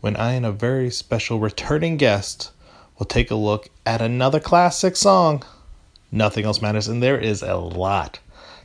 when 0.00 0.16
I 0.16 0.32
and 0.32 0.46
a 0.46 0.50
very 0.50 0.90
special 0.90 1.40
returning 1.40 1.98
guest 1.98 2.52
will 2.98 3.04
take 3.04 3.30
a 3.30 3.34
look 3.34 3.68
at 3.84 4.00
another 4.00 4.40
classic 4.40 4.96
song. 4.96 5.42
Nothing 6.10 6.46
Else 6.46 6.62
Matters. 6.62 6.88
And 6.88 7.02
there 7.02 7.18
is 7.18 7.42
a 7.42 7.56
lot 7.56 8.18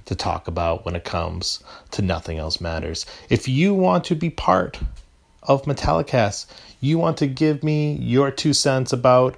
to 0.06 0.16
talk 0.16 0.48
about 0.48 0.86
when 0.86 0.96
it 0.96 1.04
comes 1.04 1.64
to 1.92 2.02
Nothing 2.02 2.38
Else 2.38 2.62
Matters. 2.62 3.06
If 3.30 3.48
you 3.48 3.74
want 3.74 4.06
to 4.06 4.16
be 4.16 4.30
part 4.30 4.80
of 5.44 5.64
Metallicast, 5.64 6.46
you 6.80 6.98
want 6.98 7.18
to 7.18 7.28
give 7.28 7.64
me 7.64 7.94
your 7.94 8.32
two 8.32 8.54
cents 8.54 8.94
about 8.94 9.38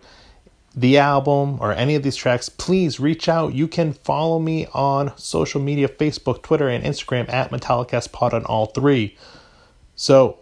the 0.77 0.99
album 0.99 1.57
or 1.59 1.73
any 1.73 1.95
of 1.95 2.03
these 2.03 2.15
tracks, 2.15 2.49
please 2.49 2.99
reach 2.99 3.27
out. 3.27 3.55
You 3.55 3.67
can 3.67 3.93
follow 3.93 4.37
me 4.37 4.67
on 4.73 5.11
social 5.17 5.59
media 5.59 5.87
Facebook, 5.87 6.43
Twitter, 6.43 6.69
and 6.69 6.83
Instagram 6.83 7.27
at 7.33 7.49
MetallicastPod 7.49 8.33
on 8.33 8.45
all 8.45 8.67
three. 8.67 9.17
So 9.95 10.37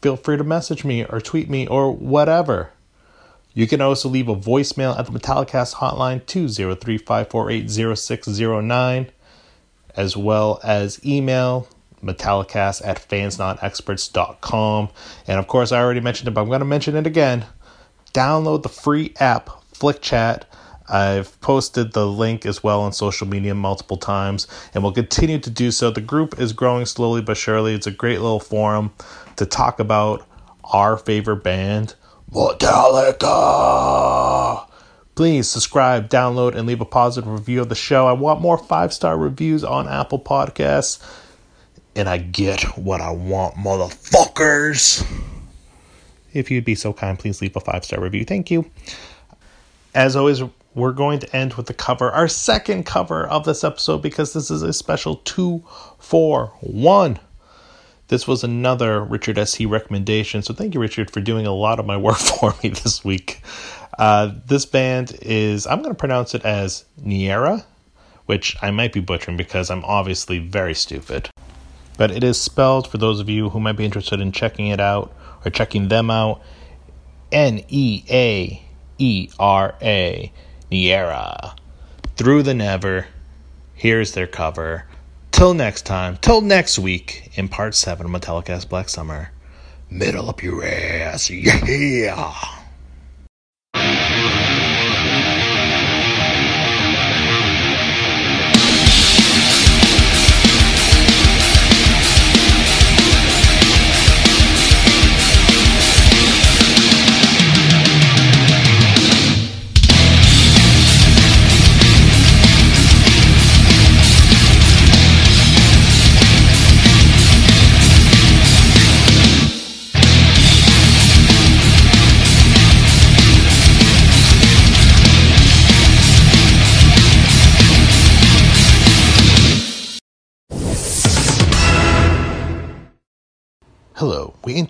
feel 0.00 0.16
free 0.16 0.36
to 0.36 0.44
message 0.44 0.84
me 0.84 1.04
or 1.04 1.20
tweet 1.20 1.50
me 1.50 1.66
or 1.66 1.90
whatever. 1.90 2.70
You 3.54 3.66
can 3.66 3.80
also 3.80 4.08
leave 4.08 4.28
a 4.28 4.36
voicemail 4.36 4.96
at 4.96 5.06
the 5.06 5.18
Metallicast 5.18 5.74
hotline 5.74 6.24
203 6.26 6.98
548 6.98 7.96
0609, 7.96 9.10
as 9.96 10.16
well 10.16 10.60
as 10.62 11.04
email 11.04 11.68
metallicast 12.02 12.86
at 12.86 12.98
fansnotexperts.com. 13.08 14.88
And 15.26 15.38
of 15.38 15.46
course, 15.48 15.72
I 15.72 15.80
already 15.80 16.00
mentioned 16.00 16.28
it, 16.28 16.32
but 16.32 16.42
I'm 16.42 16.48
going 16.48 16.60
to 16.60 16.66
mention 16.66 16.96
it 16.96 17.06
again. 17.06 17.46
Download 18.12 18.62
the 18.62 18.68
free 18.68 19.14
app, 19.18 19.48
FlickChat. 19.74 20.42
I've 20.88 21.40
posted 21.40 21.92
the 21.92 22.06
link 22.06 22.46
as 22.46 22.62
well 22.62 22.80
on 22.82 22.92
social 22.92 23.26
media 23.26 23.56
multiple 23.56 23.96
times 23.96 24.46
and 24.72 24.84
will 24.84 24.92
continue 24.92 25.40
to 25.40 25.50
do 25.50 25.72
so. 25.72 25.90
The 25.90 26.00
group 26.00 26.38
is 26.38 26.52
growing 26.52 26.86
slowly 26.86 27.22
but 27.22 27.36
surely. 27.36 27.74
It's 27.74 27.88
a 27.88 27.90
great 27.90 28.20
little 28.20 28.38
forum 28.38 28.92
to 29.34 29.46
talk 29.46 29.80
about 29.80 30.24
our 30.64 30.96
favorite 30.96 31.42
band, 31.42 31.96
Metallica. 32.30 33.26
Please 35.16 35.48
subscribe, 35.48 36.10
download, 36.10 36.54
and 36.54 36.68
leave 36.68 36.82
a 36.82 36.84
positive 36.84 37.32
review 37.32 37.62
of 37.62 37.70
the 37.70 37.74
show. 37.74 38.06
I 38.06 38.12
want 38.12 38.42
more 38.42 38.58
five 38.58 38.92
star 38.92 39.16
reviews 39.16 39.64
on 39.64 39.88
Apple 39.88 40.20
Podcasts. 40.20 41.02
And 41.94 42.06
I 42.06 42.18
get 42.18 42.62
what 42.76 43.00
I 43.00 43.10
want, 43.10 43.54
motherfuckers. 43.54 45.10
If 46.34 46.50
you'd 46.50 46.66
be 46.66 46.74
so 46.74 46.92
kind, 46.92 47.18
please 47.18 47.40
leave 47.40 47.56
a 47.56 47.60
five 47.60 47.86
star 47.86 47.98
review. 47.98 48.26
Thank 48.26 48.50
you. 48.50 48.70
As 49.94 50.16
always, 50.16 50.42
we're 50.74 50.92
going 50.92 51.18
to 51.20 51.34
end 51.34 51.54
with 51.54 51.64
the 51.64 51.72
cover, 51.72 52.10
our 52.10 52.28
second 52.28 52.84
cover 52.84 53.26
of 53.26 53.46
this 53.46 53.64
episode, 53.64 54.02
because 54.02 54.34
this 54.34 54.50
is 54.50 54.62
a 54.62 54.74
special 54.74 55.16
two 55.24 55.64
for 55.98 56.48
one. 56.60 57.18
This 58.08 58.28
was 58.28 58.44
another 58.44 59.02
Richard 59.02 59.38
S. 59.38 59.54
He 59.54 59.64
recommendation. 59.64 60.42
So 60.42 60.52
thank 60.52 60.74
you, 60.74 60.80
Richard, 60.80 61.10
for 61.10 61.22
doing 61.22 61.46
a 61.46 61.54
lot 61.54 61.80
of 61.80 61.86
my 61.86 61.96
work 61.96 62.16
for 62.40 62.54
me 62.62 62.68
this 62.68 63.02
week. 63.02 63.40
Uh, 63.98 64.32
this 64.46 64.66
band 64.66 65.16
is, 65.22 65.66
I'm 65.66 65.78
going 65.78 65.94
to 65.94 65.98
pronounce 65.98 66.34
it 66.34 66.44
as 66.44 66.84
Niera, 67.00 67.64
which 68.26 68.56
I 68.60 68.70
might 68.70 68.92
be 68.92 69.00
butchering 69.00 69.36
because 69.36 69.70
I'm 69.70 69.84
obviously 69.84 70.38
very 70.38 70.74
stupid. 70.74 71.30
But 71.96 72.10
it 72.10 72.22
is 72.22 72.40
spelled, 72.40 72.88
for 72.88 72.98
those 72.98 73.20
of 73.20 73.28
you 73.28 73.50
who 73.50 73.60
might 73.60 73.72
be 73.72 73.84
interested 73.84 74.20
in 74.20 74.32
checking 74.32 74.66
it 74.68 74.80
out 74.80 75.14
or 75.44 75.50
checking 75.50 75.88
them 75.88 76.10
out, 76.10 76.42
N 77.32 77.64
E 77.68 78.04
A 78.10 78.62
E 78.98 79.30
R 79.38 79.74
A, 79.80 80.32
Niera. 80.70 81.56
Through 82.16 82.42
the 82.42 82.54
Never. 82.54 83.06
Here's 83.74 84.12
their 84.12 84.26
cover. 84.26 84.86
Till 85.32 85.52
next 85.52 85.82
time, 85.82 86.16
till 86.16 86.40
next 86.40 86.78
week 86.78 87.30
in 87.34 87.48
part 87.48 87.74
7 87.74 88.06
of 88.06 88.12
Metallicast 88.12 88.68
Black 88.68 88.88
Summer. 88.88 89.32
Metal 89.90 90.30
up 90.30 90.42
your 90.42 90.64
ass, 90.64 91.28
yeah! 91.30 92.55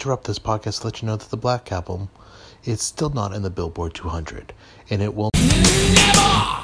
Interrupt 0.07 0.29
this 0.29 0.39
podcast 0.39 0.79
to 0.79 0.87
let 0.87 1.03
you 1.03 1.07
know 1.07 1.17
that 1.17 1.31
the 1.31 1.37
Black 1.37 1.73
Album 1.73 2.09
is 2.65 2.81
still 2.81 3.11
not 3.11 3.33
in 3.33 3.43
the 3.43 3.51
Billboard 3.51 3.93
200, 3.93 4.53
and 4.89 5.03
it 5.03 5.13
will 5.13 5.31
never 5.35 6.63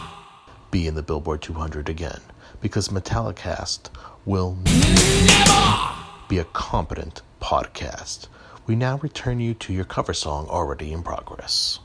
be 0.70 0.86
in 0.86 0.94
the 0.94 1.02
Billboard 1.02 1.42
200 1.42 1.88
again 1.88 2.20
because 2.60 2.90
Metallicast 2.90 3.90
will 4.24 4.56
never 4.64 5.92
be 6.28 6.38
a 6.38 6.44
competent 6.52 7.22
podcast. 7.40 8.28
We 8.68 8.76
now 8.76 8.98
return 8.98 9.40
you 9.40 9.54
to 9.54 9.72
your 9.72 9.86
cover 9.86 10.14
song 10.14 10.46
already 10.46 10.92
in 10.92 11.02
progress. 11.02 11.80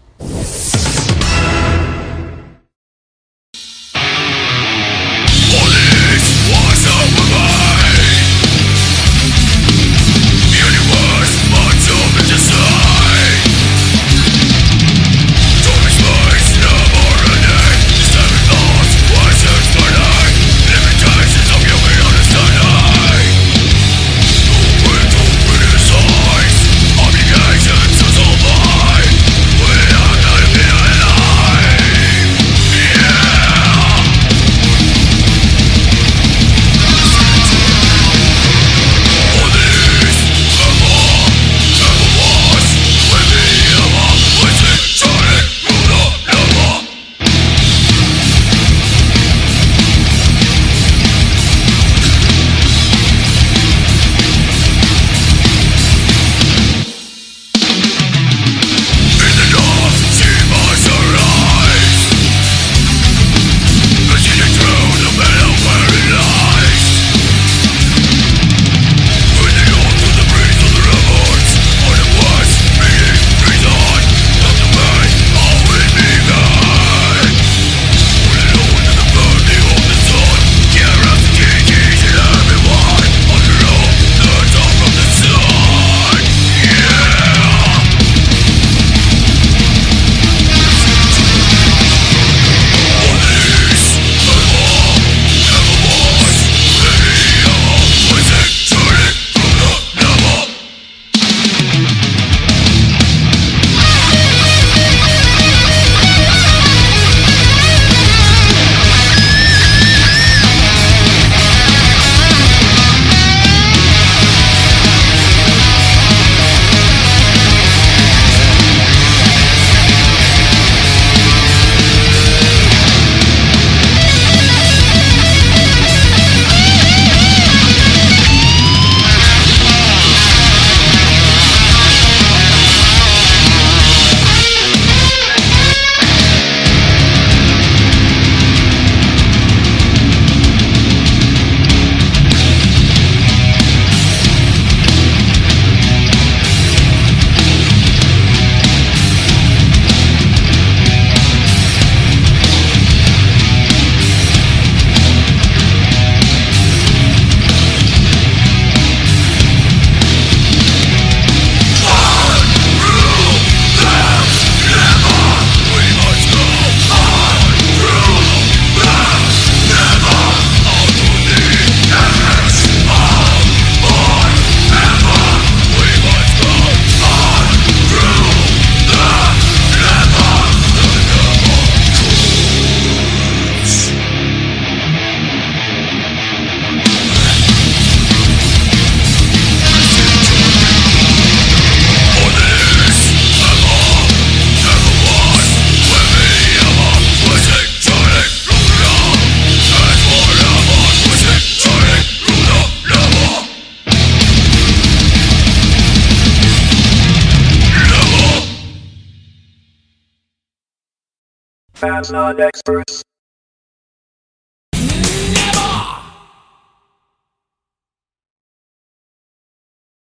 Not 212.11 212.39
experts. 212.39 213.03